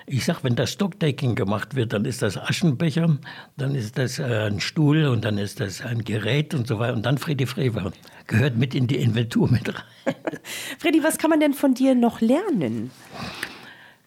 Ich 0.07 0.25
sage, 0.25 0.41
wenn 0.43 0.57
das 0.57 0.73
Stocktaking 0.73 1.35
gemacht 1.35 1.75
wird, 1.75 1.93
dann 1.93 2.05
ist 2.05 2.23
das 2.23 2.37
Aschenbecher, 2.37 3.19
dann 3.57 3.75
ist 3.75 3.97
das 3.99 4.19
äh, 4.19 4.49
ein 4.51 4.61
Stuhl 4.61 5.07
und 5.07 5.25
dann 5.25 5.39
ist 5.39 5.61
das 5.61 5.81
ein 5.81 6.05
Gerät 6.05 6.55
und 6.55 6.67
so 6.67 6.79
weiter. 6.79 6.95
Und 6.95 7.07
dann 7.07 7.19
Freddy 7.19 7.47
Frewer 7.47 7.93
gehört 8.27 8.57
mit 8.57 8.75
in 8.75 8.87
die 8.87 8.97
Inventur 8.97 9.51
mit 9.51 9.69
rein. 9.69 10.15
Freddy, 10.79 11.03
was 11.03 11.19
kann 11.19 11.31
man 11.31 11.41
denn 11.41 11.55
von 11.55 11.75
dir 11.75 11.95
noch 11.95 12.21
lernen? 12.21 12.91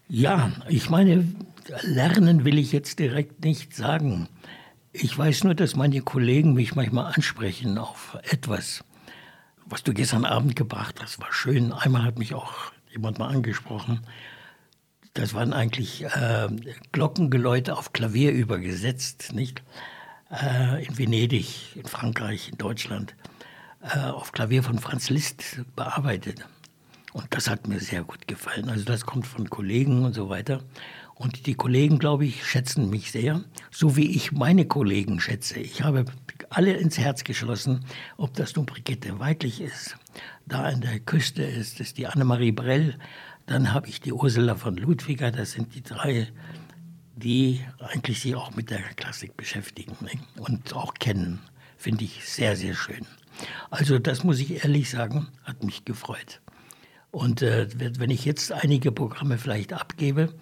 Ja, 0.09 0.51
ich 0.67 0.89
meine, 0.89 1.25
lernen 1.83 2.43
will 2.43 2.57
ich 2.57 2.71
jetzt 2.73 2.99
direkt 2.99 3.45
nicht 3.45 3.75
sagen. 3.75 4.27
Ich 4.91 5.17
weiß 5.17 5.45
nur, 5.45 5.55
dass 5.55 5.77
meine 5.77 6.01
Kollegen 6.01 6.53
mich 6.53 6.75
manchmal 6.75 7.13
ansprechen 7.13 7.77
auf 7.77 8.17
etwas 8.29 8.83
was 9.71 9.83
du 9.83 9.93
gestern 9.93 10.25
Abend 10.25 10.55
gebracht 10.55 10.95
hast, 11.01 11.19
war 11.19 11.31
schön. 11.31 11.71
Einmal 11.71 12.03
hat 12.03 12.19
mich 12.19 12.33
auch 12.33 12.71
jemand 12.91 13.19
mal 13.19 13.29
angesprochen. 13.29 14.01
Das 15.13 15.33
waren 15.33 15.53
eigentlich 15.53 16.03
äh, 16.03 16.47
Glockengeläute 16.91 17.77
auf 17.77 17.93
Klavier 17.93 18.31
übergesetzt, 18.31 19.33
nicht? 19.33 19.63
Äh, 20.29 20.85
in 20.85 20.97
Venedig, 20.97 21.75
in 21.75 21.85
Frankreich, 21.85 22.49
in 22.49 22.57
Deutschland, 22.57 23.15
äh, 23.81 23.99
auf 23.99 24.31
Klavier 24.31 24.63
von 24.63 24.79
Franz 24.79 25.09
Liszt 25.09 25.61
bearbeitet. 25.75 26.45
Und 27.13 27.27
das 27.31 27.49
hat 27.49 27.67
mir 27.67 27.79
sehr 27.79 28.03
gut 28.03 28.27
gefallen. 28.27 28.69
Also 28.69 28.85
das 28.85 29.05
kommt 29.05 29.27
von 29.27 29.49
Kollegen 29.49 30.05
und 30.05 30.13
so 30.13 30.29
weiter. 30.29 30.61
Und 31.15 31.45
die 31.45 31.55
Kollegen, 31.55 31.99
glaube 31.99 32.25
ich, 32.25 32.45
schätzen 32.45 32.89
mich 32.89 33.11
sehr, 33.11 33.43
so 33.69 33.95
wie 33.95 34.15
ich 34.15 34.31
meine 34.31 34.65
Kollegen 34.65 35.19
schätze. 35.19 35.59
Ich 35.59 35.83
habe 35.83 36.05
alle 36.51 36.73
ins 36.73 36.97
Herz 36.97 37.23
geschlossen, 37.23 37.85
ob 38.17 38.33
das 38.35 38.55
nun 38.55 38.65
Brigitte 38.65 39.19
Weidlich 39.19 39.61
ist, 39.61 39.97
da 40.45 40.63
an 40.63 40.81
der 40.81 40.99
Küste 40.99 41.43
ist 41.43 41.79
ist 41.79 41.97
die 41.97 42.07
Annemarie 42.07 42.51
Brell, 42.51 42.97
dann 43.45 43.73
habe 43.73 43.87
ich 43.87 44.01
die 44.01 44.13
Ursula 44.13 44.55
von 44.55 44.75
Ludwiger, 44.77 45.31
das 45.31 45.51
sind 45.51 45.73
die 45.75 45.81
drei, 45.81 46.27
die 47.15 47.61
eigentlich 47.79 48.21
sich 48.21 48.35
auch 48.35 48.55
mit 48.55 48.69
der 48.69 48.81
Klassik 48.95 49.37
beschäftigen 49.37 49.95
ne? 50.01 50.11
und 50.37 50.73
auch 50.75 50.93
kennen. 50.95 51.39
Finde 51.77 52.03
ich 52.03 52.25
sehr, 52.25 52.55
sehr 52.55 52.75
schön. 52.75 53.05
Also 53.69 53.97
das 53.97 54.23
muss 54.23 54.39
ich 54.39 54.63
ehrlich 54.63 54.89
sagen, 54.89 55.29
hat 55.43 55.63
mich 55.63 55.85
gefreut. 55.85 56.41
Und 57.11 57.41
äh, 57.41 57.67
wenn 57.99 58.09
ich 58.09 58.25
jetzt 58.25 58.51
einige 58.51 58.91
Programme 58.91 59.37
vielleicht 59.37 59.73
abgebe, 59.73 60.33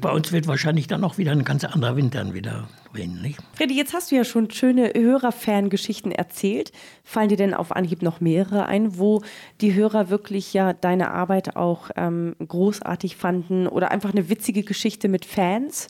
bei 0.00 0.10
uns 0.10 0.32
wird 0.32 0.46
wahrscheinlich 0.46 0.86
dann 0.86 1.04
auch 1.04 1.18
wieder 1.18 1.32
ein 1.32 1.44
ganz 1.44 1.64
anderer 1.64 1.96
Winter 1.96 2.34
wieder 2.34 2.68
wehen, 2.92 3.20
nicht? 3.22 3.38
Freddy, 3.54 3.76
jetzt 3.76 3.92
hast 3.94 4.10
du 4.10 4.16
ja 4.16 4.24
schon 4.24 4.50
schöne 4.50 4.92
Hörerfan-Geschichten 4.94 6.12
erzählt. 6.12 6.72
Fallen 7.04 7.28
dir 7.28 7.36
denn 7.36 7.54
auf 7.54 7.72
Anhieb 7.72 8.02
noch 8.02 8.20
mehrere 8.20 8.66
ein, 8.66 8.98
wo 8.98 9.22
die 9.60 9.74
Hörer 9.74 10.10
wirklich 10.10 10.52
ja 10.52 10.72
deine 10.72 11.10
Arbeit 11.10 11.56
auch 11.56 11.90
ähm, 11.96 12.34
großartig 12.46 13.16
fanden 13.16 13.66
oder 13.66 13.90
einfach 13.90 14.10
eine 14.10 14.28
witzige 14.28 14.62
Geschichte 14.62 15.08
mit 15.08 15.24
Fans? 15.24 15.88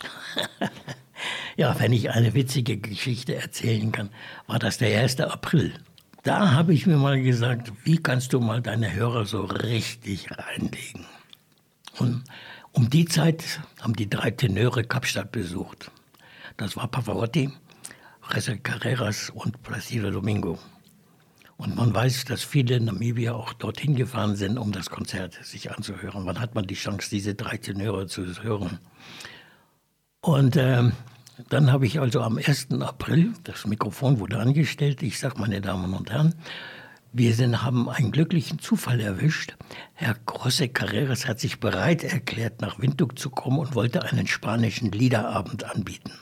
ja, 1.57 1.79
wenn 1.79 1.93
ich 1.93 2.11
eine 2.11 2.35
witzige 2.35 2.77
Geschichte 2.77 3.35
erzählen 3.35 3.93
kann, 3.93 4.11
war 4.47 4.59
das 4.59 4.79
der 4.79 5.01
1. 5.01 5.21
April. 5.21 5.73
Da 6.23 6.53
habe 6.53 6.75
ich 6.75 6.87
mir 6.87 6.97
mal 6.97 7.21
gesagt, 7.23 7.73
wie 7.85 7.99
kannst 7.99 8.33
du 8.33 8.41
mal 8.41 8.61
deine 8.61 8.93
Hörer 8.93 9.25
so 9.25 9.43
richtig 9.45 10.29
reinlegen? 10.31 11.07
Und 11.99 12.25
um 12.79 12.89
die 12.89 13.07
Zeit 13.07 13.61
haben 13.81 13.97
die 13.97 14.09
drei 14.09 14.31
Tenöre 14.31 14.85
Kapstadt 14.85 15.33
besucht. 15.33 15.91
Das 16.57 16.77
war 16.77 16.87
Pavarotti, 16.87 17.51
Reza 18.31 18.55
Carreras 18.55 19.31
und 19.31 19.65
Placido 19.65 20.13
Domingo. 20.13 20.61
Und 21.57 21.75
man 21.75 21.93
weiß, 21.93 22.27
dass 22.27 22.45
viele 22.45 22.81
Namibier 22.81 23.35
auch 23.35 23.53
dorthin 23.53 23.97
gefahren 23.97 24.37
sind, 24.37 24.59
um 24.59 24.71
das 24.71 24.91
Konzert 24.91 25.45
sich 25.45 25.73
anzuhören. 25.73 26.25
Wann 26.25 26.39
hat 26.39 26.55
man 26.55 26.69
die 26.69 26.77
Chance, 26.77 27.11
diese 27.11 27.35
drei 27.35 27.57
Tenöre 27.57 28.07
zu 28.07 28.25
hören? 28.45 28.79
Und 30.21 30.55
äh, 30.55 30.85
dann 31.49 31.73
habe 31.73 31.85
ich 31.85 31.99
also 31.99 32.21
am 32.21 32.39
1. 32.39 32.69
April, 32.81 33.33
das 33.43 33.67
Mikrofon 33.67 34.21
wurde 34.21 34.39
angestellt, 34.39 35.03
ich 35.03 35.19
sage, 35.19 35.41
meine 35.41 35.61
Damen 35.61 35.95
und 35.95 36.13
Herren, 36.13 36.37
wir 37.13 37.35
sind, 37.35 37.63
haben 37.63 37.89
einen 37.89 38.13
glücklichen 38.13 38.59
Zufall 38.59 39.01
erwischt. 39.01 39.57
Herr 39.95 40.17
José 40.27 40.69
Carreras 40.69 41.27
hat 41.27 41.41
sich 41.41 41.61
bereit 41.61 42.05
erklärt, 42.05 42.61
nach 42.61 42.79
Windhoek 42.79 43.19
zu 43.19 43.31
kommen 43.31 43.59
und 43.59 43.75
wollte 43.75 44.05
einen 44.05 44.27
spanischen 44.27 44.93
Liederabend 44.93 45.65
anbieten. 45.65 46.13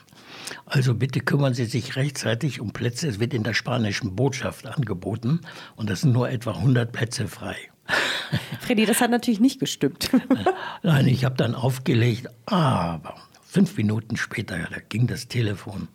Also 0.65 0.95
bitte 0.95 1.21
kümmern 1.21 1.55
Sie 1.55 1.65
sich 1.65 1.97
rechtzeitig 1.97 2.61
um 2.61 2.73
Plätze. 2.73 3.09
Es 3.09 3.19
wird 3.19 3.35
in 3.35 3.43
der 3.43 3.55
spanischen 3.55 4.15
Botschaft 4.15 4.67
angeboten 4.67 5.41
und 5.75 5.91
das 5.91 6.03
sind 6.03 6.13
nur 6.13 6.31
etwa 6.31 6.53
100 6.53 6.93
Plätze 6.93 7.27
frei. 7.29 7.57
Freddy, 8.61 8.87
das 8.87 9.01
hat 9.01 9.11
natürlich 9.11 9.41
nicht 9.41 9.61
gestimmt. 9.61 10.11
Nein, 10.83 11.07
ich 11.09 11.25
habe 11.25 11.37
dann 11.37 11.55
aufgelegt, 11.55 12.29
aber 12.47 13.17
fünf 13.43 13.77
Minuten 13.77 14.17
später 14.17 14.59
da 14.59 14.79
ging 14.89 15.07
das 15.07 15.29
Telefon 15.29 15.89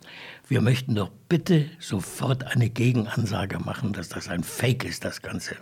wir 0.48 0.60
möchten 0.60 0.94
doch 0.94 1.10
bitte 1.28 1.70
sofort 1.78 2.44
eine 2.44 2.68
Gegenansage 2.68 3.58
machen, 3.58 3.92
dass 3.92 4.08
das 4.08 4.28
ein 4.28 4.44
Fake 4.44 4.84
ist, 4.84 5.04
das 5.04 5.22
Ganze. 5.22 5.56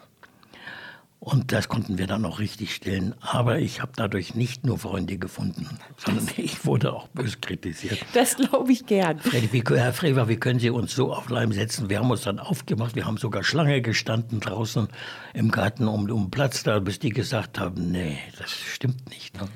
Und 1.23 1.53
das 1.53 1.69
konnten 1.69 1.99
wir 1.99 2.07
dann 2.07 2.25
auch 2.25 2.39
richtig 2.39 2.75
stellen. 2.75 3.15
Aber 3.21 3.59
ich 3.59 3.83
habe 3.83 3.93
dadurch 3.95 4.35
nicht 4.35 4.65
nur 4.65 4.79
Freunde 4.79 5.19
gefunden, 5.19 5.69
sondern 5.99 6.27
ich 6.39 6.65
wurde 6.65 6.95
auch 6.95 7.09
bös 7.09 7.43
kritisiert. 7.43 7.99
Das 8.15 8.37
glaube 8.37 8.73
ich 8.73 8.87
gern. 8.87 9.19
Freddy, 9.19 9.53
wie, 9.53 9.63
Herr 9.77 9.93
Frewer, 9.93 10.29
wie 10.29 10.37
können 10.37 10.59
Sie 10.59 10.71
uns 10.71 10.95
so 10.95 11.13
auf 11.13 11.29
Leim 11.29 11.53
setzen? 11.53 11.91
Wir 11.91 11.99
haben 11.99 12.11
uns 12.11 12.23
dann 12.23 12.39
aufgemacht. 12.39 12.97
Wir 12.97 13.05
haben 13.05 13.19
sogar 13.19 13.45
Schlange 13.45 13.83
gestanden 13.83 14.41
draußen 14.41 14.89
im 15.35 15.51
Garten 15.51 15.89
um, 15.89 16.11
um 16.11 16.31
Platz 16.31 16.63
da, 16.63 16.79
bis 16.79 16.99
die 16.99 17.11
gesagt 17.11 17.61
haben, 17.61 17.91
nee, 17.91 18.17
das 18.39 18.51
stimmt 18.51 19.11
nicht. 19.11 19.39
Ne? 19.39 19.47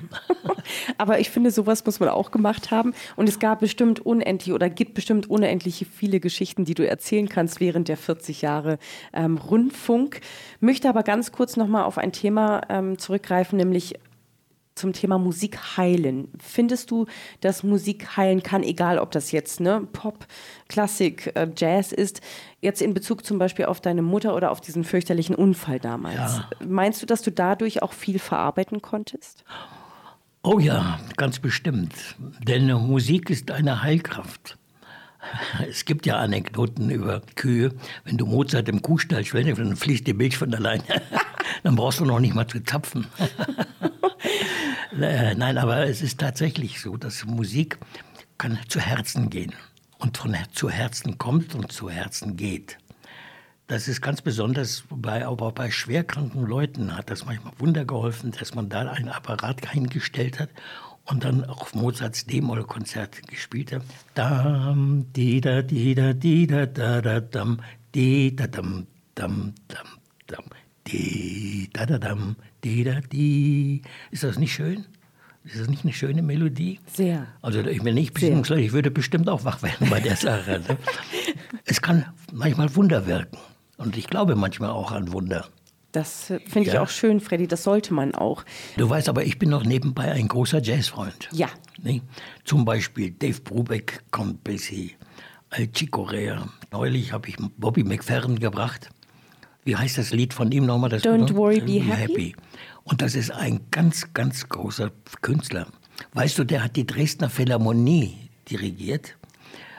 Aber 0.99 1.19
ich 1.19 1.31
finde, 1.31 1.49
sowas 1.49 1.83
muss 1.83 1.99
man 1.99 2.09
auch 2.09 2.29
gemacht 2.29 2.69
haben. 2.69 2.93
Und 3.15 3.27
es 3.27 3.39
gab 3.39 3.61
bestimmt 3.61 4.05
unendlich 4.05 4.53
oder 4.53 4.69
gibt 4.69 4.93
bestimmt 4.93 5.31
unendlich 5.31 5.87
viele 5.91 6.19
Geschichten, 6.19 6.63
die 6.63 6.75
du 6.75 6.87
erzählen 6.87 7.27
kannst 7.27 7.59
während 7.59 7.87
der 7.87 7.97
40 7.97 8.43
Jahre 8.43 8.77
ähm, 9.13 9.37
Rundfunk. 9.37 10.21
Möchte 10.59 10.89
aber 10.89 11.01
ganz 11.01 11.31
kurz 11.31 11.54
noch 11.57 11.67
mal 11.67 11.83
auf 11.83 11.97
ein 11.97 12.11
Thema 12.11 12.61
ähm, 12.69 12.97
zurückgreifen, 12.97 13.57
nämlich 13.57 13.95
zum 14.75 14.91
Thema 14.91 15.17
Musik 15.17 15.77
heilen. 15.77 16.27
Findest 16.37 16.91
du, 16.91 17.05
dass 17.39 17.63
Musik 17.63 18.17
heilen 18.17 18.43
kann, 18.43 18.61
egal 18.61 18.99
ob 18.99 19.11
das 19.11 19.31
jetzt 19.31 19.61
ne, 19.61 19.87
Pop, 19.93 20.27
Klassik, 20.67 21.31
äh, 21.35 21.47
Jazz 21.55 21.93
ist, 21.93 22.21
jetzt 22.59 22.81
in 22.81 22.93
Bezug 22.93 23.25
zum 23.25 23.39
Beispiel 23.39 23.65
auf 23.65 23.79
deine 23.79 24.01
Mutter 24.01 24.35
oder 24.35 24.51
auf 24.51 24.59
diesen 24.59 24.83
fürchterlichen 24.83 25.35
Unfall 25.35 25.79
damals? 25.79 26.15
Ja. 26.37 26.49
Meinst 26.67 27.01
du, 27.01 27.05
dass 27.05 27.21
du 27.21 27.31
dadurch 27.31 27.81
auch 27.81 27.93
viel 27.93 28.19
verarbeiten 28.19 28.81
konntest? 28.81 29.45
Oh 30.43 30.59
ja, 30.59 30.99
ganz 31.15 31.39
bestimmt. 31.39 31.93
Denn 32.45 32.67
Musik 32.67 33.29
ist 33.29 33.51
eine 33.51 33.81
Heilkraft. 33.81 34.57
Es 35.69 35.85
gibt 35.85 36.05
ja 36.05 36.17
Anekdoten 36.17 36.89
über 36.89 37.21
Kühe. 37.35 37.73
Wenn 38.03 38.17
du 38.17 38.25
Mozart 38.25 38.69
im 38.69 38.81
Kuhstall 38.81 39.25
schwellst, 39.25 39.59
dann 39.59 39.75
fließt 39.75 40.05
die 40.07 40.13
Milch 40.13 40.37
von 40.37 40.53
alleine. 40.53 40.83
dann 41.63 41.75
brauchst 41.75 41.99
du 41.99 42.05
noch 42.05 42.19
nicht 42.19 42.35
mal 42.35 42.47
zu 42.47 42.63
zapfen. 42.63 43.07
Äh, 44.97 45.35
nein, 45.35 45.57
aber 45.57 45.85
es 45.87 46.01
ist 46.01 46.21
tatsächlich 46.21 46.79
so, 46.79 46.95
dass 46.95 47.25
Musik 47.25 47.77
kann 48.37 48.57
zu 48.69 48.79
Herzen 48.79 49.29
gehen 49.29 49.51
und 49.97 50.17
von 50.17 50.37
zu 50.53 50.69
Herzen 50.69 51.17
kommt 51.17 51.53
und 51.53 51.73
zu 51.73 51.89
Herzen 51.89 52.37
geht. 52.37 52.77
Das 53.67 53.89
ist 53.89 54.01
ganz 54.01 54.21
besonders 54.21 54.85
bei, 54.89 55.25
aber 55.25 55.51
bei 55.51 55.69
schwerkranken 55.69 56.45
Leuten 56.45 56.95
hat 56.95 57.09
das 57.09 57.25
manchmal 57.25 57.51
Wunder 57.57 57.83
geholfen, 57.83 58.31
dass 58.39 58.55
man 58.55 58.69
da 58.69 58.89
einen 58.89 59.09
Apparat 59.09 59.67
eingestellt 59.75 60.39
hat 60.39 60.49
und 61.05 61.23
dann 61.23 61.45
auf 61.45 61.73
Mozarts 61.73 62.25
D-Moll-Konzert 62.25 63.27
gespielt 63.27 63.71
hat. 63.71 63.83
Dam, 64.15 65.05
di 65.13 65.39
da, 65.41 65.61
di 65.61 65.95
da, 65.95 66.13
di 66.13 66.47
da, 66.47 66.65
da, 66.65 67.01
da, 67.01 67.19
dam, 67.19 67.59
di 67.93 68.35
da, 68.35 68.47
dam, 68.47 68.87
dam, 69.13 69.53
dam, 69.67 69.87
dam, 70.27 70.45
di 70.87 71.69
da, 71.71 71.85
da, 71.85 71.97
dam, 71.97 72.35
di 72.63 72.83
da, 72.83 72.99
di. 73.01 73.81
Ist 74.11 74.23
das 74.23 74.37
nicht 74.37 74.53
schön? 74.53 74.85
Ist 75.43 75.59
das 75.59 75.69
nicht 75.69 75.83
eine 75.83 75.93
schöne 75.93 76.23
Melodie? 76.23 76.79
Sehr. 76.91 77.27
Also 77.41 77.61
ich 77.61 77.83
bin 77.83 77.93
nicht 77.93 78.15
beziehungsweise 78.15 78.61
ich 78.61 78.73
würde 78.73 78.89
bestimmt 78.89 79.29
auch 79.29 79.45
wach 79.45 79.61
werden 79.61 79.89
bei 79.91 79.99
der 79.99 80.15
Sache. 80.15 80.63
Ne? 80.67 80.77
es 81.65 81.81
kann 81.81 82.05
manchmal 82.33 82.75
Wunder 82.75 83.05
wirken. 83.05 83.37
Und 83.77 83.95
ich 83.95 84.07
glaube 84.07 84.35
manchmal 84.35 84.71
auch 84.71 84.91
an 84.91 85.11
Wunder. 85.11 85.47
Das 85.95 86.25
finde 86.25 86.67
ich 86.67 86.73
Ja. 86.73 86.81
auch 86.81 86.89
schön, 86.89 87.19
Freddy. 87.21 87.47
Das 87.47 87.63
sollte 87.63 87.93
man 87.93 88.13
auch. 88.15 88.43
Du 88.77 88.89
weißt 88.89 89.07
aber, 89.09 89.23
ich 89.23 89.39
bin 89.39 89.49
noch 89.49 89.63
nebenbei 89.63 90.11
ein 90.11 90.27
großer 90.27 90.61
Jazzfreund. 90.61 91.29
Ja. 91.31 91.47
Ne? 91.81 92.01
Zum 92.43 92.65
Beispiel 92.65 93.11
Dave 93.11 93.39
Brubeck, 93.41 94.03
Count 94.11 94.43
Basie, 94.43 94.95
Al 95.49 95.67
Chico 95.71 96.03
Rea. 96.03 96.49
Neulich 96.71 97.13
habe 97.13 97.29
ich 97.29 97.37
Bobby 97.57 97.83
McFerrin 97.83 98.39
gebracht. 98.39 98.89
Wie 99.63 99.75
heißt 99.75 99.97
das 99.97 100.11
Lied 100.11 100.33
von 100.33 100.51
ihm 100.51 100.65
nochmal? 100.65 100.89
Das 100.89 101.03
Don't 101.03 101.33
worry, 101.33 101.61
be 101.61 101.81
happy. 101.81 102.35
Und 102.83 103.01
das 103.01 103.15
ist 103.15 103.31
ein 103.31 103.61
ganz, 103.71 104.13
ganz 104.13 104.47
großer 104.49 104.91
Künstler. 105.21 105.67
Weißt 106.13 106.37
du, 106.37 106.43
der 106.43 106.63
hat 106.63 106.75
die 106.75 106.85
Dresdner 106.85 107.29
Philharmonie 107.29 108.29
dirigiert. 108.49 109.15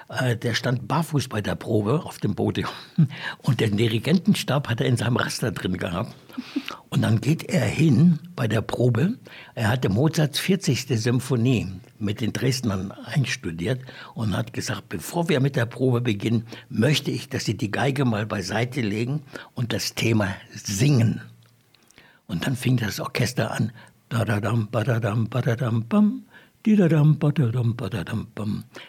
Äh, 0.09 0.37
Der 0.37 0.55
stand 0.55 0.87
barfuß 0.89 1.29
bei 1.29 1.41
der 1.41 1.55
Probe 1.55 2.05
auf 2.05 2.19
dem 2.19 2.35
Podium. 2.35 2.71
Und 3.43 3.61
den 3.61 3.77
Dirigentenstab 3.77 4.69
hat 4.69 4.81
er 4.81 4.87
in 4.87 4.97
seinem 4.97 5.17
Raster 5.17 5.51
drin 5.53 5.77
gehabt. 5.77 6.15
Und 6.91 7.03
dann 7.03 7.21
geht 7.21 7.45
er 7.45 7.65
hin 7.65 8.19
bei 8.37 8.47
der 8.47 8.61
Probe. 8.63 9.15
Er 9.55 9.69
hatte 9.69 9.89
Mozarts 9.89 10.39
40. 10.39 10.87
Symphonie 11.01 11.67
mit 11.99 12.21
den 12.21 12.33
Dresdnern 12.33 12.93
einstudiert 12.93 13.81
und 14.15 14.37
hat 14.37 14.53
gesagt, 14.53 14.89
bevor 14.89 15.29
wir 15.29 15.41
mit 15.41 15.57
der 15.57 15.67
Probe 15.67 16.01
beginnen, 16.01 16.47
möchte 16.69 17.11
ich, 17.11 17.29
dass 17.29 17.45
Sie 17.45 17.57
die 17.57 17.71
Geige 17.71 18.05
mal 18.05 18.27
beiseite 18.27 18.83
legen 18.83 19.23
und 19.55 19.73
das 19.73 19.95
Thema 19.95 20.35
singen. 20.55 21.23
Und 22.27 22.47
dann 22.47 22.57
fing 22.57 22.77
das 22.77 23.01
Orchester 23.01 23.51
an. 23.53 23.73
Da-da-dam, 24.09 24.69
ba-da-dam, 24.71 25.29
ba-da-dam, 25.29 25.89
bam. 25.89 26.26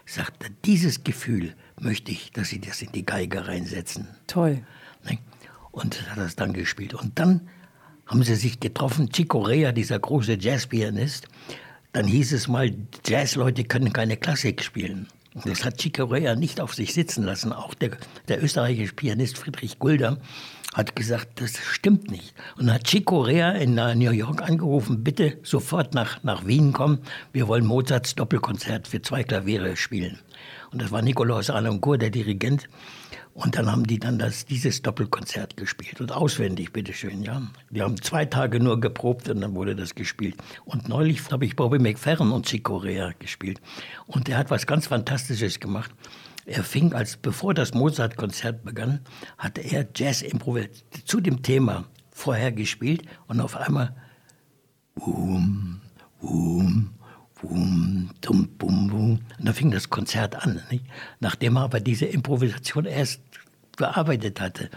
Sagte, 0.06 0.48
dieses 0.66 1.04
Gefühl 1.04 1.54
möchte 1.80 2.12
ich, 2.12 2.32
dass 2.32 2.50
Sie 2.50 2.60
das 2.60 2.82
in 2.82 2.92
die 2.92 3.06
Geige 3.06 3.48
reinsetzen. 3.48 4.08
Toll. 4.26 4.64
Ne? 5.08 5.20
Und 5.72 6.10
hat 6.10 6.18
das 6.18 6.36
dann 6.36 6.54
gespielt. 6.54 6.96
Und 6.96 7.20
dann 7.20 7.48
haben 8.08 8.24
sie 8.24 8.36
sich 8.36 8.60
getroffen, 8.60 9.12
Chico 9.12 9.40
Rea, 9.42 9.72
dieser 9.72 10.00
große 10.00 10.38
Jazzpianist. 10.40 11.28
Dann 11.92 12.08
hieß 12.08 12.34
es 12.34 12.48
mal, 12.48 12.74
Jazzleute 13.06 13.64
können 13.64 13.94
keine 13.94 14.18
Klassik 14.18 14.64
spielen. 14.64 15.08
Das 15.46 15.64
hat 15.64 15.78
Chico 15.78 16.06
Rea 16.06 16.36
nicht 16.36 16.60
auf 16.60 16.74
sich 16.74 16.94
sitzen 16.94 17.24
lassen. 17.24 17.54
Auch 17.54 17.76
der, 17.76 17.92
der 18.28 18.44
österreichische 18.44 18.94
Pianist 18.94 19.38
Friedrich 19.38 19.78
Gulder 19.78 20.18
hat 20.74 20.96
gesagt, 20.96 21.42
das 21.42 21.58
stimmt 21.58 22.12
nicht. 22.12 22.34
Und 22.58 22.72
hat 22.72 22.84
Chico 22.84 23.22
Rea 23.22 23.52
in 23.52 23.76
New 23.76 24.12
York 24.12 24.42
angerufen, 24.42 25.04
bitte 25.04 25.38
sofort 25.44 25.94
nach, 25.94 26.24
nach 26.24 26.46
Wien 26.46 26.74
kommen. 26.74 27.00
Wir 27.34 27.48
wollen 27.48 27.66
Mozarts 27.66 28.16
Doppelkonzert 28.16 28.88
für 28.88 29.02
zwei 29.02 29.24
Klaviere 29.24 29.76
spielen. 29.76 30.20
Und 30.72 30.82
das 30.82 30.92
war 30.92 31.02
Nikolaus 31.02 31.50
Alencourt, 31.50 32.02
der 32.02 32.10
Dirigent. 32.10 32.68
Und 33.34 33.56
dann 33.56 33.72
haben 33.72 33.86
die 33.86 34.00
dann 34.00 34.18
das, 34.18 34.46
dieses 34.46 34.82
Doppelkonzert 34.82 35.58
gespielt. 35.58 36.02
Und 36.02 36.12
auswendig, 36.12 36.74
bitteschön, 36.74 37.22
ja. 37.22 37.42
Die 37.70 37.84
haben 37.84 38.02
zwei 38.02 38.26
Tage 38.26 38.60
nur 38.60 38.80
geprobt 38.80 39.30
und 39.30 39.42
dann 39.42 39.54
wurde 39.54 39.76
das 39.76 39.94
gespielt. 39.94 40.36
Und 40.66 40.90
neulich 40.90 41.32
habe 41.32 41.46
ich 41.46 41.56
Bobby 41.56 41.78
McFerrin 41.78 42.32
und 42.32 42.48
Chico 42.48 42.78
Rea 42.78 43.12
gespielt. 43.20 43.62
Und 44.08 44.28
der 44.28 44.38
hat 44.38 44.50
was 44.50 44.66
ganz 44.66 44.88
Fantastisches 44.88 45.60
gemacht. 45.60 45.92
Er 46.48 46.64
fing, 46.64 46.94
als 46.94 47.18
bevor 47.18 47.54
das 47.54 47.74
Mozart-Konzert 47.74 48.64
begann, 48.64 49.02
hatte 49.38 49.60
er 49.60 49.86
Jazz 49.94 50.24
zu 51.04 51.20
dem 51.20 51.44
Thema 51.44 51.84
vorher 52.10 52.54
gespielt 52.54 53.04
und 53.28 53.42
auf 53.42 53.58
einmal 53.58 53.94
Boom, 54.96 55.82
boom, 56.22 56.90
boom, 57.40 58.10
dum, 58.22 58.48
bum, 58.58 58.88
bum. 58.88 59.20
Und 59.38 59.48
da 59.48 59.52
fing 59.52 59.72
das 59.72 59.90
Konzert 59.90 60.36
an. 60.42 60.64
Nicht? 60.72 60.86
Nachdem 61.20 61.58
er 61.58 61.64
aber 61.64 61.82
diese 61.82 62.06
Improvisation 62.06 62.86
erst 62.86 63.22
bearbeitet 63.76 64.40
hatte. 64.40 64.70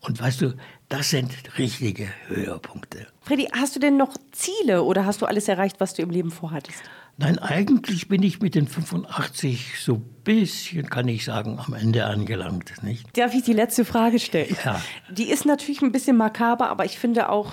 Und 0.00 0.20
weißt 0.20 0.40
du, 0.40 0.54
das 0.88 1.10
sind 1.10 1.30
richtige 1.58 2.08
Höhepunkte. 2.28 3.06
Freddy, 3.20 3.46
hast 3.52 3.76
du 3.76 3.80
denn 3.80 3.98
noch 3.98 4.16
Ziele 4.32 4.82
oder 4.82 5.04
hast 5.04 5.20
du 5.20 5.26
alles 5.26 5.46
erreicht, 5.48 5.78
was 5.78 5.92
du 5.92 6.00
im 6.02 6.10
Leben 6.10 6.30
vorhattest? 6.30 6.82
Nein, 7.20 7.38
eigentlich 7.38 8.08
bin 8.08 8.22
ich 8.22 8.40
mit 8.40 8.54
den 8.54 8.66
85 8.66 9.78
so 9.78 9.96
ein 9.96 10.04
bisschen, 10.24 10.88
kann 10.88 11.06
ich 11.06 11.26
sagen, 11.26 11.58
am 11.58 11.74
Ende 11.74 12.06
angelangt. 12.06 12.82
Nicht? 12.82 13.14
Darf 13.14 13.34
ich 13.34 13.42
die 13.42 13.52
letzte 13.52 13.84
Frage 13.84 14.18
stellen? 14.18 14.56
Ja. 14.64 14.80
Die 15.10 15.30
ist 15.30 15.44
natürlich 15.44 15.82
ein 15.82 15.92
bisschen 15.92 16.16
makaber, 16.16 16.70
aber 16.70 16.86
ich 16.86 16.98
finde 16.98 17.28
auch, 17.28 17.52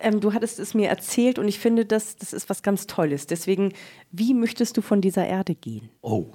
ähm, 0.00 0.20
du 0.20 0.32
hattest 0.32 0.58
es 0.58 0.74
mir 0.74 0.88
erzählt 0.88 1.38
und 1.38 1.46
ich 1.46 1.60
finde, 1.60 1.86
das, 1.86 2.16
das 2.16 2.32
ist 2.32 2.50
was 2.50 2.64
ganz 2.64 2.88
Tolles. 2.88 3.28
Deswegen, 3.28 3.72
wie 4.10 4.34
möchtest 4.34 4.76
du 4.78 4.82
von 4.82 5.00
dieser 5.00 5.24
Erde 5.24 5.54
gehen? 5.54 5.90
Oh, 6.02 6.26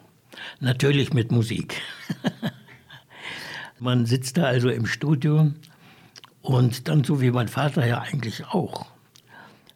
natürlich 0.61 1.11
mit 1.11 1.33
Musik. 1.33 1.81
Man 3.79 4.05
sitzt 4.05 4.37
da 4.37 4.43
also 4.43 4.69
im 4.69 4.85
Studio 4.85 5.51
und 6.41 6.87
dann 6.87 7.03
so 7.03 7.19
wie 7.19 7.31
mein 7.31 7.49
Vater 7.49 7.85
ja 7.85 7.99
eigentlich 7.99 8.45
auch. 8.45 8.85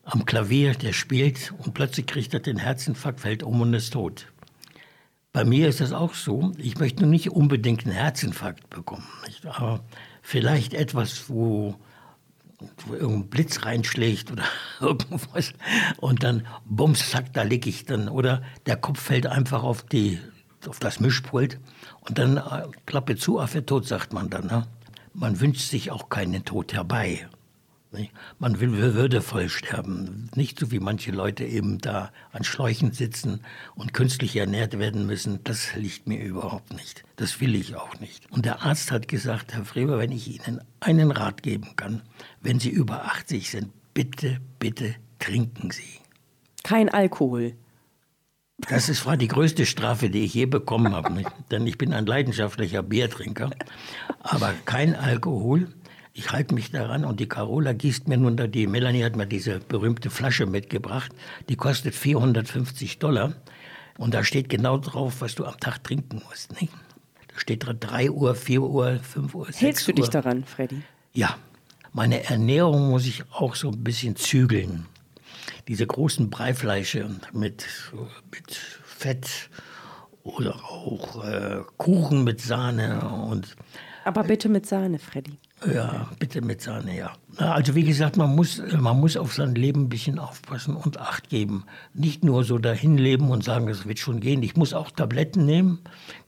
Am 0.06 0.26
Klavier, 0.26 0.74
der 0.74 0.92
spielt 0.92 1.54
und 1.60 1.74
plötzlich 1.74 2.06
kriegt 2.06 2.34
er 2.34 2.42
den 2.42 2.58
Herzinfarkt, 2.58 3.22
fällt 3.22 3.42
um 3.42 3.62
und 3.62 3.74
ist 3.74 3.94
tot. 3.94 4.28
Bei 5.32 5.46
mir 5.46 5.68
ist 5.68 5.82
das 5.82 5.94
auch 5.94 6.14
so. 6.14 6.52
Ich 6.58 6.78
möchte 6.78 7.02
nur 7.02 7.10
nicht 7.10 7.32
unbedingt 7.32 7.86
einen 7.86 7.96
Herzinfarkt 7.96 8.70
bekommen. 8.70 9.08
Nicht? 9.26 9.46
Aber 9.48 9.84
vielleicht 10.22 10.76
etwas, 10.76 11.28
wo, 11.28 11.76
wo 12.86 12.94
irgendein 12.94 13.30
Blitz 13.30 13.66
reinschlägt 13.66 14.32
oder 14.32 14.44
irgendwas. 14.80 15.54
Und 15.98 16.24
dann, 16.24 16.46
bums, 16.66 17.10
zack, 17.10 17.34
da 17.34 17.42
lieg 17.42 17.66
ich 17.66 17.86
dann. 17.86 18.10
Oder 18.10 18.44
der 18.68 18.76
Kopf 18.76 19.00
fällt 19.00 19.26
einfach 19.26 19.64
auf, 19.64 19.84
die, 19.84 20.20
auf 20.68 20.80
das 20.80 21.00
Mischpult. 21.00 21.60
Und 22.02 22.20
dann 22.20 22.38
äh, 22.38 22.68
Klappe 22.86 23.16
zu, 23.16 23.40
Affe 23.40 23.66
tot, 23.66 23.88
sagt 23.88 24.14
man 24.14 24.30
dann. 24.30 24.46
Ne? 24.46 24.68
Man 25.14 25.40
wünscht 25.40 25.68
sich 25.68 25.90
auch 25.90 26.10
keinen 26.10 26.46
Tod 26.46 26.74
herbei. 26.74 27.28
Man 28.40 28.60
will 28.60 28.72
würdevoll 28.72 29.50
sterben. 29.50 30.30
Nicht 30.36 30.60
so 30.60 30.72
wie 30.72 30.80
manche 30.80 31.12
Leute 31.12 31.46
eben 31.46 31.80
da 31.80 32.12
an 32.32 32.44
Schläuchen 32.44 32.92
sitzen 32.92 33.42
und 33.76 33.94
künstlich 33.94 34.36
ernährt 34.36 34.78
werden 34.80 35.06
müssen. 35.06 35.44
Das 35.44 35.76
liegt 35.76 36.08
mir 36.08 36.22
überhaupt 36.24 36.74
nicht. 36.74 37.04
Das 37.16 37.40
will 37.40 37.56
ich 37.56 37.76
auch 37.76 38.00
nicht. 38.00 38.30
Und 38.32 38.46
der 38.46 38.64
Arzt 38.64 38.92
hat 38.92 39.08
gesagt, 39.08 39.54
Herr 39.54 39.66
Freber, 39.66 40.00
wenn 40.00 40.12
ich 40.12 40.28
Ihnen 40.28 40.62
einen 40.80 41.12
Rat 41.12 41.44
geben 41.44 41.76
kann, 41.76 42.02
wenn 42.42 42.60
Sie 42.60 42.70
über 42.70 43.06
80 43.06 43.50
sind, 43.50 43.70
bitte, 43.94 44.40
bitte 44.60 44.96
trinken 45.20 45.72
Sie. 45.72 46.00
Kein 46.64 46.90
Alkohol. 46.90 47.56
Das 48.70 48.88
ist, 48.88 49.06
war 49.06 49.18
die 49.18 49.28
größte 49.28 49.66
Strafe, 49.66 50.10
die 50.10 50.24
ich 50.24 50.34
je 50.34 50.46
bekommen 50.46 50.96
habe. 50.96 51.24
Denn 51.52 51.68
ich 51.68 51.78
bin 51.78 51.94
ein 51.94 52.06
leidenschaftlicher 52.06 52.82
Biertrinker. 52.84 53.52
Aber 54.20 54.54
kein 54.66 54.96
Alkohol. 54.96 55.68
Ich 56.16 56.32
halte 56.32 56.54
mich 56.54 56.70
daran 56.72 57.06
und 57.06 57.20
die 57.20 57.28
Carola 57.28 57.74
gießt 57.74 58.08
mir 58.08 58.18
nun 58.18 58.38
da, 58.38 58.46
die 58.46 58.68
Melanie 58.68 59.04
hat 59.04 59.16
mir 59.16 59.26
diese 59.26 59.60
berühmte 59.60 60.12
Flasche 60.12 60.46
mitgebracht. 60.46 61.12
Die 61.50 61.56
kostet 61.56 61.96
450 61.96 63.00
Dollar. 63.00 63.34
Und 63.98 64.14
da 64.14 64.24
steht 64.24 64.48
genau 64.50 64.78
drauf, 64.78 65.22
was 65.22 65.34
du 65.36 65.46
am 65.46 65.60
Tag 65.60 65.84
trinken 65.84 66.22
musst. 66.28 66.60
Nicht? 66.62 66.74
Da 67.34 67.40
steht 67.40 67.66
dran 67.66 67.80
3 67.80 68.12
Uhr, 68.12 68.36
4 68.36 68.62
Uhr, 68.62 69.00
5 69.00 69.34
Uhr, 69.36 69.46
6 69.48 69.62
Hältst 69.62 69.88
du 69.88 69.92
Uhr. 69.92 69.96
dich 69.96 70.10
daran, 70.10 70.44
Freddy? 70.44 70.82
Ja, 71.14 71.36
meine 71.94 72.24
Ernährung 72.24 72.90
muss 72.90 73.06
ich 73.08 73.24
auch 73.32 73.56
so 73.56 73.70
ein 73.70 73.84
bisschen 73.84 74.16
zügeln. 74.16 74.86
diese 75.68 75.86
großen 75.88 76.30
Breifleische 76.30 77.10
mit, 77.34 77.66
mit 78.32 78.52
Fett 78.86 79.50
oder 80.24 80.56
auch 80.64 81.24
äh, 81.24 81.62
Kuchen 81.78 82.24
mit 82.24 82.40
Sahne 82.42 83.02
und 83.10 83.56
aber 84.06 84.24
bitte 84.24 84.50
mit 84.50 84.66
Sahne, 84.66 85.00
Freddy. 85.00 85.38
Ja, 85.72 86.10
bitte 86.20 86.42
mit 86.42 86.62
Sahne, 86.62 86.98
ja. 86.98 87.14
Also 87.38 87.76
wie 87.76 87.84
gesagt, 87.84 88.18
man 88.18 88.36
muss, 88.36 88.62
man 88.78 89.00
muss 89.00 89.18
auf 89.18 89.34
sein 89.34 89.56
Leben 89.56 89.84
ein 89.84 89.90
bisschen 89.90 90.20
aufpassen 90.20 90.76
und 90.76 91.00
Acht 91.00 91.30
geben. 91.30 91.66
Nicht 91.94 92.24
nur 92.24 92.44
so 92.44 92.58
dahin 92.58 92.98
leben 92.98 93.30
und 93.30 93.44
sagen, 93.44 93.68
es 93.68 93.86
wird 93.86 94.00
schon 94.00 94.20
gehen. 94.20 94.44
Ich 94.44 94.56
muss 94.56 94.74
auch 94.74 94.92
Tabletten 94.92 95.46
nehmen 95.46 95.80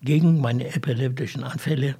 gegen 0.01 0.39
meine 0.39 0.73
epileptischen 0.73 1.43
Anfälle. 1.43 1.95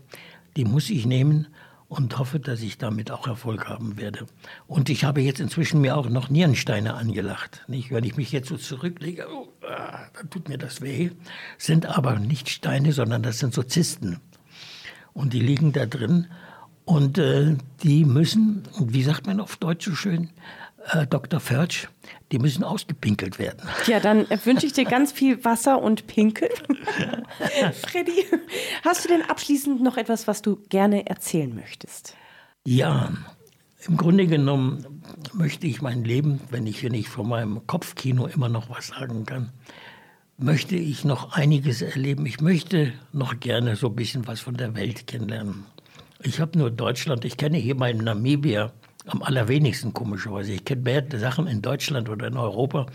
Die 0.56 0.66
muss 0.66 0.90
ich 0.90 1.06
nehmen 1.06 1.48
und 1.88 2.18
hoffe, 2.18 2.40
dass 2.40 2.62
ich 2.62 2.78
damit 2.78 3.12
auch 3.12 3.28
Erfolg 3.28 3.68
haben 3.68 3.98
werde. 3.98 4.26
Und 4.68 4.90
ich 4.90 5.04
habe 5.04 5.22
jetzt 5.22 5.40
inzwischen 5.40 5.82
mir 5.82 5.98
auch 5.98 6.10
noch 6.10 6.30
Nierensteine 6.30 6.96
angelacht. 6.96 7.64
Nicht? 7.68 7.92
Wenn 7.92 8.04
ich 8.04 8.18
mich 8.18 8.32
jetzt 8.32 8.50
so 8.50 8.58
zurücklege, 8.58 9.28
oh, 9.32 9.48
ah, 9.68 10.08
dann 10.14 10.30
tut 10.30 10.50
mir 10.50 10.58
das 10.58 10.82
weh. 10.82 11.12
Sind 11.58 11.86
aber 11.86 12.18
nicht 12.20 12.50
Steine, 12.50 12.92
sondern 12.92 13.24
das 13.24 13.40
sind 13.40 13.54
so 13.54 13.64
Zysten. 13.64 14.20
Und 15.14 15.34
die 15.34 15.40
liegen 15.40 15.72
da 15.74 15.86
drin. 15.86 16.28
Und 16.86 17.18
äh, 17.18 17.56
die 17.84 18.06
müssen, 18.06 18.64
wie 18.80 19.04
sagt 19.04 19.26
man 19.26 19.40
auf 19.40 19.58
Deutsch 19.58 19.86
so 19.86 19.96
schön, 19.96 20.30
äh, 20.92 21.08
Dr. 21.08 21.40
Förtsch, 21.40 21.88
die 22.32 22.38
müssen 22.38 22.64
ausgepinkelt 22.64 23.40
werden. 23.40 23.68
Ja, 23.88 24.00
dann 24.00 24.28
wünsche 24.44 24.68
ich 24.68 24.74
dir 24.74 24.86
ganz 24.86 25.12
viel 25.12 25.44
Wasser 25.44 25.82
und 25.82 26.06
Pinkel. 26.06 26.50
Freddy, 27.88 28.26
hast 28.84 29.04
du 29.04 29.10
denn 29.10 29.24
abschließend 29.24 29.82
noch 29.82 29.98
etwas, 29.98 30.28
was 30.28 30.42
du 30.42 30.58
gerne 30.70 31.08
erzählen 31.08 31.54
möchtest? 31.56 32.16
Ja, 32.66 33.12
im 33.88 33.98
Grunde 33.98 34.28
genommen 34.28 35.02
möchte 35.34 35.68
ich 35.68 35.82
mein 35.82 36.04
Leben, 36.04 36.40
wenn 36.50 36.68
ich 36.68 36.80
hier 36.80 36.90
nicht 36.90 37.10
von 37.10 37.28
meinem 37.28 37.66
Kopfkino 37.68 38.28
immer 38.28 38.50
noch 38.50 38.70
was 38.70 38.88
sagen 38.88 39.26
kann, 39.26 39.52
möchte 40.38 40.76
ich 40.76 41.06
noch 41.06 41.34
einiges 41.34 41.82
erleben. 41.82 42.26
Ich 42.26 42.42
möchte 42.42 42.94
noch 43.12 43.40
gerne 43.40 43.76
so 43.76 43.88
ein 43.88 43.96
bisschen 43.96 44.28
was 44.28 44.40
von 44.40 44.58
der 44.58 44.76
Welt 44.76 45.08
kennenlernen. 45.08 45.66
Ich 46.24 46.40
habe 46.40 46.58
nur 46.58 46.72
Deutschland, 46.72 47.26
ich 47.26 47.38
kenne 47.38 47.58
hier 47.58 47.76
mal 47.76 47.94
Namibia 47.94 48.72
am 49.08 49.22
allerwenigsten 49.22 49.94
komischerweise. 49.94 50.54
Ich 50.54 50.66
kenne 50.66 50.82
mehr 50.82 51.04
Sachen 51.20 51.48
in 51.48 51.62
Deutschland 51.62 52.10
oder 52.10 52.28
in 52.28 52.38
Europa 52.38 52.88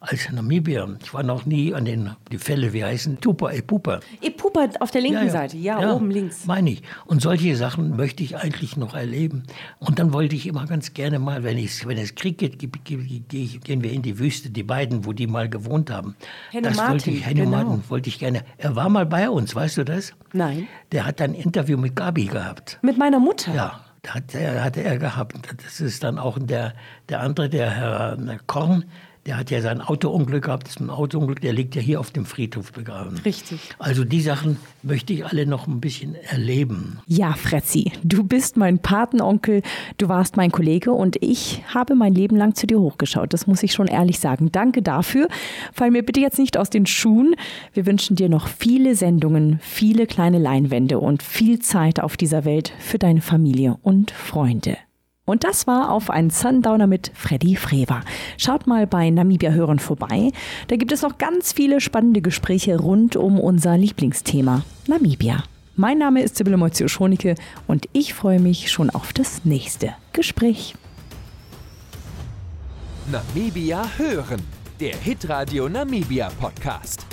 als 0.00 0.30
Namibia. 0.30 0.88
Ich 1.02 1.12
war 1.12 1.22
noch 1.22 1.44
nie 1.44 1.74
an 1.74 1.84
den 1.84 2.10
die 2.30 2.38
Fälle, 2.38 2.72
wie 2.72 2.84
heißen 2.84 3.20
Tupa 3.20 3.50
Epupa. 3.50 4.00
Epupa 4.20 4.68
auf 4.80 4.90
der 4.90 5.00
linken 5.00 5.18
ja, 5.18 5.24
ja. 5.24 5.30
Seite, 5.30 5.56
ja, 5.56 5.80
ja, 5.80 5.92
oben 5.92 6.10
links. 6.10 6.46
Meine 6.46 6.70
ich. 6.70 6.82
Und 7.06 7.20
solche 7.20 7.56
Sachen 7.56 7.96
möchte 7.96 8.22
ich 8.22 8.36
eigentlich 8.36 8.76
noch 8.76 8.94
erleben. 8.94 9.42
Und 9.80 9.98
dann 9.98 10.12
wollte 10.12 10.36
ich 10.36 10.46
immer 10.46 10.66
ganz 10.66 10.94
gerne 10.94 11.18
mal, 11.18 11.42
wenn, 11.42 11.58
ich, 11.58 11.86
wenn 11.86 11.98
es 11.98 12.14
Krieg 12.14 12.38
geht, 12.38 12.58
gehen 12.58 13.82
wir 13.82 13.92
in 13.92 14.02
die 14.02 14.18
Wüste, 14.18 14.50
die 14.50 14.62
beiden, 14.62 15.04
wo 15.04 15.12
die 15.12 15.26
mal 15.26 15.48
gewohnt 15.48 15.90
haben. 15.90 16.14
Henne 16.50 16.68
das 16.68 16.76
Martin, 16.76 16.92
wollte 16.92 17.10
ich, 17.10 17.26
Henne 17.26 17.40
genau. 17.40 17.50
Martin 17.50 17.82
wollte 17.88 18.08
ich 18.08 18.18
gerne. 18.18 18.42
Er 18.56 18.76
war 18.76 18.88
mal 18.88 19.06
bei 19.06 19.28
uns, 19.28 19.54
weißt 19.54 19.78
du 19.78 19.84
das? 19.84 20.12
Nein. 20.32 20.68
Der 20.92 21.06
hat 21.06 21.20
ein 21.20 21.34
Interview 21.34 21.76
mit 21.76 21.96
Gabi 21.96 22.26
gehabt. 22.26 22.78
Mit 22.82 22.98
meiner 22.98 23.18
Mutter? 23.18 23.54
Ja. 23.54 23.80
Hat 24.06 24.34
er, 24.34 24.64
hatte 24.64 24.82
er 24.82 24.96
gehabt. 24.96 25.36
Das 25.62 25.80
ist 25.80 26.02
dann 26.02 26.18
auch 26.18 26.38
der, 26.40 26.72
der 27.08 27.20
andere, 27.20 27.48
der 27.50 27.70
Herr 27.70 28.16
Korn, 28.46 28.84
der 29.28 29.36
hat 29.36 29.50
ja 29.50 29.60
sein 29.60 29.82
Autounglück 29.82 30.46
gehabt, 30.46 30.66
das 30.66 30.76
ist 30.76 30.80
ein 30.80 30.88
Autounglück, 30.88 31.42
der 31.42 31.52
liegt 31.52 31.74
ja 31.74 31.82
hier 31.82 32.00
auf 32.00 32.10
dem 32.10 32.24
Friedhof 32.24 32.72
begraben. 32.72 33.18
Richtig. 33.26 33.60
Also 33.78 34.04
die 34.04 34.22
Sachen 34.22 34.56
möchte 34.82 35.12
ich 35.12 35.26
alle 35.26 35.44
noch 35.44 35.66
ein 35.66 35.82
bisschen 35.82 36.14
erleben. 36.14 37.00
Ja, 37.06 37.34
Fretzi, 37.34 37.92
du 38.02 38.24
bist 38.24 38.56
mein 38.56 38.78
Patenonkel, 38.78 39.60
du 39.98 40.08
warst 40.08 40.38
mein 40.38 40.50
Kollege 40.50 40.92
und 40.92 41.16
ich 41.20 41.62
habe 41.74 41.94
mein 41.94 42.14
Leben 42.14 42.36
lang 42.36 42.54
zu 42.54 42.66
dir 42.66 42.80
hochgeschaut. 42.80 43.34
Das 43.34 43.46
muss 43.46 43.62
ich 43.62 43.74
schon 43.74 43.86
ehrlich 43.86 44.18
sagen. 44.18 44.50
Danke 44.50 44.80
dafür. 44.80 45.28
Fall 45.74 45.90
mir 45.90 46.02
bitte 46.02 46.20
jetzt 46.20 46.38
nicht 46.38 46.56
aus 46.56 46.70
den 46.70 46.86
Schuhen. 46.86 47.36
Wir 47.74 47.84
wünschen 47.84 48.16
dir 48.16 48.30
noch 48.30 48.48
viele 48.48 48.94
Sendungen, 48.94 49.58
viele 49.60 50.06
kleine 50.06 50.38
Leinwände 50.38 50.98
und 50.98 51.22
viel 51.22 51.58
Zeit 51.58 52.00
auf 52.00 52.16
dieser 52.16 52.46
Welt 52.46 52.72
für 52.78 52.98
deine 52.98 53.20
Familie 53.20 53.76
und 53.82 54.10
Freunde. 54.10 54.78
Und 55.28 55.44
das 55.44 55.66
war 55.66 55.90
auf 55.90 56.08
ein 56.08 56.30
Sundowner 56.30 56.86
mit 56.86 57.12
Freddy 57.14 57.54
Frewer. 57.54 58.00
Schaut 58.38 58.66
mal 58.66 58.86
bei 58.86 59.10
Namibia 59.10 59.50
Hören 59.50 59.78
vorbei. 59.78 60.32
Da 60.68 60.76
gibt 60.76 60.90
es 60.90 61.02
noch 61.02 61.18
ganz 61.18 61.52
viele 61.52 61.82
spannende 61.82 62.22
Gespräche 62.22 62.78
rund 62.78 63.14
um 63.14 63.38
unser 63.38 63.76
Lieblingsthema 63.76 64.62
Namibia. 64.86 65.44
Mein 65.76 65.98
Name 65.98 66.22
ist 66.22 66.36
Sibylle 66.36 66.56
Moizio-Schonike 66.56 67.34
und 67.66 67.90
ich 67.92 68.14
freue 68.14 68.40
mich 68.40 68.72
schon 68.72 68.88
auf 68.88 69.12
das 69.12 69.44
nächste 69.44 69.92
Gespräch. 70.14 70.74
Namibia 73.12 73.84
Hören, 73.98 74.40
der 74.80 74.96
Hitradio 74.96 75.68
Namibia 75.68 76.30
Podcast. 76.40 77.04